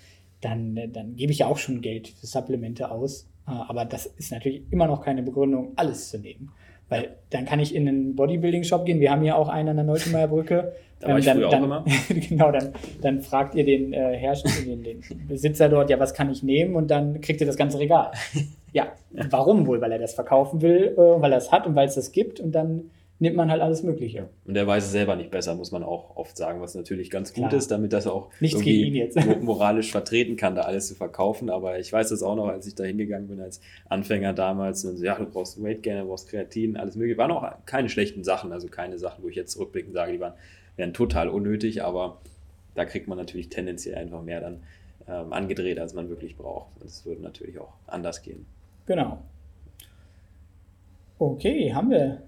dann, 0.41 0.75
dann 0.93 1.15
gebe 1.15 1.32
ich 1.32 1.39
ja 1.39 1.47
auch 1.47 1.57
schon 1.57 1.82
Geld 1.82 2.07
für 2.07 2.25
Supplemente 2.25 2.91
aus. 2.91 3.27
Äh, 3.47 3.51
aber 3.51 3.86
das 3.86 4.05
ist 4.05 4.32
natürlich 4.32 4.63
immer 4.71 4.88
noch 4.88 5.01
keine 5.01 5.23
Begründung, 5.23 5.73
alles 5.75 6.09
zu 6.09 6.19
nehmen. 6.19 6.51
Weil 6.89 7.15
dann 7.29 7.45
kann 7.45 7.59
ich 7.59 7.75
in 7.75 7.87
einen 7.87 8.15
Bodybuilding-Shop 8.15 8.85
gehen. 8.85 8.99
Wir 8.99 9.11
haben 9.11 9.23
ja 9.23 9.35
auch 9.35 9.47
einen 9.47 9.69
an 9.69 9.75
der 9.77 9.85
Neuschenmeier 9.85 10.27
Brücke. 10.27 10.73
Da 10.99 11.09
war 11.09 11.19
ich 11.19 11.25
dann, 11.25 11.37
früher 11.37 11.49
dann, 11.49 11.61
auch 11.61 11.65
immer. 11.65 11.85
genau, 12.09 12.51
dann, 12.51 12.73
dann 13.01 13.21
fragt 13.21 13.55
ihr 13.55 13.63
den 13.63 13.93
äh, 13.93 14.17
Hersteller, 14.17 14.65
den, 14.65 14.83
den 14.83 15.27
Besitzer 15.27 15.69
dort, 15.69 15.89
ja, 15.89 15.99
was 15.99 16.13
kann 16.13 16.29
ich 16.29 16.43
nehmen? 16.43 16.75
Und 16.75 16.91
dann 16.91 17.21
kriegt 17.21 17.39
ihr 17.39 17.47
das 17.47 17.57
ganze 17.57 17.79
Regal. 17.79 18.11
Ja, 18.71 18.89
warum 19.31 19.65
wohl? 19.65 19.81
Weil 19.81 19.93
er 19.93 19.97
das 19.97 20.13
verkaufen 20.13 20.61
will, 20.61 20.93
äh, 20.95 20.95
weil 20.95 21.31
er 21.31 21.39
es 21.39 21.51
hat 21.51 21.65
und 21.65 21.73
weil 21.73 21.87
es 21.87 21.95
das 21.95 22.11
gibt. 22.11 22.39
Und 22.39 22.51
dann 22.51 22.91
nimmt 23.20 23.36
man 23.36 23.51
halt 23.51 23.61
alles 23.61 23.84
Mögliche. 23.84 24.30
Und 24.45 24.53
der 24.53 24.65
weiß 24.65 24.86
es 24.86 24.91
selber 24.91 25.15
nicht 25.17 25.30
besser, 25.30 25.53
muss 25.53 25.72
man 25.72 25.84
auch 25.84 26.15
oft 26.15 26.38
sagen, 26.38 26.61
was 26.61 26.74
natürlich 26.74 27.09
ganz 27.09 27.34
gut 27.34 27.49
Klar. 27.49 27.53
ist, 27.59 27.70
damit 27.70 27.91
das 27.91 28.07
auch 28.07 28.30
Nichts 28.39 28.61
irgendwie 28.61 29.09
moralisch 29.41 29.91
vertreten 29.91 30.38
kann, 30.38 30.55
da 30.55 30.61
alles 30.61 30.88
zu 30.88 30.95
verkaufen. 30.95 31.49
Aber 31.49 31.78
ich 31.80 31.91
weiß 31.91 32.09
das 32.09 32.24
auch 32.24 32.36
noch, 32.36 32.47
als 32.47 32.65
ich 32.65 32.76
da 32.76 32.86
hingegangen 32.86 33.28
bin 33.28 33.41
als 33.41 33.59
Anfänger 33.89 34.32
damals. 34.32 34.86
Und 34.86 34.97
so, 34.97 35.03
ja, 35.03 35.15
du 35.15 35.26
brauchst 35.26 35.61
Weight 35.61 35.84
Gainer, 35.84 36.03
du 36.03 36.07
brauchst 36.07 36.30
Kreatin, 36.30 36.78
alles 36.78 36.95
mögliche. 36.95 37.17
Waren 37.17 37.32
auch 37.32 37.45
keine 37.65 37.89
schlechten 37.89 38.24
Sachen, 38.24 38.53
also 38.53 38.70
keine 38.70 38.97
Sachen, 38.97 39.22
wo 39.24 39.28
ich 39.28 39.36
jetzt 39.36 39.51
zurückblickend 39.51 39.93
sage, 39.93 40.13
die 40.13 40.20
waren, 40.22 40.34
wären 40.78 40.93
total 40.93 41.28
unnötig, 41.28 41.84
aber 41.84 42.22
da 42.76 42.86
kriegt 42.86 43.09
man 43.09 43.17
natürlich 43.17 43.49
tendenziell 43.49 43.95
einfach 43.95 44.22
mehr 44.24 44.39
dann 44.39 44.63
ähm, 45.09 45.34
angedreht, 45.34 45.78
als 45.78 45.93
man 45.93 46.07
wirklich 46.07 46.38
braucht. 46.38 46.70
Und 46.80 46.86
es 46.86 47.05
würde 47.05 47.22
natürlich 47.22 47.59
auch 47.59 47.74
anders 47.86 48.22
gehen. 48.22 48.45
Genau. 48.86 49.20
Okay, 51.17 51.74
haben 51.74 51.89
wir 51.89 52.22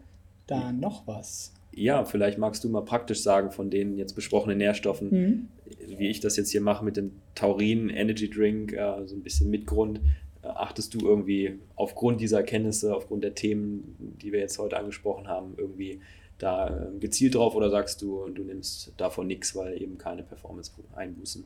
da 0.51 0.71
noch 0.71 1.07
was? 1.07 1.53
Ja, 1.73 2.03
vielleicht 2.03 2.37
magst 2.37 2.63
du 2.63 2.69
mal 2.69 2.81
praktisch 2.81 3.21
sagen 3.23 3.51
von 3.51 3.69
den 3.69 3.97
jetzt 3.97 4.13
besprochenen 4.13 4.57
Nährstoffen, 4.57 5.09
mhm. 5.09 5.47
wie 5.97 6.09
ich 6.09 6.19
das 6.19 6.35
jetzt 6.35 6.51
hier 6.51 6.61
mache 6.61 6.83
mit 6.83 6.97
dem 6.97 7.13
Taurin 7.33 7.89
Energy 7.89 8.29
Drink, 8.29 8.73
äh, 8.73 9.05
so 9.05 9.15
ein 9.15 9.23
bisschen 9.23 9.49
mit 9.49 9.65
Grund. 9.65 10.01
Äh, 10.43 10.47
achtest 10.47 10.93
du 10.93 11.07
irgendwie 11.07 11.59
aufgrund 11.75 12.19
dieser 12.19 12.37
Erkenntnisse, 12.37 12.93
aufgrund 12.93 13.23
der 13.23 13.35
Themen, 13.35 13.95
die 14.21 14.33
wir 14.33 14.39
jetzt 14.39 14.59
heute 14.59 14.77
angesprochen 14.77 15.27
haben, 15.27 15.53
irgendwie 15.57 16.01
da 16.39 16.67
äh, 16.67 16.99
gezielt 16.99 17.35
drauf 17.35 17.55
oder 17.55 17.69
sagst 17.69 18.01
du, 18.01 18.27
du 18.29 18.43
nimmst 18.43 18.91
davon 18.97 19.27
nichts, 19.27 19.55
weil 19.55 19.81
eben 19.81 19.97
keine 19.97 20.23
Performance-Einbußen 20.23 21.45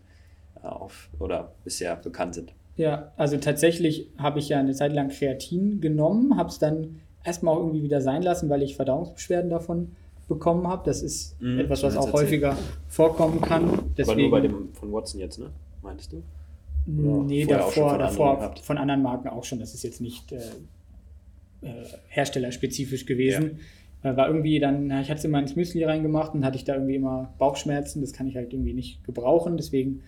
äh, 0.64 0.68
auf 0.68 1.10
oder 1.20 1.54
bisher 1.64 1.96
bekannt 1.98 2.36
sind? 2.36 2.54
Ja, 2.78 3.14
also 3.16 3.38
tatsächlich 3.38 4.10
habe 4.18 4.40
ich 4.40 4.50
ja 4.50 4.60
eine 4.60 4.74
Zeit 4.74 4.94
lang 4.94 5.10
Kreatin 5.10 5.80
genommen, 5.80 6.36
habe 6.38 6.50
es 6.50 6.60
dann 6.60 7.00
erstmal 7.26 7.56
auch 7.56 7.60
irgendwie 7.60 7.84
wieder 7.84 8.02
sein 8.02 8.22
lassen, 8.22 8.50
weil 8.50 8.64
ich 8.64 8.76
Verdauungsbeschwerden 8.76 9.50
davon 9.50 9.92
bekommen 10.28 10.68
habe. 10.68 10.84
Das 10.86 11.02
ist 11.02 11.40
mhm, 11.42 11.60
etwas, 11.60 11.84
was 11.84 11.98
auch 11.98 12.14
häufiger 12.14 12.58
vorkommen 12.88 13.42
kann. 13.42 13.92
Deswegen, 13.98 14.12
Aber 14.12 14.22
nur 14.22 14.32
bei 14.32 14.42
dem 14.42 14.74
von 14.74 14.92
Watson 14.92 15.20
jetzt, 15.20 15.40
ne? 15.40 15.50
Meintest 15.82 16.14
du? 16.14 16.24
Oder 16.88 17.24
nee, 17.24 17.46
davor, 17.46 17.90
von, 17.90 18.00
davor 18.00 18.32
anderen 18.42 18.64
von 18.64 18.78
anderen 18.78 19.02
Marken 19.02 19.28
auch 19.28 19.44
schon. 19.44 19.60
Das 19.60 19.74
ist 19.74 19.84
jetzt 19.84 20.02
nicht 20.02 20.32
äh, 20.32 20.38
äh, 21.62 21.70
herstellerspezifisch 22.10 23.06
gewesen. 23.06 23.60
Ja. 24.04 24.12
Äh, 24.12 24.18
war 24.18 24.28
irgendwie 24.28 24.60
dann, 24.60 24.92
ich 25.02 25.10
hatte 25.10 25.20
es 25.20 25.26
immer 25.26 25.40
ins 25.40 25.56
Müsli 25.56 25.84
reingemacht 25.84 26.34
und 26.34 26.46
hatte 26.46 26.58
ich 26.58 26.64
da 26.64 26.74
irgendwie 26.74 26.96
immer 26.96 27.34
Bauchschmerzen. 27.40 28.02
Das 28.02 28.14
kann 28.14 28.28
ich 28.28 28.36
halt 28.36 28.54
irgendwie 28.54 28.74
nicht 28.74 29.04
gebrauchen. 29.04 29.58
Deswegen 29.58 30.02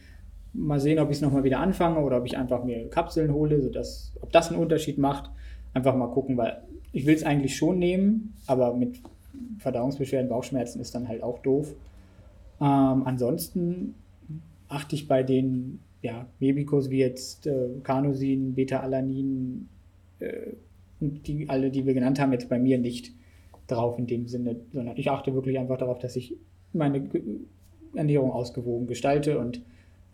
mal 0.53 0.79
sehen, 0.79 0.99
ob 0.99 1.09
ich 1.09 1.17
es 1.17 1.21
nochmal 1.21 1.43
wieder 1.43 1.59
anfange 1.59 1.99
oder 1.99 2.17
ob 2.17 2.25
ich 2.25 2.37
einfach 2.37 2.63
mir 2.63 2.89
Kapseln 2.89 3.33
hole, 3.33 3.61
sodass, 3.61 4.13
ob 4.21 4.31
das 4.31 4.49
einen 4.49 4.59
Unterschied 4.59 4.97
macht. 4.97 5.31
Einfach 5.73 5.95
mal 5.95 6.07
gucken, 6.07 6.37
weil 6.37 6.61
ich 6.97 7.05
will 7.05 7.13
es 7.13 7.23
eigentlich 7.23 7.55
schon 7.55 7.77
nehmen, 7.77 8.33
aber 8.47 8.73
mit 8.73 8.99
Verdauungsbeschwerden, 9.59 10.29
Bauchschmerzen 10.29 10.81
ist 10.81 10.95
dann 10.95 11.07
halt 11.07 11.21
auch 11.21 11.37
doof. 11.43 11.75
Ähm, 12.59 13.03
ansonsten 13.05 13.93
achte 14.67 14.95
ich 14.95 15.07
bei 15.07 15.21
den 15.21 15.79
ja, 16.01 16.25
Mebicos 16.39 16.89
wie 16.89 16.97
jetzt 16.97 17.45
äh, 17.45 17.67
Carnosin, 17.83 18.55
Beta-Alanin 18.55 19.69
äh, 20.19 20.53
und 20.99 21.27
die 21.27 21.47
alle, 21.47 21.69
die 21.69 21.85
wir 21.85 21.93
genannt 21.93 22.19
haben, 22.19 22.31
jetzt 22.31 22.49
bei 22.49 22.57
mir 22.57 22.79
nicht 22.79 23.11
drauf 23.67 23.99
in 23.99 24.07
dem 24.07 24.27
Sinne, 24.27 24.55
sondern 24.73 24.97
ich 24.97 25.11
achte 25.11 25.35
wirklich 25.35 25.59
einfach 25.59 25.77
darauf, 25.77 25.99
dass 25.99 26.15
ich 26.15 26.35
meine 26.73 27.07
Ernährung 27.93 28.31
ausgewogen 28.31 28.87
gestalte 28.87 29.37
und 29.37 29.61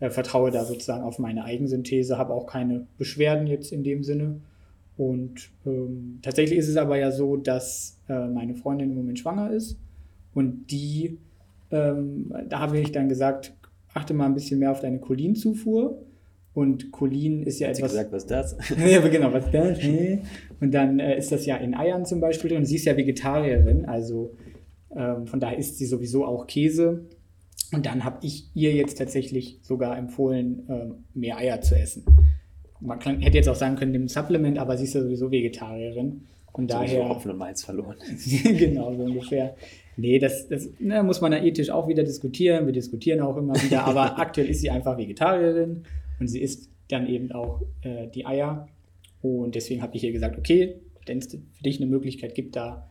äh, 0.00 0.10
vertraue 0.10 0.50
da 0.50 0.66
sozusagen 0.66 1.02
auf 1.02 1.18
meine 1.18 1.44
Eigensynthese, 1.44 2.18
habe 2.18 2.34
auch 2.34 2.44
keine 2.44 2.86
Beschwerden 2.98 3.46
jetzt 3.46 3.72
in 3.72 3.84
dem 3.84 4.04
Sinne. 4.04 4.42
Und 4.96 5.50
ähm, 5.66 6.20
tatsächlich 6.22 6.58
ist 6.58 6.68
es 6.68 6.76
aber 6.76 6.96
ja 6.96 7.10
so, 7.10 7.36
dass 7.36 7.98
äh, 8.08 8.28
meine 8.28 8.54
Freundin 8.54 8.90
im 8.90 8.96
Moment 8.96 9.18
schwanger 9.18 9.50
ist 9.50 9.76
und 10.34 10.70
die, 10.70 11.18
ähm, 11.70 12.32
da 12.48 12.60
habe 12.60 12.78
ich 12.78 12.92
dann 12.92 13.08
gesagt, 13.08 13.54
achte 13.92 14.14
mal 14.14 14.26
ein 14.26 14.34
bisschen 14.34 14.58
mehr 14.58 14.70
auf 14.70 14.80
deine 14.80 14.98
Cholinzufuhr. 14.98 16.00
Und 16.52 16.92
Cholin 16.92 17.42
ist 17.42 17.58
ja 17.58 17.68
Hat 17.68 17.76
etwas. 17.78 17.90
Sie 17.90 17.98
gesagt, 17.98 18.12
was 18.12 18.22
ist 18.22 18.30
das? 18.30 18.56
ja, 18.78 19.00
genau, 19.08 19.32
was 19.32 19.46
ist 19.46 19.54
das? 19.54 19.78
Und 20.60 20.72
dann 20.72 21.00
äh, 21.00 21.18
ist 21.18 21.32
das 21.32 21.46
ja 21.46 21.56
in 21.56 21.74
Eiern 21.74 22.04
zum 22.04 22.20
Beispiel 22.20 22.50
drin. 22.50 22.64
Sie 22.64 22.76
ist 22.76 22.84
ja 22.84 22.96
Vegetarierin, 22.96 23.86
also 23.86 24.36
ähm, 24.94 25.26
von 25.26 25.40
daher 25.40 25.58
isst 25.58 25.78
sie 25.78 25.86
sowieso 25.86 26.24
auch 26.24 26.46
Käse. 26.46 27.06
Und 27.72 27.86
dann 27.86 28.04
habe 28.04 28.18
ich 28.22 28.50
ihr 28.54 28.72
jetzt 28.72 28.98
tatsächlich 28.98 29.58
sogar 29.62 29.98
empfohlen, 29.98 30.62
ähm, 30.68 30.94
mehr 31.12 31.38
Eier 31.38 31.60
zu 31.60 31.74
essen 31.74 32.04
man 32.84 32.98
kann, 32.98 33.20
hätte 33.20 33.36
jetzt 33.36 33.48
auch 33.48 33.54
sagen 33.54 33.76
können, 33.76 33.92
nimm 33.92 34.04
ein 34.04 34.08
Supplement, 34.08 34.58
aber 34.58 34.76
sie 34.76 34.84
ist 34.84 34.94
ja 34.94 35.02
sowieso 35.02 35.30
Vegetarierin. 35.30 36.22
Und 36.52 36.70
daher. 36.70 37.08
Hopfen 37.08 37.32
und 37.32 37.38
Malz 37.38 37.64
verloren. 37.64 37.96
genau, 38.42 38.94
so 38.94 39.02
ungefähr. 39.02 39.56
Nee, 39.96 40.18
das, 40.18 40.48
das 40.48 40.68
ne, 40.78 41.02
muss 41.02 41.20
man 41.20 41.32
ja 41.32 41.42
ethisch 41.42 41.70
auch 41.70 41.88
wieder 41.88 42.04
diskutieren. 42.04 42.66
Wir 42.66 42.72
diskutieren 42.72 43.20
auch 43.20 43.36
immer 43.36 43.54
wieder, 43.54 43.84
aber 43.84 44.18
aktuell 44.18 44.48
ist 44.48 44.60
sie 44.60 44.70
einfach 44.70 44.96
Vegetarierin 44.96 45.84
und 46.20 46.28
sie 46.28 46.40
isst 46.40 46.70
dann 46.88 47.08
eben 47.08 47.32
auch 47.32 47.62
äh, 47.82 48.06
die 48.08 48.26
Eier. 48.26 48.68
Und 49.20 49.54
deswegen 49.54 49.82
habe 49.82 49.96
ich 49.96 50.04
ihr 50.04 50.12
gesagt, 50.12 50.38
okay, 50.38 50.76
wenn 51.06 51.18
es 51.18 51.26
für 51.26 51.62
dich 51.62 51.80
eine 51.80 51.86
Möglichkeit 51.86 52.34
gibt, 52.34 52.54
da 52.54 52.88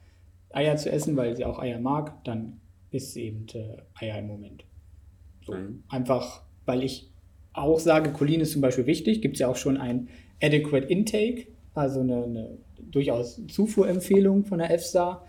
Eier 0.49 0.75
zu 0.75 0.91
essen, 0.91 1.15
weil 1.15 1.35
sie 1.35 1.45
auch 1.45 1.59
Eier 1.59 1.79
mag, 1.79 2.23
dann 2.25 2.59
ist 2.91 3.13
sie 3.13 3.23
eben 3.23 3.45
äh, 3.53 3.77
Eier 4.03 4.19
im 4.19 4.27
Moment. 4.27 4.65
So, 5.45 5.53
mhm. 5.53 5.83
Einfach, 5.89 6.41
weil 6.65 6.83
ich 6.83 7.12
auch 7.53 7.79
sage, 7.79 8.11
Cholin 8.11 8.41
ist 8.41 8.51
zum 8.51 8.61
Beispiel 8.61 8.85
wichtig, 8.85 9.21
gibt 9.21 9.35
es 9.35 9.39
ja 9.39 9.47
auch 9.47 9.55
schon 9.55 9.77
ein 9.77 10.07
Adequate 10.41 10.87
Intake, 10.87 11.47
also 11.73 12.01
eine, 12.01 12.23
eine 12.23 12.49
durchaus 12.91 13.41
Zufuhrempfehlung 13.47 14.45
von 14.45 14.59
der 14.59 14.71
EFSA. 14.71 15.23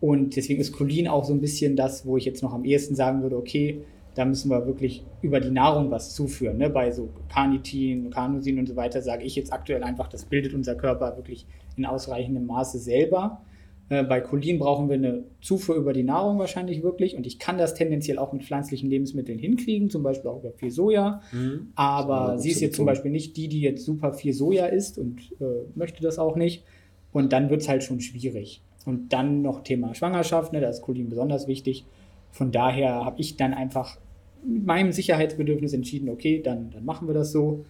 Und 0.00 0.36
deswegen 0.36 0.60
ist 0.60 0.72
Cholin 0.72 1.08
auch 1.08 1.24
so 1.24 1.32
ein 1.32 1.40
bisschen 1.40 1.74
das, 1.74 2.06
wo 2.06 2.16
ich 2.16 2.24
jetzt 2.24 2.42
noch 2.42 2.52
am 2.52 2.64
ehesten 2.64 2.94
sagen 2.94 3.22
würde, 3.22 3.36
okay, 3.36 3.82
da 4.14 4.24
müssen 4.24 4.50
wir 4.50 4.66
wirklich 4.66 5.04
über 5.20 5.40
die 5.40 5.50
Nahrung 5.50 5.90
was 5.90 6.14
zuführen. 6.14 6.56
Ne? 6.56 6.70
Bei 6.70 6.90
so 6.90 7.10
Carnitin, 7.28 8.10
Carnosin 8.10 8.58
und 8.58 8.66
so 8.66 8.74
weiter 8.74 9.02
sage 9.02 9.24
ich 9.24 9.36
jetzt 9.36 9.52
aktuell 9.52 9.82
einfach, 9.82 10.08
das 10.08 10.24
bildet 10.24 10.54
unser 10.54 10.74
Körper 10.74 11.16
wirklich 11.16 11.46
in 11.76 11.84
ausreichendem 11.84 12.46
Maße 12.46 12.78
selber. 12.78 13.42
Äh, 13.88 14.02
bei 14.04 14.20
Cholin 14.20 14.58
brauchen 14.58 14.88
wir 14.88 14.96
eine 14.96 15.24
Zufuhr 15.40 15.76
über 15.76 15.92
die 15.92 16.02
Nahrung 16.02 16.38
wahrscheinlich 16.38 16.82
wirklich 16.82 17.16
und 17.16 17.26
ich 17.26 17.38
kann 17.38 17.58
das 17.58 17.74
tendenziell 17.74 18.18
auch 18.18 18.32
mit 18.32 18.44
pflanzlichen 18.44 18.90
Lebensmitteln 18.90 19.38
hinkriegen, 19.38 19.90
zum 19.90 20.02
Beispiel 20.02 20.30
auch 20.30 20.40
über 20.40 20.52
viel 20.52 20.70
Soja. 20.70 21.20
Mhm. 21.32 21.68
Aber 21.76 22.38
sie 22.38 22.50
ist 22.50 22.60
jetzt 22.60 22.76
zum 22.76 22.86
Beispiel 22.86 23.10
nicht 23.10 23.36
die, 23.36 23.48
die 23.48 23.60
jetzt 23.60 23.84
super 23.84 24.12
viel 24.12 24.32
Soja 24.32 24.66
isst 24.66 24.98
und 24.98 25.20
äh, 25.40 25.44
möchte 25.74 26.02
das 26.02 26.18
auch 26.18 26.36
nicht. 26.36 26.64
Und 27.12 27.32
dann 27.32 27.48
wird 27.48 27.62
es 27.62 27.68
halt 27.68 27.82
schon 27.82 28.00
schwierig. 28.00 28.60
Und 28.84 29.12
dann 29.12 29.42
noch 29.42 29.62
Thema 29.62 29.94
Schwangerschaft, 29.94 30.52
ne, 30.52 30.60
da 30.60 30.68
ist 30.68 30.82
Cholin 30.82 31.08
besonders 31.08 31.48
wichtig. 31.48 31.84
Von 32.30 32.52
daher 32.52 33.04
habe 33.04 33.20
ich 33.20 33.36
dann 33.36 33.54
einfach 33.54 33.98
mit 34.44 34.66
meinem 34.66 34.92
Sicherheitsbedürfnis 34.92 35.72
entschieden, 35.72 36.08
okay, 36.08 36.40
dann, 36.42 36.70
dann 36.70 36.84
machen 36.84 37.08
wir 37.08 37.14
das 37.14 37.32
so. 37.32 37.64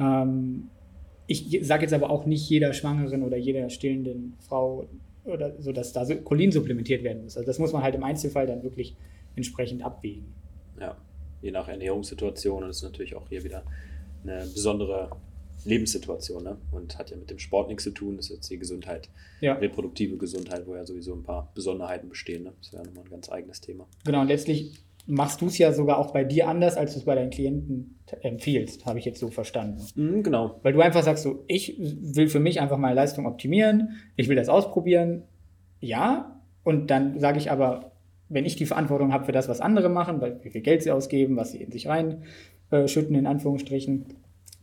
Ähm, 0.00 0.68
ich 1.26 1.60
sage 1.62 1.82
jetzt 1.82 1.92
aber 1.92 2.10
auch 2.10 2.26
nicht 2.26 2.48
jeder 2.48 2.72
Schwangeren 2.72 3.22
oder 3.22 3.36
jeder 3.36 3.68
stillenden 3.68 4.34
Frau 4.40 4.86
oder 5.28 5.60
so, 5.60 5.72
dass 5.72 5.92
da 5.92 6.04
Cholin 6.04 6.52
supplementiert 6.52 7.02
werden 7.02 7.24
muss. 7.24 7.36
Also 7.36 7.46
das 7.46 7.58
muss 7.58 7.72
man 7.72 7.82
halt 7.82 7.94
im 7.94 8.04
Einzelfall 8.04 8.46
dann 8.46 8.62
wirklich 8.62 8.96
entsprechend 9.36 9.82
abwägen. 9.82 10.34
Ja, 10.80 10.96
je 11.42 11.50
nach 11.50 11.68
Ernährungssituation 11.68 12.64
und 12.64 12.70
ist 12.70 12.82
natürlich 12.82 13.14
auch 13.14 13.28
hier 13.28 13.44
wieder 13.44 13.64
eine 14.22 14.46
besondere 14.46 15.10
Lebenssituation 15.64 16.44
ne? 16.44 16.56
und 16.70 16.98
hat 16.98 17.10
ja 17.10 17.16
mit 17.16 17.30
dem 17.30 17.38
Sport 17.38 17.68
nichts 17.68 17.84
zu 17.84 17.90
tun. 17.90 18.16
Das 18.16 18.26
ist 18.26 18.36
jetzt 18.36 18.50
die 18.50 18.58
Gesundheit, 18.58 19.08
ja. 19.40 19.54
reproduktive 19.54 20.16
Gesundheit, 20.16 20.66
wo 20.66 20.76
ja 20.76 20.86
sowieso 20.86 21.14
ein 21.14 21.22
paar 21.22 21.50
Besonderheiten 21.54 22.08
bestehen. 22.08 22.44
Ne? 22.44 22.52
Das 22.60 22.72
wäre 22.72 22.84
nochmal 22.84 23.04
ein 23.04 23.10
ganz 23.10 23.30
eigenes 23.30 23.60
Thema. 23.60 23.86
Genau, 24.04 24.20
und 24.20 24.28
letztlich 24.28 24.78
machst 25.08 25.40
du 25.40 25.46
es 25.46 25.56
ja 25.56 25.72
sogar 25.72 25.98
auch 25.98 26.12
bei 26.12 26.22
dir 26.22 26.48
anders, 26.48 26.76
als 26.76 26.92
du 26.92 26.98
es 26.98 27.04
bei 27.06 27.14
deinen 27.14 27.30
Klienten 27.30 27.98
empfiehlst, 28.20 28.84
habe 28.84 28.98
ich 28.98 29.06
jetzt 29.06 29.18
so 29.18 29.28
verstanden. 29.28 29.82
Mhm, 29.94 30.22
genau. 30.22 30.60
Weil 30.62 30.74
du 30.74 30.80
einfach 30.80 31.02
sagst, 31.02 31.24
so, 31.24 31.44
ich 31.48 31.76
will 31.78 32.28
für 32.28 32.40
mich 32.40 32.60
einfach 32.60 32.76
meine 32.76 32.94
Leistung 32.94 33.26
optimieren, 33.26 33.96
ich 34.16 34.28
will 34.28 34.36
das 34.36 34.48
ausprobieren, 34.48 35.22
ja, 35.80 36.40
und 36.62 36.90
dann 36.90 37.18
sage 37.18 37.38
ich 37.38 37.50
aber, 37.50 37.92
wenn 38.28 38.44
ich 38.44 38.56
die 38.56 38.66
Verantwortung 38.66 39.12
habe 39.12 39.24
für 39.24 39.32
das, 39.32 39.48
was 39.48 39.60
andere 39.60 39.88
machen, 39.88 40.20
weil 40.20 40.44
wie 40.44 40.50
viel 40.50 40.60
Geld 40.60 40.82
sie 40.82 40.90
ausgeben, 40.90 41.36
was 41.36 41.52
sie 41.52 41.62
in 41.62 41.72
sich 41.72 41.88
reinschütten, 41.88 43.14
äh, 43.14 43.18
in 43.18 43.26
Anführungsstrichen, 43.26 44.06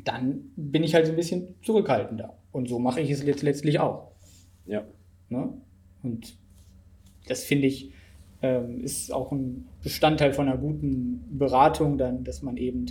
dann 0.03 0.51
bin 0.55 0.83
ich 0.83 0.93
halt 0.93 1.07
so 1.07 1.13
ein 1.13 1.15
bisschen 1.15 1.55
zurückhaltender. 1.63 2.37
Und 2.51 2.69
so 2.69 2.77
mache 2.77 3.01
ich 3.01 3.09
es 3.09 3.25
jetzt 3.25 3.41
letztlich 3.41 3.79
auch. 3.79 4.11
Ja. 4.67 4.83
Ne? 5.29 5.49
Und 6.03 6.37
das 7.27 7.43
finde 7.43 7.65
ich, 7.65 7.91
ähm, 8.43 8.83
ist 8.83 9.11
auch 9.11 9.31
ein 9.31 9.65
Bestandteil 9.85 10.33
von 10.33 10.47
einer 10.47 10.57
guten 10.57 11.23
Beratung, 11.29 11.99
dann, 11.99 12.23
dass 12.23 12.41
man 12.41 12.57
eben 12.57 12.87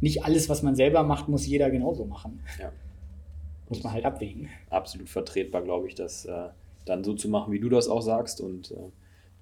nicht 0.00 0.24
alles, 0.24 0.48
was 0.48 0.62
man 0.62 0.76
selber 0.76 1.02
macht, 1.02 1.28
muss 1.28 1.44
jeder 1.44 1.70
genauso 1.70 2.04
machen. 2.04 2.38
Ja. 2.60 2.70
Muss 3.68 3.82
man 3.82 3.92
halt 3.92 4.04
abwägen. 4.04 4.48
Absolut 4.70 5.08
vertretbar, 5.08 5.62
glaube 5.62 5.88
ich, 5.88 5.96
das 5.96 6.24
äh, 6.24 6.50
dann 6.84 7.02
so 7.02 7.14
zu 7.14 7.28
machen, 7.28 7.52
wie 7.52 7.58
du 7.58 7.68
das 7.68 7.88
auch 7.88 8.00
sagst. 8.00 8.40
Und 8.40 8.70
äh, 8.70 8.76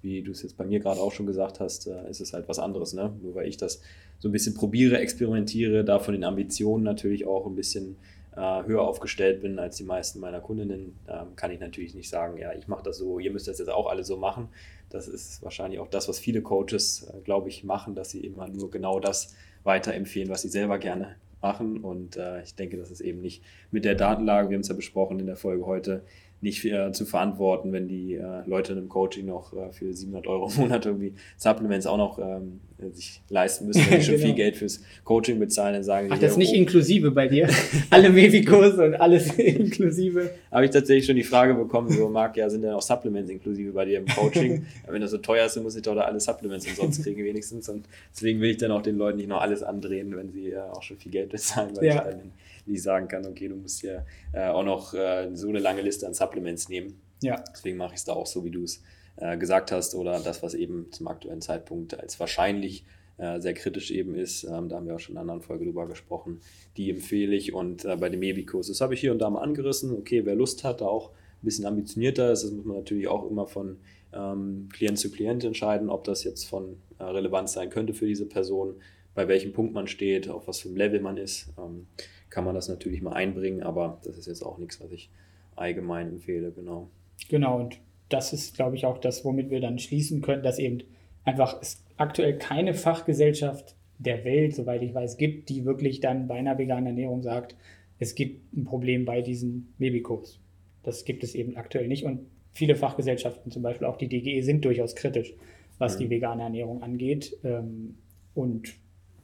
wie 0.01 0.23
du 0.23 0.31
es 0.31 0.41
jetzt 0.41 0.57
bei 0.57 0.65
mir 0.65 0.79
gerade 0.79 0.99
auch 0.99 1.11
schon 1.11 1.27
gesagt 1.27 1.59
hast, 1.59 1.85
äh, 1.85 2.09
ist 2.09 2.21
es 2.21 2.33
halt 2.33 2.49
was 2.49 2.57
anderes. 2.57 2.93
Ne? 2.93 3.13
Nur 3.21 3.35
weil 3.35 3.47
ich 3.47 3.57
das 3.57 3.81
so 4.17 4.27
ein 4.27 4.31
bisschen 4.31 4.55
probiere, 4.55 4.97
experimentiere, 4.97 5.85
da 5.85 5.99
von 5.99 6.15
den 6.15 6.23
Ambitionen 6.23 6.83
natürlich 6.83 7.27
auch 7.27 7.45
ein 7.45 7.53
bisschen 7.53 7.97
höher 8.35 8.81
aufgestellt 8.81 9.41
bin 9.41 9.59
als 9.59 9.77
die 9.77 9.83
meisten 9.83 10.19
meiner 10.19 10.41
Kundinnen, 10.41 10.97
ähm, 11.07 11.35
kann 11.35 11.51
ich 11.51 11.59
natürlich 11.59 11.95
nicht 11.95 12.09
sagen, 12.09 12.37
ja, 12.37 12.53
ich 12.53 12.67
mache 12.67 12.83
das 12.83 12.97
so, 12.97 13.19
ihr 13.19 13.31
müsst 13.31 13.47
das 13.47 13.59
jetzt 13.59 13.69
auch 13.69 13.87
alle 13.87 14.03
so 14.03 14.17
machen. 14.17 14.49
Das 14.89 15.07
ist 15.07 15.41
wahrscheinlich 15.41 15.79
auch 15.79 15.87
das, 15.87 16.07
was 16.07 16.19
viele 16.19 16.41
Coaches, 16.41 17.07
äh, 17.13 17.21
glaube 17.21 17.49
ich, 17.49 17.63
machen, 17.63 17.95
dass 17.95 18.09
sie 18.09 18.19
immer 18.25 18.47
nur 18.47 18.69
genau 18.69 18.99
das 18.99 19.35
weiterempfehlen, 19.63 20.29
was 20.29 20.41
sie 20.41 20.49
selber 20.49 20.77
gerne 20.77 21.15
machen. 21.41 21.83
Und 21.83 22.17
äh, 22.17 22.41
ich 22.43 22.55
denke, 22.55 22.77
das 22.77 22.91
ist 22.91 23.01
eben 23.01 23.21
nicht 23.21 23.43
mit 23.71 23.85
der 23.85 23.95
Datenlage, 23.95 24.49
wir 24.49 24.55
haben 24.55 24.61
es 24.61 24.67
ja 24.67 24.75
besprochen 24.75 25.19
in 25.19 25.27
der 25.27 25.37
Folge 25.37 25.65
heute, 25.65 26.03
nicht 26.41 26.63
äh, 26.65 26.91
zu 26.91 27.05
verantworten, 27.05 27.71
wenn 27.71 27.87
die 27.87 28.15
äh, 28.15 28.45
Leute 28.45 28.73
in 28.73 28.77
einem 28.77 28.89
Coaching 28.89 29.25
noch 29.25 29.53
äh, 29.53 29.71
für 29.71 29.93
700 29.93 30.27
Euro 30.27 30.49
im 30.49 30.55
Monat 30.61 30.85
irgendwie 30.85 31.13
Supplements 31.37 31.87
auch 31.87 31.97
noch 31.97 32.19
ähm, 32.19 32.59
sich 32.93 33.21
leisten 33.29 33.67
müssen, 33.67 33.89
wenn 33.89 33.99
die 33.99 34.05
schon 34.05 34.15
genau. 34.15 34.27
viel 34.27 34.35
Geld 34.35 34.57
fürs 34.57 34.81
Coaching 35.03 35.39
bezahlen, 35.39 35.73
dann 35.73 35.83
sagen 35.83 36.09
Ach, 36.11 36.19
das 36.19 36.33
ist 36.33 36.37
nicht 36.37 36.53
oh. 36.53 36.57
inklusive 36.57 37.11
bei 37.11 37.27
dir? 37.27 37.49
Alle 37.89 38.09
Mevi-Kurse 38.09 38.85
und 38.85 38.95
alles 38.95 39.33
inklusive? 39.37 40.29
Habe 40.51 40.65
ich 40.65 40.71
tatsächlich 40.71 41.05
schon 41.05 41.15
die 41.15 41.23
Frage 41.23 41.53
bekommen, 41.53 41.89
so 41.89 42.09
Marc, 42.09 42.37
ja, 42.37 42.49
sind 42.49 42.61
denn 42.63 42.71
auch 42.71 42.81
Supplements 42.81 43.31
inklusive 43.31 43.71
bei 43.71 43.85
dir 43.85 43.99
im 43.99 44.05
Coaching? 44.05 44.65
wenn 44.87 45.01
das 45.01 45.11
so 45.11 45.17
teuer 45.17 45.45
ist, 45.45 45.55
dann 45.55 45.63
muss 45.63 45.75
ich 45.75 45.81
doch 45.81 45.95
da 45.95 46.01
alle 46.01 46.19
Supplements 46.19 46.67
umsonst 46.67 47.03
kriegen 47.03 47.23
wenigstens 47.23 47.69
und 47.69 47.85
deswegen 48.13 48.41
will 48.41 48.51
ich 48.51 48.57
dann 48.57 48.71
auch 48.71 48.81
den 48.81 48.97
Leuten 48.97 49.17
nicht 49.17 49.29
noch 49.29 49.41
alles 49.41 49.63
andrehen, 49.63 50.15
wenn 50.15 50.31
sie 50.31 50.51
äh, 50.51 50.59
auch 50.59 50.83
schon 50.83 50.97
viel 50.97 51.11
Geld 51.11 51.29
bezahlen, 51.29 51.75
weil 51.75 51.85
ja. 51.85 51.95
ich 51.95 52.01
dann 52.01 52.31
nicht 52.65 52.83
sagen 52.83 53.07
kann, 53.07 53.25
okay, 53.25 53.47
du 53.47 53.55
musst 53.55 53.81
ja 53.81 54.05
äh, 54.33 54.47
auch 54.47 54.63
noch 54.63 54.93
äh, 54.93 55.29
so 55.33 55.49
eine 55.49 55.59
lange 55.59 55.81
Liste 55.81 56.07
an 56.07 56.13
Supplements 56.13 56.69
nehmen. 56.69 56.99
Ja. 57.21 57.43
Deswegen 57.51 57.77
mache 57.77 57.93
ich 57.93 57.99
es 57.99 58.05
da 58.05 58.13
auch 58.13 58.27
so, 58.27 58.43
wie 58.43 58.51
du 58.51 58.63
es 58.63 58.81
äh, 59.17 59.37
gesagt 59.37 59.71
hast 59.71 59.95
oder 59.95 60.19
das, 60.19 60.43
was 60.43 60.53
eben 60.53 60.91
zum 60.91 61.07
aktuellen 61.07 61.41
Zeitpunkt 61.41 61.99
als 61.99 62.19
wahrscheinlich 62.19 62.85
äh, 63.17 63.39
sehr 63.39 63.53
kritisch 63.53 63.91
eben 63.91 64.15
ist. 64.15 64.43
Ähm, 64.43 64.69
da 64.69 64.75
haben 64.75 64.87
wir 64.87 64.95
auch 64.95 64.99
schon 64.99 65.13
in 65.13 65.17
einer 65.17 65.31
anderen 65.31 65.41
Folge 65.41 65.65
drüber 65.65 65.87
gesprochen. 65.87 66.41
Die 66.75 66.89
empfehle 66.89 67.35
ich 67.35 67.53
und 67.53 67.85
äh, 67.85 67.95
bei 67.95 68.09
dem 68.09 68.19
Mebikurs, 68.19 68.67
das 68.67 68.81
habe 68.81 68.93
ich 68.93 68.99
hier 68.99 69.11
und 69.11 69.19
da 69.19 69.29
mal 69.29 69.41
angerissen. 69.41 69.93
Okay, 69.93 70.25
wer 70.25 70.35
Lust 70.35 70.63
hat, 70.63 70.81
da 70.81 70.85
auch 70.85 71.11
ein 71.11 71.45
bisschen 71.45 71.65
ambitionierter 71.65 72.31
ist, 72.31 72.43
das 72.43 72.51
muss 72.51 72.65
man 72.65 72.77
natürlich 72.77 73.07
auch 73.07 73.29
immer 73.29 73.47
von 73.47 73.77
ähm, 74.13 74.69
Klient 74.73 74.97
zu 74.97 75.11
Klient 75.11 75.43
entscheiden, 75.43 75.89
ob 75.89 76.03
das 76.03 76.23
jetzt 76.23 76.45
von 76.45 76.77
äh, 76.99 77.03
Relevanz 77.03 77.53
sein 77.53 77.69
könnte 77.69 77.93
für 77.93 78.05
diese 78.05 78.25
Person, 78.25 78.75
bei 79.13 79.27
welchem 79.27 79.53
Punkt 79.53 79.73
man 79.73 79.87
steht, 79.87 80.29
auf 80.29 80.47
was 80.47 80.59
für 80.59 80.67
einem 80.67 80.77
Level 80.77 80.99
man 80.99 81.17
ist. 81.17 81.53
Ähm, 81.57 81.87
kann 82.35 82.43
man 82.43 82.53
das 82.53 82.67
natürlich 82.67 83.01
mal 83.01 83.13
einbringen, 83.13 83.63
aber 83.63 84.01
das 84.03 84.17
ist 84.17 84.27
jetzt 84.27 84.45
auch 84.45 84.57
nichts, 84.57 84.81
was 84.81 84.91
ich 84.91 85.09
allgemein 85.55 86.09
empfehle, 86.09 86.51
genau. 86.51 86.89
Genau, 87.29 87.57
und 87.61 87.79
das 88.09 88.33
ist, 88.33 88.55
glaube 88.55 88.75
ich, 88.75 88.85
auch 88.85 88.97
das, 88.97 89.23
womit 89.23 89.49
wir 89.49 89.61
dann 89.61 89.79
schließen 89.79 90.21
können, 90.21 90.43
dass 90.43 90.59
eben 90.59 90.79
einfach 91.23 91.61
es 91.61 91.81
aktuell 91.95 92.37
keine 92.37 92.73
Fachgesellschaft 92.73 93.77
der 93.99 94.25
Welt, 94.25 94.53
soweit 94.53 94.81
ich 94.81 94.93
weiß, 94.93 95.15
gibt, 95.15 95.47
die 95.47 95.63
wirklich 95.63 96.01
dann 96.01 96.27
bei 96.27 96.35
einer 96.35 96.57
veganen 96.57 96.87
Ernährung 96.87 97.21
sagt, 97.21 97.55
es 97.99 98.15
gibt 98.15 98.53
ein 98.53 98.65
Problem 98.65 99.05
bei 99.05 99.21
diesen 99.21 99.73
Babykurs. 99.77 100.41
Das 100.83 101.05
gibt 101.05 101.23
es 101.23 101.35
eben 101.35 101.55
aktuell 101.55 101.87
nicht. 101.87 102.03
Und 102.03 102.19
viele 102.51 102.75
Fachgesellschaften, 102.75 103.49
zum 103.49 103.63
Beispiel 103.63 103.87
auch 103.87 103.95
die 103.95 104.09
DGE, 104.09 104.41
sind 104.41 104.65
durchaus 104.65 104.93
kritisch, 104.93 105.33
was 105.77 105.95
mhm. 105.95 105.99
die 105.99 106.09
vegane 106.09 106.43
Ernährung 106.43 106.83
angeht. 106.83 107.37
Ähm, 107.45 107.95
und 108.33 108.73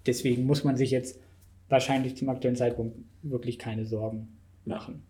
deswegen 0.06 0.46
muss 0.46 0.64
man 0.64 0.78
sich 0.78 0.92
jetzt 0.92 1.20
wahrscheinlich 1.72 2.18
zum 2.18 2.30
aktuellen 2.30 2.56
Zeitpunkt 2.56 2.98
wirklich 3.24 3.58
keine 3.58 3.86
Sorgen 3.86 4.38
machen. 4.66 5.04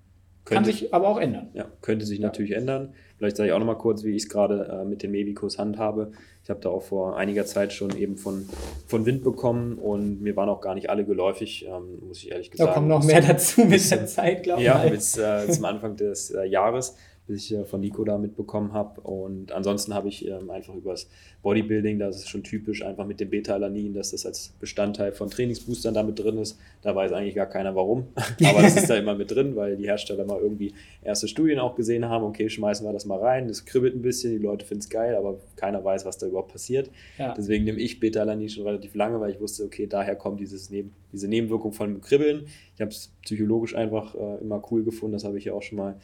Könnte, 0.44 0.72
Kann 0.72 0.74
sich 0.74 0.94
aber 0.94 1.08
auch 1.08 1.20
ändern. 1.20 1.50
Ja, 1.54 1.66
könnte 1.82 2.04
sich 2.04 2.18
ja. 2.18 2.26
natürlich 2.26 2.54
ändern. 2.54 2.94
Vielleicht 3.18 3.38
sage 3.38 3.50
ich 3.50 3.54
auch 3.54 3.60
noch 3.60 3.68
mal 3.68 3.76
kurz, 3.76 4.04
wie 4.04 4.16
ich 4.16 4.24
es 4.24 4.30
gerade 4.30 4.82
äh, 4.82 4.86
mit 4.86 5.04
den 5.04 5.12
Mebikos 5.12 5.60
handhabe. 5.60 6.14
Ich 6.44 6.50
habe 6.50 6.60
da 6.60 6.70
auch 6.70 6.82
vor 6.82 7.16
einiger 7.16 7.46
Zeit 7.46 7.74
schon 7.74 7.96
eben 7.96 8.18
von, 8.18 8.50
von 8.88 9.06
Wind 9.06 9.24
bekommen 9.24 9.78
und 9.78 10.20
mir 10.22 10.36
waren 10.36 10.50
auch 10.50 10.60
gar 10.60 10.74
nicht 10.74 10.90
alle 10.90 11.06
geläufig, 11.06 11.68
ähm, 11.68 12.08
muss 12.08 12.24
ich 12.24 12.32
ehrlich 12.32 12.50
gesagt 12.50 12.74
sagen. 12.74 12.90
Da 12.90 12.96
kommt 12.96 13.06
noch 13.06 13.06
mehr 13.06 13.22
dazu 13.22 13.66
mit 13.66 13.92
der 13.92 14.08
Zeit, 14.08 14.42
glaube 14.42 14.62
ich. 14.62 14.66
Ja, 14.66 14.80
bis 14.80 15.16
äh, 15.16 15.48
zum 15.48 15.66
Anfang 15.66 15.96
des 15.96 16.32
äh, 16.32 16.46
Jahres 16.46 16.96
bis 17.32 17.46
ich 17.46 17.58
äh, 17.58 17.64
von 17.64 17.80
Nico 17.80 18.04
da 18.04 18.18
mitbekommen 18.18 18.74
habe. 18.74 19.02
Und 19.02 19.52
ansonsten 19.52 19.94
habe 19.94 20.10
ich 20.10 20.28
ähm, 20.28 20.50
einfach 20.50 20.76
übers 20.76 21.10
Bodybuilding, 21.42 21.98
das 21.98 22.18
ist 22.18 22.30
schon 22.30 22.44
typisch, 22.44 22.84
einfach 22.84 23.06
mit 23.06 23.20
dem 23.20 23.30
Beta-Alanin, 23.30 23.94
dass 23.94 24.12
das 24.12 24.26
als 24.26 24.54
Bestandteil 24.60 25.14
von 25.14 25.30
Trainingsboostern 25.30 25.94
da 25.94 26.04
mit 26.04 26.20
drin 26.20 26.38
ist. 26.38 26.60
Da 26.82 26.94
weiß 26.96 27.14
eigentlich 27.14 27.36
gar 27.36 27.46
keiner 27.46 27.74
warum. 27.76 28.08
Aber 28.44 28.62
das 28.62 28.76
ist 28.76 28.90
da 28.90 28.98
immer 28.98 29.16
mit 29.16 29.32
drin, 29.32 29.56
weil 29.56 29.78
die 29.78 29.86
Hersteller 29.86 30.26
mal 30.26 30.40
irgendwie 30.42 30.74
erste 31.04 31.28
Studien 31.28 31.60
auch 31.60 31.76
gesehen 31.76 32.06
haben, 32.06 32.26
okay, 32.26 32.50
schmeißen 32.50 32.86
wir 32.86 32.92
das 32.92 33.06
mal 33.06 33.20
rein, 33.20 33.48
das 33.48 33.66
kribbelt 33.66 33.96
ein 33.96 34.02
bisschen, 34.02 34.32
die 34.32 34.44
Leute 34.44 34.66
finden 34.66 34.82
es 34.82 34.90
geil, 34.90 35.16
aber 35.16 35.40
keiner 35.56 35.84
weiß, 35.84 36.06
was 36.06 36.18
da 36.18 36.28
überhaupt 36.28 36.52
passiert. 36.52 36.90
Ja. 37.18 37.34
Deswegen 37.34 37.64
nehme 37.64 37.80
ich 37.80 38.00
Beta-Alanin 38.00 38.50
schon 38.50 38.66
relativ 38.66 38.94
lange, 38.94 39.20
weil 39.22 39.32
ich 39.32 39.40
wusste, 39.40 39.64
okay, 39.64 39.88
daher 39.88 40.16
kommt 40.16 40.42
dieses 40.42 40.70
Neben, 40.70 40.94
diese 41.14 41.30
Nebenwirkung 41.30 41.72
von 41.72 42.02
Kribbeln. 42.02 42.48
Ich 42.76 42.82
habe 42.82 42.92
es 42.92 43.14
psychologisch 43.24 43.74
einfach 43.74 44.16
äh, 44.16 44.42
immer 44.42 44.62
cool 44.72 44.84
gefunden, 44.84 45.14
das 45.14 45.24
habe 45.24 45.38
ich 45.38 45.46
ja 45.46 45.54
auch 45.54 45.62
schon 45.62 45.78
mal 45.78 45.96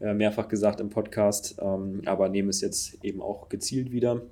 mehrfach 0.00 0.48
gesagt 0.48 0.80
im 0.80 0.90
Podcast, 0.90 1.56
ähm, 1.60 2.02
aber 2.04 2.28
nehme 2.28 2.50
es 2.50 2.60
jetzt 2.60 3.02
eben 3.02 3.22
auch 3.22 3.48
gezielt 3.48 3.92
wieder 3.92 4.22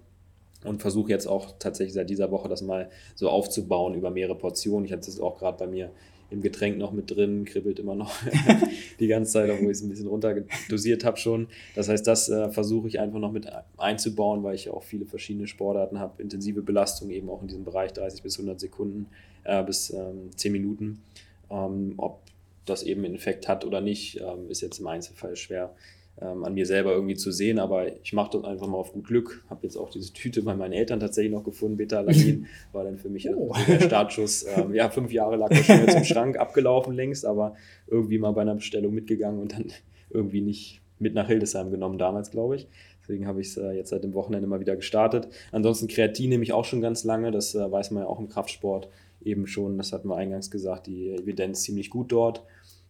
und 0.64 0.80
versuche 0.80 1.10
jetzt 1.10 1.26
auch 1.26 1.54
tatsächlich 1.58 1.94
seit 1.94 2.10
dieser 2.10 2.30
Woche 2.30 2.48
das 2.48 2.62
mal 2.62 2.90
so 3.14 3.28
aufzubauen 3.28 3.94
über 3.94 4.10
mehrere 4.10 4.36
Portionen. 4.36 4.84
Ich 4.84 4.92
hatte 4.92 5.10
es 5.10 5.20
auch 5.20 5.38
gerade 5.38 5.58
bei 5.58 5.66
mir 5.66 5.90
im 6.30 6.40
Getränk 6.40 6.78
noch 6.78 6.92
mit 6.92 7.10
drin, 7.10 7.44
kribbelt 7.44 7.78
immer 7.78 7.94
noch 7.94 8.12
die 9.00 9.06
ganze 9.06 9.32
Zeit, 9.32 9.50
obwohl 9.50 9.70
ich 9.70 9.78
es 9.78 9.82
ein 9.82 9.90
bisschen 9.90 10.08
runterdosiert 10.08 11.04
habe 11.04 11.16
schon. 11.16 11.48
Das 11.74 11.88
heißt, 11.88 12.06
das 12.06 12.28
äh, 12.28 12.50
versuche 12.50 12.88
ich 12.88 12.98
einfach 12.98 13.20
noch 13.20 13.30
mit 13.30 13.46
einzubauen, 13.76 14.42
weil 14.42 14.54
ich 14.54 14.64
ja 14.64 14.72
auch 14.72 14.82
viele 14.82 15.06
verschiedene 15.06 15.46
Sportarten 15.46 15.98
habe, 15.98 16.20
intensive 16.22 16.62
Belastung 16.62 17.10
eben 17.10 17.28
auch 17.28 17.42
in 17.42 17.48
diesem 17.48 17.64
Bereich 17.64 17.92
30 17.92 18.22
bis 18.22 18.38
100 18.38 18.58
Sekunden 18.58 19.06
äh, 19.44 19.62
bis 19.62 19.90
ähm, 19.90 20.30
10 20.34 20.52
Minuten. 20.52 21.02
Ähm, 21.50 21.94
ob 21.98 22.20
das 22.64 22.82
eben 22.82 23.04
einen 23.04 23.14
Effekt 23.14 23.48
hat 23.48 23.64
oder 23.64 23.80
nicht, 23.80 24.20
ähm, 24.20 24.50
ist 24.50 24.60
jetzt 24.60 24.78
im 24.78 24.86
Einzelfall 24.86 25.36
schwer 25.36 25.74
ähm, 26.20 26.44
an 26.44 26.54
mir 26.54 26.66
selber 26.66 26.92
irgendwie 26.92 27.16
zu 27.16 27.32
sehen, 27.32 27.58
aber 27.58 27.86
ich 28.02 28.12
mache 28.12 28.38
das 28.38 28.44
einfach 28.44 28.66
mal 28.66 28.76
auf 28.76 28.92
gut 28.92 29.06
Glück. 29.06 29.44
Habe 29.50 29.60
jetzt 29.64 29.76
auch 29.76 29.90
diese 29.90 30.12
Tüte 30.12 30.42
bei 30.42 30.54
meinen 30.54 30.72
Eltern 30.72 31.00
tatsächlich 31.00 31.32
noch 31.32 31.44
gefunden, 31.44 31.76
Beta-Alanin, 31.76 32.46
war 32.72 32.84
dann 32.84 32.98
für 32.98 33.08
mich 33.08 33.28
oh. 33.30 33.52
der 33.66 33.80
Startschuss. 33.80 34.46
Ähm, 34.56 34.74
ja, 34.74 34.90
fünf 34.90 35.12
Jahre 35.12 35.36
lag 35.36 35.48
das 35.48 35.66
schon 35.66 35.80
jetzt 35.80 35.96
im 35.96 36.04
Schrank, 36.04 36.38
abgelaufen 36.38 36.94
längst, 36.94 37.26
aber 37.26 37.56
irgendwie 37.88 38.18
mal 38.18 38.32
bei 38.32 38.42
einer 38.42 38.54
Bestellung 38.54 38.94
mitgegangen 38.94 39.40
und 39.40 39.52
dann 39.52 39.72
irgendwie 40.10 40.40
nicht 40.40 40.80
mit 41.00 41.14
nach 41.14 41.26
Hildesheim 41.26 41.70
genommen 41.70 41.98
damals, 41.98 42.30
glaube 42.30 42.56
ich. 42.56 42.68
Deswegen 43.02 43.26
habe 43.26 43.40
ich 43.40 43.48
es 43.48 43.56
äh, 43.56 43.72
jetzt 43.72 43.90
seit 43.90 44.04
dem 44.04 44.14
Wochenende 44.14 44.46
mal 44.46 44.60
wieder 44.60 44.76
gestartet. 44.76 45.28
Ansonsten 45.52 45.88
Kreatin 45.88 46.30
nehme 46.30 46.44
ich 46.44 46.52
auch 46.52 46.64
schon 46.64 46.80
ganz 46.80 47.04
lange. 47.04 47.32
Das 47.32 47.54
äh, 47.54 47.70
weiß 47.70 47.90
man 47.90 48.04
ja 48.04 48.08
auch 48.08 48.18
im 48.18 48.28
Kraftsport 48.28 48.88
eben 49.22 49.46
schon. 49.46 49.76
Das 49.76 49.92
hatten 49.92 50.08
wir 50.08 50.16
eingangs 50.16 50.50
gesagt. 50.50 50.86
Die 50.86 51.10
Evidenz 51.10 51.62
ziemlich 51.62 51.90
gut 51.90 52.12
dort. 52.12 52.44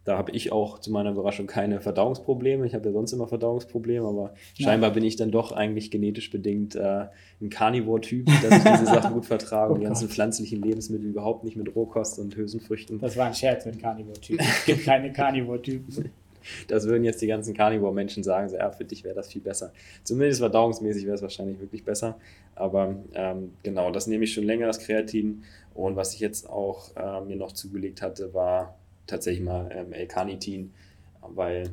Da 0.04 0.18
habe 0.18 0.32
ich 0.32 0.52
auch 0.52 0.78
zu 0.78 0.92
meiner 0.92 1.12
Überraschung 1.12 1.46
keine 1.46 1.80
Verdauungsprobleme. 1.80 2.66
Ich 2.66 2.74
habe 2.74 2.86
ja 2.86 2.92
sonst 2.92 3.12
immer 3.12 3.26
Verdauungsprobleme, 3.26 4.06
aber 4.06 4.34
ja. 4.56 4.66
scheinbar 4.66 4.90
bin 4.90 5.02
ich 5.02 5.16
dann 5.16 5.30
doch 5.30 5.52
eigentlich 5.52 5.90
genetisch 5.90 6.30
bedingt 6.30 6.74
äh, 6.74 7.06
ein 7.40 7.48
Carnivore-Typ, 7.48 8.26
dass 8.26 8.58
ich 8.58 8.64
diese 8.64 8.86
Sachen 8.86 9.14
gut 9.14 9.24
vertrage 9.24 9.70
oh 9.72 9.74
und 9.74 9.80
die 9.80 9.86
ganzen 9.86 10.10
pflanzlichen 10.10 10.60
Lebensmittel 10.60 11.06
überhaupt 11.06 11.44
nicht 11.44 11.56
mit 11.56 11.74
Rohkost 11.74 12.18
und 12.18 12.36
Hülsenfrüchten. 12.36 13.00
Das 13.00 13.16
war 13.16 13.26
ein 13.26 13.34
Scherz 13.34 13.64
mit 13.64 13.80
Carnivore-Typen. 13.80 14.44
Es 14.44 14.66
gibt 14.66 14.84
keine 14.84 15.10
Carnivore-Typen. 15.12 16.10
Das 16.68 16.86
würden 16.86 17.04
jetzt 17.04 17.22
die 17.22 17.26
ganzen 17.26 17.54
Carnivore-Menschen 17.54 18.22
sagen, 18.22 18.50
so, 18.50 18.56
ja, 18.56 18.70
für 18.70 18.84
dich 18.84 19.02
wäre 19.02 19.14
das 19.14 19.32
viel 19.32 19.40
besser. 19.40 19.72
Zumindest 20.02 20.40
verdauungsmäßig 20.40 21.06
wäre 21.06 21.14
es 21.14 21.22
wahrscheinlich 21.22 21.58
wirklich 21.58 21.84
besser. 21.84 22.18
Aber 22.54 22.96
ähm, 23.14 23.52
genau, 23.62 23.90
das 23.90 24.06
nehme 24.08 24.24
ich 24.24 24.34
schon 24.34 24.44
länger, 24.44 24.66
das 24.66 24.78
Kreatin. 24.78 25.44
Und 25.72 25.96
was 25.96 26.12
ich 26.12 26.20
jetzt 26.20 26.48
auch 26.48 26.94
äh, 26.96 27.20
mir 27.22 27.36
noch 27.36 27.52
zugelegt 27.52 28.02
hatte, 28.02 28.34
war 28.34 28.76
tatsächlich 29.06 29.44
mal 29.44 29.70
ähm, 29.72 29.92
L-Carnitin, 29.92 30.72
weil 31.20 31.70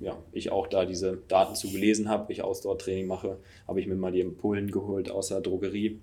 ja, 0.00 0.18
ich 0.32 0.50
auch 0.50 0.66
da 0.66 0.84
diese 0.84 1.18
Daten 1.28 1.54
zu 1.54 1.70
gelesen 1.70 2.08
habe, 2.08 2.32
ich 2.32 2.42
Ausdauertraining 2.42 3.06
mache, 3.06 3.38
habe 3.66 3.80
ich 3.80 3.86
mir 3.86 3.94
mal 3.94 4.12
die 4.12 4.20
Impullen 4.20 4.70
geholt 4.70 5.10
aus 5.10 5.28
der 5.28 5.40
Drogerie 5.40 6.00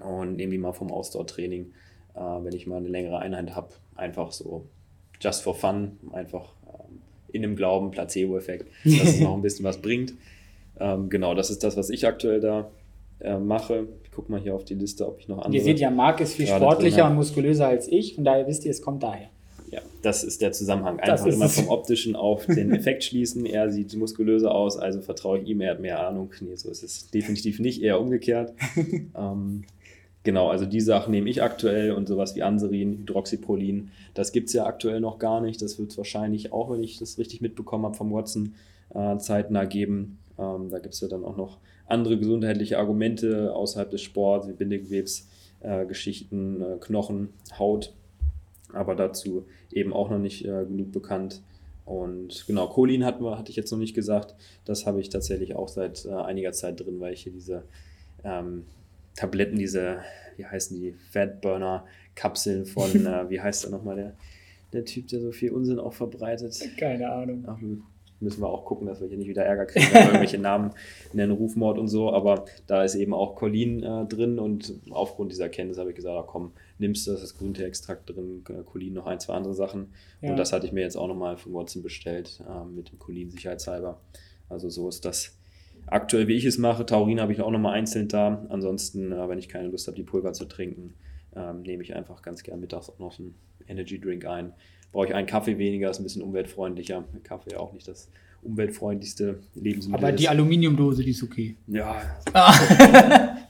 und 0.00 0.36
nehme 0.36 0.52
die 0.52 0.58
mal 0.58 0.72
vom 0.72 0.92
Ausdauertraining, 0.92 1.72
äh, 2.14 2.20
wenn 2.20 2.54
ich 2.54 2.66
mal 2.66 2.76
eine 2.76 2.88
längere 2.88 3.18
Einheit 3.18 3.54
habe, 3.54 3.70
einfach 3.96 4.32
so 4.32 4.66
just 5.20 5.42
for 5.42 5.54
fun, 5.54 5.98
einfach 6.12 6.54
in 7.32 7.42
dem 7.42 7.56
Glauben, 7.56 7.90
Placebo-Effekt, 7.90 8.70
dass 8.84 9.08
es 9.08 9.20
noch 9.20 9.34
ein 9.34 9.42
bisschen 9.42 9.64
was 9.64 9.78
bringt. 9.78 10.14
Ähm, 10.80 11.08
genau, 11.08 11.34
das 11.34 11.50
ist 11.50 11.62
das, 11.62 11.76
was 11.76 11.90
ich 11.90 12.06
aktuell 12.06 12.40
da 12.40 12.70
äh, 13.20 13.38
mache. 13.38 13.88
Ich 14.04 14.10
gucke 14.10 14.30
mal 14.30 14.40
hier 14.40 14.54
auf 14.54 14.64
die 14.64 14.74
Liste, 14.74 15.06
ob 15.06 15.18
ich 15.18 15.28
noch 15.28 15.38
andere. 15.38 15.56
Ihr 15.56 15.62
seht 15.62 15.80
ja, 15.80 15.90
Marc 15.90 16.20
ist 16.20 16.34
viel 16.34 16.46
sportlicher 16.46 17.06
und 17.06 17.16
muskulöser 17.16 17.66
als 17.66 17.88
ich, 17.88 18.14
von 18.14 18.24
daher 18.24 18.46
wisst 18.46 18.64
ihr, 18.64 18.70
es 18.70 18.82
kommt 18.82 19.02
daher. 19.02 19.28
Ja, 19.70 19.80
das 20.02 20.24
ist 20.24 20.40
der 20.40 20.52
Zusammenhang. 20.52 21.00
Einfach 21.00 21.26
immer 21.26 21.48
vom 21.48 21.68
Optischen 21.68 22.16
auf 22.16 22.46
den 22.46 22.72
Effekt 22.72 23.04
schließen. 23.04 23.46
Er 23.46 23.70
sieht 23.70 23.94
muskulöser 23.96 24.54
aus, 24.54 24.76
also 24.76 25.00
vertraue 25.00 25.40
ich 25.40 25.48
ihm, 25.48 25.60
er 25.60 25.72
hat 25.72 25.80
mehr 25.80 26.06
Ahnung. 26.06 26.30
Nee, 26.40 26.56
so 26.56 26.70
ist 26.70 26.82
es 26.82 27.10
definitiv 27.10 27.60
nicht, 27.60 27.82
eher 27.82 28.00
umgekehrt. 28.00 28.52
ähm, 29.16 29.64
Genau, 30.24 30.50
also 30.50 30.66
die 30.66 30.80
Sachen 30.80 31.12
nehme 31.12 31.30
ich 31.30 31.42
aktuell 31.42 31.92
und 31.92 32.06
sowas 32.06 32.36
wie 32.36 32.42
Anserin, 32.42 32.98
Hydroxyprolin, 32.98 33.92
das 34.12 34.32
gibt 34.32 34.48
es 34.48 34.52
ja 34.52 34.66
aktuell 34.66 35.00
noch 35.00 35.18
gar 35.18 35.40
nicht. 35.40 35.62
Das 35.62 35.78
wird 35.78 35.92
es 35.92 35.96
wahrscheinlich 35.96 36.52
auch, 36.52 36.70
wenn 36.70 36.82
ich 36.82 36.98
das 36.98 37.16
richtig 37.16 37.40
mitbekommen 37.40 37.86
habe 37.86 37.94
vom 37.94 38.12
Watson, 38.12 38.54
äh, 38.94 39.16
zeitnah 39.16 39.64
geben. 39.64 40.18
Ähm, 40.38 40.68
da 40.70 40.80
gibt 40.80 40.92
es 40.94 41.00
ja 41.00 41.08
dann 41.08 41.24
auch 41.24 41.38
noch 41.38 41.56
andere 41.86 42.18
gesundheitliche 42.18 42.78
Argumente 42.78 43.54
außerhalb 43.54 43.90
des 43.90 44.02
Sports, 44.02 44.46
wie 44.48 44.52
Bindegewebsgeschichten, 44.52 46.60
äh, 46.60 46.74
äh, 46.74 46.78
Knochen, 46.78 47.30
Haut, 47.58 47.94
aber 48.72 48.94
dazu 48.94 49.46
eben 49.72 49.92
auch 49.92 50.10
noch 50.10 50.18
nicht 50.18 50.44
äh, 50.44 50.64
genug 50.64 50.92
bekannt. 50.92 51.42
Und 51.84 52.46
genau, 52.46 52.68
Cholin 52.68 53.00
wir, 53.02 53.38
hatte 53.38 53.50
ich 53.50 53.56
jetzt 53.56 53.70
noch 53.70 53.78
nicht 53.78 53.94
gesagt. 53.94 54.34
Das 54.64 54.84
habe 54.86 55.00
ich 55.00 55.08
tatsächlich 55.08 55.56
auch 55.56 55.68
seit 55.68 56.04
äh, 56.04 56.12
einiger 56.12 56.52
Zeit 56.52 56.80
drin, 56.80 57.00
weil 57.00 57.14
ich 57.14 57.22
hier 57.22 57.32
diese 57.32 57.64
ähm, 58.24 58.64
Tabletten, 59.16 59.56
diese, 59.56 60.00
wie 60.36 60.44
heißen 60.44 60.78
die, 60.78 60.92
Fatburner-Kapseln 61.12 62.66
von, 62.66 62.90
äh, 63.06 63.30
wie 63.30 63.40
heißt 63.40 63.64
der 63.64 63.70
nochmal, 63.70 63.96
der, 63.96 64.16
der 64.72 64.84
Typ, 64.84 65.08
der 65.08 65.20
so 65.20 65.32
viel 65.32 65.50
Unsinn 65.50 65.78
auch 65.78 65.94
verbreitet? 65.94 66.60
Keine 66.76 67.10
Ahnung. 67.10 67.44
Ach, 67.46 67.58
müssen 68.20 68.42
wir 68.42 68.48
auch 68.48 68.64
gucken, 68.64 68.86
dass 68.86 69.00
wir 69.00 69.08
hier 69.08 69.16
nicht 69.16 69.28
wieder 69.28 69.44
Ärger 69.44 69.66
kriegen, 69.66 69.86
wenn 69.86 69.94
wir 69.94 70.00
irgendwelche 70.06 70.38
Namen 70.38 70.72
nennen, 71.12 71.32
Rufmord 71.32 71.78
und 71.78 71.88
so, 71.88 72.12
aber 72.12 72.44
da 72.66 72.84
ist 72.84 72.94
eben 72.94 73.14
auch 73.14 73.36
Cholin 73.36 73.82
äh, 73.82 74.04
drin 74.06 74.38
und 74.38 74.74
aufgrund 74.90 75.32
dieser 75.32 75.48
Kenntnis 75.48 75.78
habe 75.78 75.90
ich 75.90 75.96
gesagt, 75.96 76.26
komm, 76.26 76.52
nimmst 76.78 77.06
du 77.06 77.12
das, 77.12 77.20
das 77.20 77.36
Grünteeextrakt 77.36 78.10
drin, 78.10 78.44
äh, 78.48 78.62
Cholin, 78.64 78.94
noch 78.94 79.06
ein, 79.06 79.20
zwei 79.20 79.34
andere 79.34 79.54
Sachen 79.54 79.92
ja. 80.20 80.30
und 80.30 80.36
das 80.36 80.52
hatte 80.52 80.66
ich 80.66 80.72
mir 80.72 80.82
jetzt 80.82 80.96
auch 80.96 81.08
nochmal 81.08 81.36
von 81.36 81.52
Watson 81.54 81.82
bestellt, 81.82 82.42
äh, 82.48 82.64
mit 82.64 82.90
dem 82.90 82.98
Cholin 82.98 83.30
sicherheitshalber. 83.30 84.00
Also 84.48 84.68
so 84.68 84.88
ist 84.88 85.04
das 85.04 85.38
aktuell, 85.86 86.28
wie 86.28 86.34
ich 86.34 86.44
es 86.44 86.58
mache. 86.58 86.86
Taurin 86.86 87.20
habe 87.20 87.32
ich 87.32 87.40
auch 87.40 87.50
nochmal 87.50 87.74
einzeln 87.74 88.08
da. 88.08 88.46
Ansonsten, 88.48 89.12
äh, 89.12 89.28
wenn 89.28 89.38
ich 89.38 89.48
keine 89.48 89.68
Lust 89.68 89.86
habe, 89.86 89.96
die 89.96 90.02
Pulver 90.02 90.32
zu 90.32 90.46
trinken, 90.46 90.94
ähm, 91.36 91.62
nehme 91.62 91.82
ich 91.82 91.94
einfach 91.94 92.22
ganz 92.22 92.42
gern 92.42 92.60
mittags 92.60 92.90
auch 92.90 92.98
noch 92.98 93.18
einen 93.18 93.34
Energy 93.66 94.00
Drink 94.00 94.24
ein. 94.26 94.52
Brauche 94.92 95.06
ich 95.06 95.14
einen 95.14 95.26
Kaffee 95.26 95.58
weniger, 95.58 95.90
ist 95.90 96.00
ein 96.00 96.04
bisschen 96.04 96.22
umweltfreundlicher. 96.22 97.04
Kaffee 97.22 97.56
auch 97.56 97.72
nicht 97.72 97.86
das 97.86 98.10
umweltfreundlichste 98.42 99.40
Lebensmittel. 99.54 100.04
Aber 100.04 100.12
die 100.12 100.24
ist. 100.24 100.30
Aluminiumdose, 100.30 101.02
die 101.02 101.10
ist 101.10 101.22
okay. 101.22 101.56
Ja. 101.66 102.00
Ah. 102.32 103.36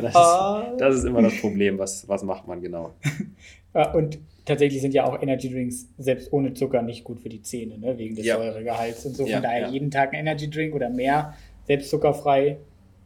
das, 0.00 0.14
ist, 0.14 0.80
das, 0.80 0.94
ist, 0.96 1.04
immer 1.04 1.22
das 1.22 1.40
Problem. 1.40 1.78
Was, 1.78 2.08
was 2.08 2.22
macht 2.22 2.46
man 2.46 2.60
genau? 2.60 2.94
Und 3.94 4.18
tatsächlich 4.44 4.80
sind 4.80 4.94
ja 4.94 5.04
auch 5.04 5.22
Energy 5.22 5.48
Drinks 5.50 5.88
selbst 5.98 6.32
ohne 6.32 6.54
Zucker 6.54 6.82
nicht 6.82 7.04
gut 7.04 7.20
für 7.20 7.28
die 7.28 7.42
Zähne, 7.42 7.78
ne? 7.78 7.96
wegen 7.98 8.16
des 8.16 8.26
ja. 8.26 8.36
Säuregehalts 8.36 9.06
und 9.06 9.16
so. 9.16 9.22
Von 9.22 9.32
ja, 9.32 9.40
daher 9.40 9.62
ja. 9.62 9.68
jeden 9.68 9.90
Tag 9.90 10.12
ein 10.12 10.20
Energy 10.20 10.50
Drink 10.50 10.74
oder 10.74 10.90
mehr 10.90 11.34
selbst 11.66 11.90
zuckerfrei, 11.90 12.56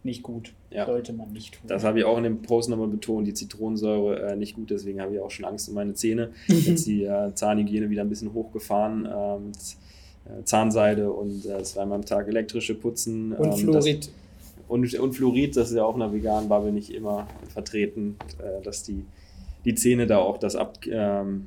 nicht 0.03 0.23
gut. 0.23 0.55
Ja. 0.71 0.87
Sollte 0.87 1.13
man 1.13 1.33
nicht 1.33 1.55
tun. 1.55 1.69
Das 1.69 1.85
habe 1.85 1.99
ich 2.01 2.05
auch 2.05 2.17
in 2.17 2.25
dem 2.25 2.43
Post 2.43 2.69
nochmal 2.69 2.89
betont, 2.89 3.27
die 3.27 3.35
Zitronensäure 3.35 4.33
äh, 4.33 4.37
nicht 4.37 4.57
gut, 4.57 4.71
deswegen 4.71 5.01
habe 5.01 5.15
ich 5.15 5.21
auch 5.21 5.31
schon 5.31 5.45
Angst 5.45 5.69
um 5.69 5.75
meine 5.75 5.95
Zähne. 5.95 6.31
Jetzt 6.49 6.87
die 6.87 7.05
äh, 7.05 7.33
Zahnhygiene 7.35 7.91
wieder 7.91 8.03
ein 8.03 8.09
bisschen 8.09 8.33
hochgefahren. 8.33 9.07
Ähm, 9.07 9.53
äh, 10.25 10.45
Zahnseide 10.45 11.13
und 11.13 11.47
äh, 11.47 11.63
zweimal 11.63 11.99
am 11.99 12.05
Tag 12.05 12.27
elektrische 12.29 12.75
Putzen. 12.75 13.33
Und 13.33 13.53
ähm, 13.53 13.59
Fluorid. 13.59 14.07
Das, 14.07 14.11
und, 14.69 14.93
und 14.95 15.13
Fluorid, 15.13 15.57
das 15.57 15.71
ist 15.71 15.77
ja 15.77 15.85
auch 15.85 15.95
in 15.95 16.01
der 16.01 16.13
veganen 16.13 16.49
Bubble 16.49 16.73
nicht 16.73 16.93
immer 16.93 17.27
vertreten, 17.49 18.17
äh, 18.39 18.63
dass 18.63 18.83
die, 18.83 19.05
die 19.65 19.75
Zähne 19.75 20.07
da 20.07 20.19
auch 20.19 20.39
das 20.39 20.57
ab, 20.57 20.79
ähm, 20.87 21.47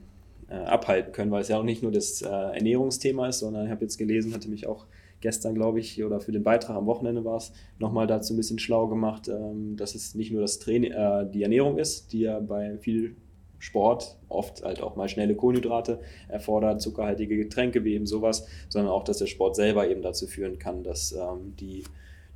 äh, 0.50 0.56
abhalten 0.56 1.12
können, 1.12 1.32
weil 1.32 1.42
es 1.42 1.48
ja 1.48 1.58
auch 1.58 1.64
nicht 1.64 1.84
nur 1.84 1.92
das 1.92 2.22
äh, 2.22 2.28
Ernährungsthema 2.28 3.28
ist, 3.28 3.40
sondern 3.40 3.66
ich 3.66 3.72
habe 3.72 3.84
jetzt 3.84 3.98
gelesen, 3.98 4.34
hatte 4.34 4.50
mich 4.50 4.68
auch 4.68 4.86
gestern, 5.22 5.56
glaube 5.56 5.80
ich, 5.80 6.04
oder 6.04 6.20
für 6.20 6.32
den 6.32 6.44
Beitrag 6.44 6.78
am 6.78 6.86
Wochenende 6.86 7.26
war 7.26 7.38
es, 7.38 7.52
nochmal 7.80 8.08
dazu 8.08 8.34
ein 8.34 8.38
bisschen 8.38 8.60
schlau 8.60 8.88
gemacht, 8.88 9.28
ähm, 9.28 9.76
dass 9.76 9.96
es 9.96 10.16
nicht 10.16 10.32
nur 10.32 10.42
das 10.42 10.60
Training, 10.60 10.92
äh, 10.92 11.30
die 11.30 11.44
Ernährung 11.44 11.78
ist, 11.78 12.14
die 12.14 12.22
ja 12.22 12.40
bei 12.40 12.78
viel 12.78 13.16
Sport 13.60 14.18
oft 14.30 14.64
halt 14.64 14.82
auch 14.82 14.96
mal 14.96 15.10
schnelle 15.10 15.36
Kohlenhydrate 15.36 16.00
erfordert, 16.28 16.82
zuckerhaltige 16.82 17.38
Getränke 17.38 17.84
wie 17.84 17.96
eben 17.96 18.06
sowas, 18.06 18.48
sondern 18.70 18.92
auch, 18.92 19.04
dass 19.04 19.18
der 19.18 19.26
Sport 19.26 19.56
selber 19.56 19.90
eben 19.90 20.02
dazu 20.02 20.28
führen 20.28 20.60
kann, 20.60 20.84
dass 20.84 21.12
ähm, 21.12 21.56
die 21.60 21.84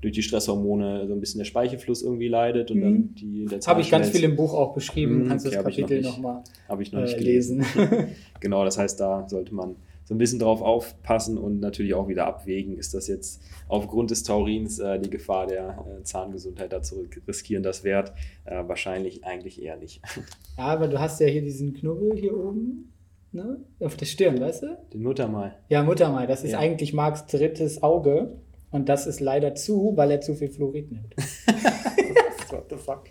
durch 0.02 0.14
die 0.14 0.24
Stresshormone 0.24 1.08
so 1.08 1.14
ein 1.14 1.20
bisschen 1.20 1.40
der 1.40 1.46
Speichelfluss 1.46 2.02
irgendwie 2.02 2.28
leidet 2.28 2.72
und 2.72 2.78
mhm. 2.78 2.82
dann 2.82 3.16
die 3.16 3.46
der 3.46 3.60
Habe 3.62 3.82
ich 3.82 3.92
ganz 3.92 4.10
viel 4.10 4.24
im 4.24 4.36
Buch 4.36 4.54
auch 4.54 4.74
beschrieben. 4.74 5.24
Mhm, 5.24 5.28
Kannst 5.28 5.46
okay, 5.46 5.56
das 5.56 5.64
Kapitel 5.64 6.02
nochmal 6.02 6.44
noch, 6.68 6.80
ich 6.80 6.92
noch 6.92 7.02
nicht 7.02 7.18
äh, 7.18 7.24
lesen. 7.24 7.64
genau, 8.40 8.66
das 8.66 8.78
heißt, 8.78 9.00
da 9.00 9.28
sollte 9.30 9.54
man 9.54 9.76
so 10.12 10.16
ein 10.16 10.18
bisschen 10.18 10.40
drauf 10.40 10.62
aufpassen 10.62 11.38
und 11.38 11.60
natürlich 11.60 11.94
auch 11.94 12.08
wieder 12.10 12.26
abwägen, 12.26 12.78
ist 12.78 12.94
das 12.94 13.08
jetzt 13.08 13.42
aufgrund 13.70 14.12
des 14.12 14.24
Taurins 14.24 14.80
äh, 14.80 15.00
die 15.00 15.10
Gefahr 15.10 15.48
der 15.48 15.86
äh, 16.00 16.04
Zahngesundheit 16.04 16.74
dazu 16.74 17.06
riskieren 17.28 17.64
das 17.64 17.84
wert? 17.84 18.12
Äh, 18.44 18.64
wahrscheinlich 18.68 19.24
eigentlich 19.24 19.62
eher 19.62 19.78
nicht. 19.78 20.02
Ja, 20.58 20.66
aber 20.66 20.90
du 20.90 21.00
hast 21.00 21.20
ja 21.22 21.28
hier 21.28 21.42
diesen 21.42 21.74
Knubbel 21.74 22.16
hier 22.18 22.38
oben. 22.38 22.92
Ne? 23.32 23.62
Auf 23.80 23.96
der 23.96 24.06
Stirn, 24.06 24.40
weißt 24.40 24.64
du? 24.64 24.78
Den 24.94 25.02
Muttermal. 25.02 25.56
Ja, 25.70 25.82
Muttermal. 25.82 26.28
Das 26.28 26.44
ist 26.44 26.52
ja. 26.52 26.60
eigentlich 26.60 26.94
Marks 26.94 27.26
drittes 27.26 27.82
Auge. 27.82 28.36
Und 28.72 28.90
das 28.90 29.06
ist 29.06 29.20
leider 29.20 29.54
zu, 29.56 29.94
weil 29.96 30.12
er 30.12 30.22
zu 30.22 30.34
viel 30.36 30.50
Fluorid 30.50 30.92
nimmt. 30.92 31.14
What 32.50 32.66
the 32.70 32.78
fuck? 32.78 33.04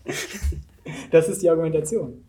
Das 1.11 1.29
ist 1.29 1.43
die 1.43 1.51
Argumentation 1.51 2.25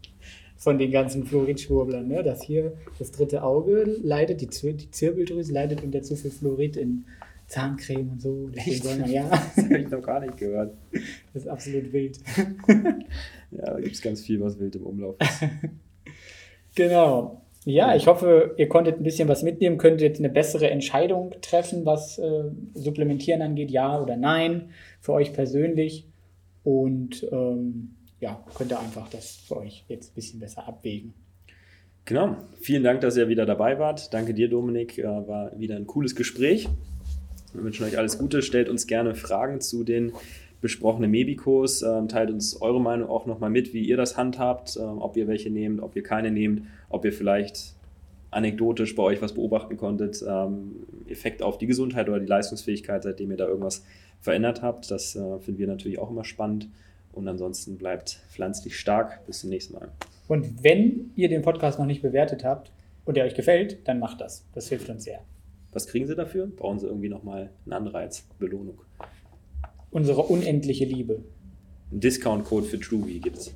von 0.57 0.77
den 0.77 0.91
ganzen 0.91 1.25
Fluoridschwurblern, 1.25 2.07
ne? 2.07 2.21
dass 2.23 2.43
hier 2.43 2.73
das 2.99 3.11
dritte 3.11 3.41
Auge 3.41 3.83
leidet, 4.03 4.41
die, 4.41 4.49
Zir 4.49 4.73
die 4.73 4.91
Zirbeldrüse 4.91 5.51
leidet 5.51 5.83
unter 5.83 6.03
zu 6.03 6.15
viel 6.15 6.29
Fluorid 6.29 6.77
in 6.77 7.05
Zahncreme 7.47 8.11
und 8.11 8.21
so. 8.21 8.49
Soll 8.81 8.99
man, 8.99 9.11
ja. 9.11 9.27
Das 9.55 9.65
habe 9.65 9.79
ich 9.79 9.89
noch 9.89 10.01
gar 10.01 10.19
nicht 10.19 10.37
gehört. 10.37 10.75
Das 11.33 11.43
ist 11.43 11.47
absolut 11.47 11.91
wild. 11.91 12.19
ja, 13.51 13.65
da 13.65 13.79
gibt 13.79 13.95
es 13.95 14.01
ganz 14.01 14.21
viel, 14.21 14.39
was 14.39 14.59
wild 14.59 14.75
im 14.75 14.83
Umlauf 14.83 15.15
ist. 15.19 15.49
genau. 16.75 17.40
Ja, 17.63 17.95
ich 17.95 18.07
hoffe, 18.07 18.55
ihr 18.57 18.67
konntet 18.67 18.99
ein 18.99 19.03
bisschen 19.03 19.27
was 19.27 19.43
mitnehmen, 19.43 19.77
könntet 19.77 20.01
jetzt 20.01 20.19
eine 20.19 20.29
bessere 20.29 20.71
Entscheidung 20.71 21.35
treffen, 21.41 21.85
was 21.85 22.17
äh, 22.17 22.45
Supplementieren 22.73 23.41
angeht, 23.41 23.69
ja 23.69 24.01
oder 24.01 24.17
nein, 24.17 24.71
für 24.99 25.13
euch 25.13 25.31
persönlich. 25.31 26.07
Und 26.63 27.27
ähm, 27.31 27.95
ja, 28.19 28.43
könnt 28.55 28.71
ihr 28.71 28.79
einfach 28.79 29.09
das 29.09 29.35
für 29.47 29.57
euch 29.57 29.85
jetzt 29.87 30.11
ein 30.11 30.15
bisschen 30.15 30.39
besser 30.39 30.67
abwägen. 30.67 31.13
Genau. 32.05 32.35
Vielen 32.61 32.83
Dank, 32.83 33.01
dass 33.01 33.15
ihr 33.15 33.29
wieder 33.29 33.45
dabei 33.45 33.77
wart. 33.77 34.11
Danke 34.11 34.33
dir, 34.33 34.49
Dominik. 34.49 34.97
Äh, 34.97 35.03
war 35.03 35.51
wieder 35.59 35.75
ein 35.75 35.85
cooles 35.85 36.15
Gespräch. 36.15 36.67
Wir 37.53 37.63
wünschen 37.63 37.85
euch 37.85 37.97
alles 37.97 38.17
Gute. 38.17 38.41
Stellt 38.41 38.69
uns 38.69 38.87
gerne 38.87 39.13
Fragen 39.13 39.61
zu 39.61 39.83
den 39.83 40.13
besprochenen 40.61 41.11
Mebikos. 41.11 41.81
Ähm, 41.81 42.07
teilt 42.07 42.29
uns 42.29 42.61
eure 42.61 42.79
Meinung 42.79 43.09
auch 43.09 43.25
nochmal 43.25 43.49
mit, 43.49 43.73
wie 43.73 43.81
ihr 43.81 43.97
das 43.97 44.17
handhabt, 44.17 44.77
ähm, 44.77 44.99
ob 44.99 45.17
ihr 45.17 45.27
welche 45.27 45.49
nehmt, 45.49 45.81
ob 45.81 45.95
ihr 45.95 46.03
keine 46.03 46.31
nehmt, 46.31 46.63
ob 46.89 47.03
ihr 47.03 47.13
vielleicht 47.13 47.73
anekdotisch 48.29 48.95
bei 48.95 49.03
euch 49.03 49.21
was 49.21 49.33
beobachten 49.33 49.75
konntet, 49.75 50.23
ähm, 50.25 50.87
Effekt 51.07 51.43
auf 51.43 51.57
die 51.57 51.67
Gesundheit 51.67 52.07
oder 52.07 52.19
die 52.19 52.27
Leistungsfähigkeit, 52.27 53.03
seitdem 53.03 53.31
ihr 53.31 53.37
da 53.37 53.47
irgendwas 53.47 53.83
verändert 54.21 54.61
habt. 54.61 54.89
Das 54.89 55.15
äh, 55.15 55.39
finden 55.39 55.59
wir 55.59 55.67
natürlich 55.67 55.99
auch 55.99 56.09
immer 56.09 56.23
spannend. 56.23 56.69
Und 57.11 57.27
ansonsten 57.27 57.77
bleibt 57.77 58.21
pflanzlich 58.29 58.79
stark. 58.79 59.25
Bis 59.25 59.41
zum 59.41 59.49
nächsten 59.49 59.73
Mal. 59.73 59.89
Und 60.29 60.63
wenn 60.63 61.11
ihr 61.15 61.27
den 61.27 61.41
Podcast 61.41 61.77
noch 61.77 61.85
nicht 61.85 62.01
bewertet 62.01 62.45
habt 62.45 62.71
und 63.03 63.17
der 63.17 63.25
euch 63.25 63.35
gefällt, 63.35 63.85
dann 63.85 63.99
macht 63.99 64.21
das. 64.21 64.45
Das 64.53 64.69
hilft 64.69 64.89
uns 64.89 65.03
sehr. 65.03 65.19
Was 65.73 65.87
kriegen 65.87 66.07
sie 66.07 66.15
dafür? 66.15 66.47
Brauchen 66.47 66.79
sie 66.79 66.87
irgendwie 66.87 67.09
nochmal 67.09 67.49
einen 67.65 67.73
Anreiz, 67.73 68.25
Belohnung? 68.39 68.79
Unsere 69.91 70.21
unendliche 70.23 70.85
Liebe. 70.85 71.23
Ein 71.91 71.99
Discount-Code 71.99 72.65
für 72.65 72.79
Truby 72.79 73.19
gibt 73.19 73.37
es 73.37 73.53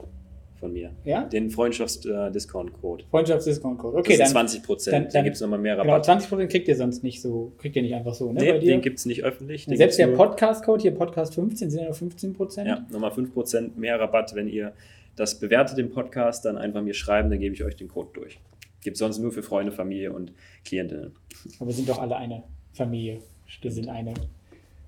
von 0.59 0.73
mir. 0.73 0.91
Ja? 1.05 1.23
Den 1.25 1.49
Freundschafts-Discount-Code. 1.49 3.05
Freundschafts-Discount-Code. 3.09 3.97
Okay, 3.97 4.17
das 4.17 4.29
dann, 4.33 4.47
20 4.47 4.59
dann- 4.59 4.65
Prozent. 4.65 4.93
dann- 5.07 5.13
Da 5.13 5.21
gibt 5.21 5.35
es 5.35 5.41
nochmal 5.41 5.59
mehr 5.59 5.75
genau, 5.75 5.93
Rabatt. 5.93 6.05
20% 6.05 6.47
kriegt 6.51 6.67
ihr 6.67 6.75
sonst 6.75 7.03
nicht 7.03 7.21
so, 7.21 7.53
kriegt 7.57 7.75
ihr 7.75 7.81
nicht 7.81 7.93
einfach 7.95 8.13
so, 8.13 8.31
ne? 8.31 8.41
nee, 8.41 8.59
den 8.59 8.81
gibt 8.81 8.99
es 8.99 9.05
nicht 9.05 9.23
öffentlich. 9.23 9.65
Selbst 9.65 9.97
der 9.99 10.07
gibt's 10.07 10.17
Podcast-Code, 10.17 10.81
hier 10.81 10.91
Podcast 10.91 11.35
15, 11.35 11.69
sind 11.69 11.79
ja 11.79 11.85
nur 11.85 11.95
15%. 11.95 12.67
Ja, 12.67 12.85
nochmal 12.91 13.11
5% 13.11 13.77
mehr 13.77 13.99
Rabatt, 13.99 14.35
wenn 14.35 14.47
ihr 14.47 14.73
das 15.15 15.39
bewertet 15.39 15.77
im 15.77 15.89
Podcast, 15.91 16.43
dann 16.45 16.57
einfach 16.57 16.81
mir 16.81 16.93
schreiben, 16.93 17.29
dann 17.29 17.39
gebe 17.39 17.55
ich 17.55 17.63
euch 17.63 17.75
den 17.77 17.87
Code 17.87 18.09
durch. 18.13 18.39
Gibt 18.83 18.97
sonst 18.97 19.19
nur 19.19 19.31
für 19.31 19.43
Freunde, 19.43 19.71
Familie 19.71 20.11
und 20.11 20.33
Klientinnen. 20.65 21.13
Aber 21.59 21.67
wir 21.67 21.73
sind 21.73 21.87
doch 21.89 21.99
alle 21.99 22.17
eine 22.17 22.43
Familie. 22.73 23.19
Wir 23.61 23.71
sind 23.71 23.87
eine 23.87 24.13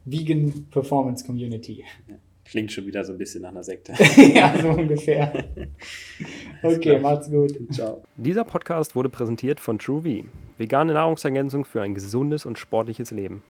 Vegan 0.10 0.68
Performance 0.72 1.26
Community. 1.26 1.84
Klingt 2.46 2.72
schon 2.72 2.86
wieder 2.86 3.04
so 3.04 3.12
ein 3.12 3.18
bisschen 3.18 3.42
nach 3.42 3.50
einer 3.50 3.64
Sekte. 3.64 3.94
ja, 4.34 4.58
so 4.58 4.70
ungefähr. 4.70 5.50
Okay, 6.64 6.98
macht's 6.98 7.30
gut. 7.30 7.52
Ciao. 7.72 8.04
Dieser 8.16 8.46
Podcast 8.46 8.96
wurde 8.96 9.10
präsentiert 9.10 9.60
von 9.60 9.80
TrueV, 9.80 10.24
vegane 10.58 10.94
Nahrungsergänzung 10.94 11.66
für 11.66 11.82
ein 11.82 11.94
gesundes 11.94 12.46
und 12.46 12.58
sportliches 12.58 13.12
Leben. 13.12 13.44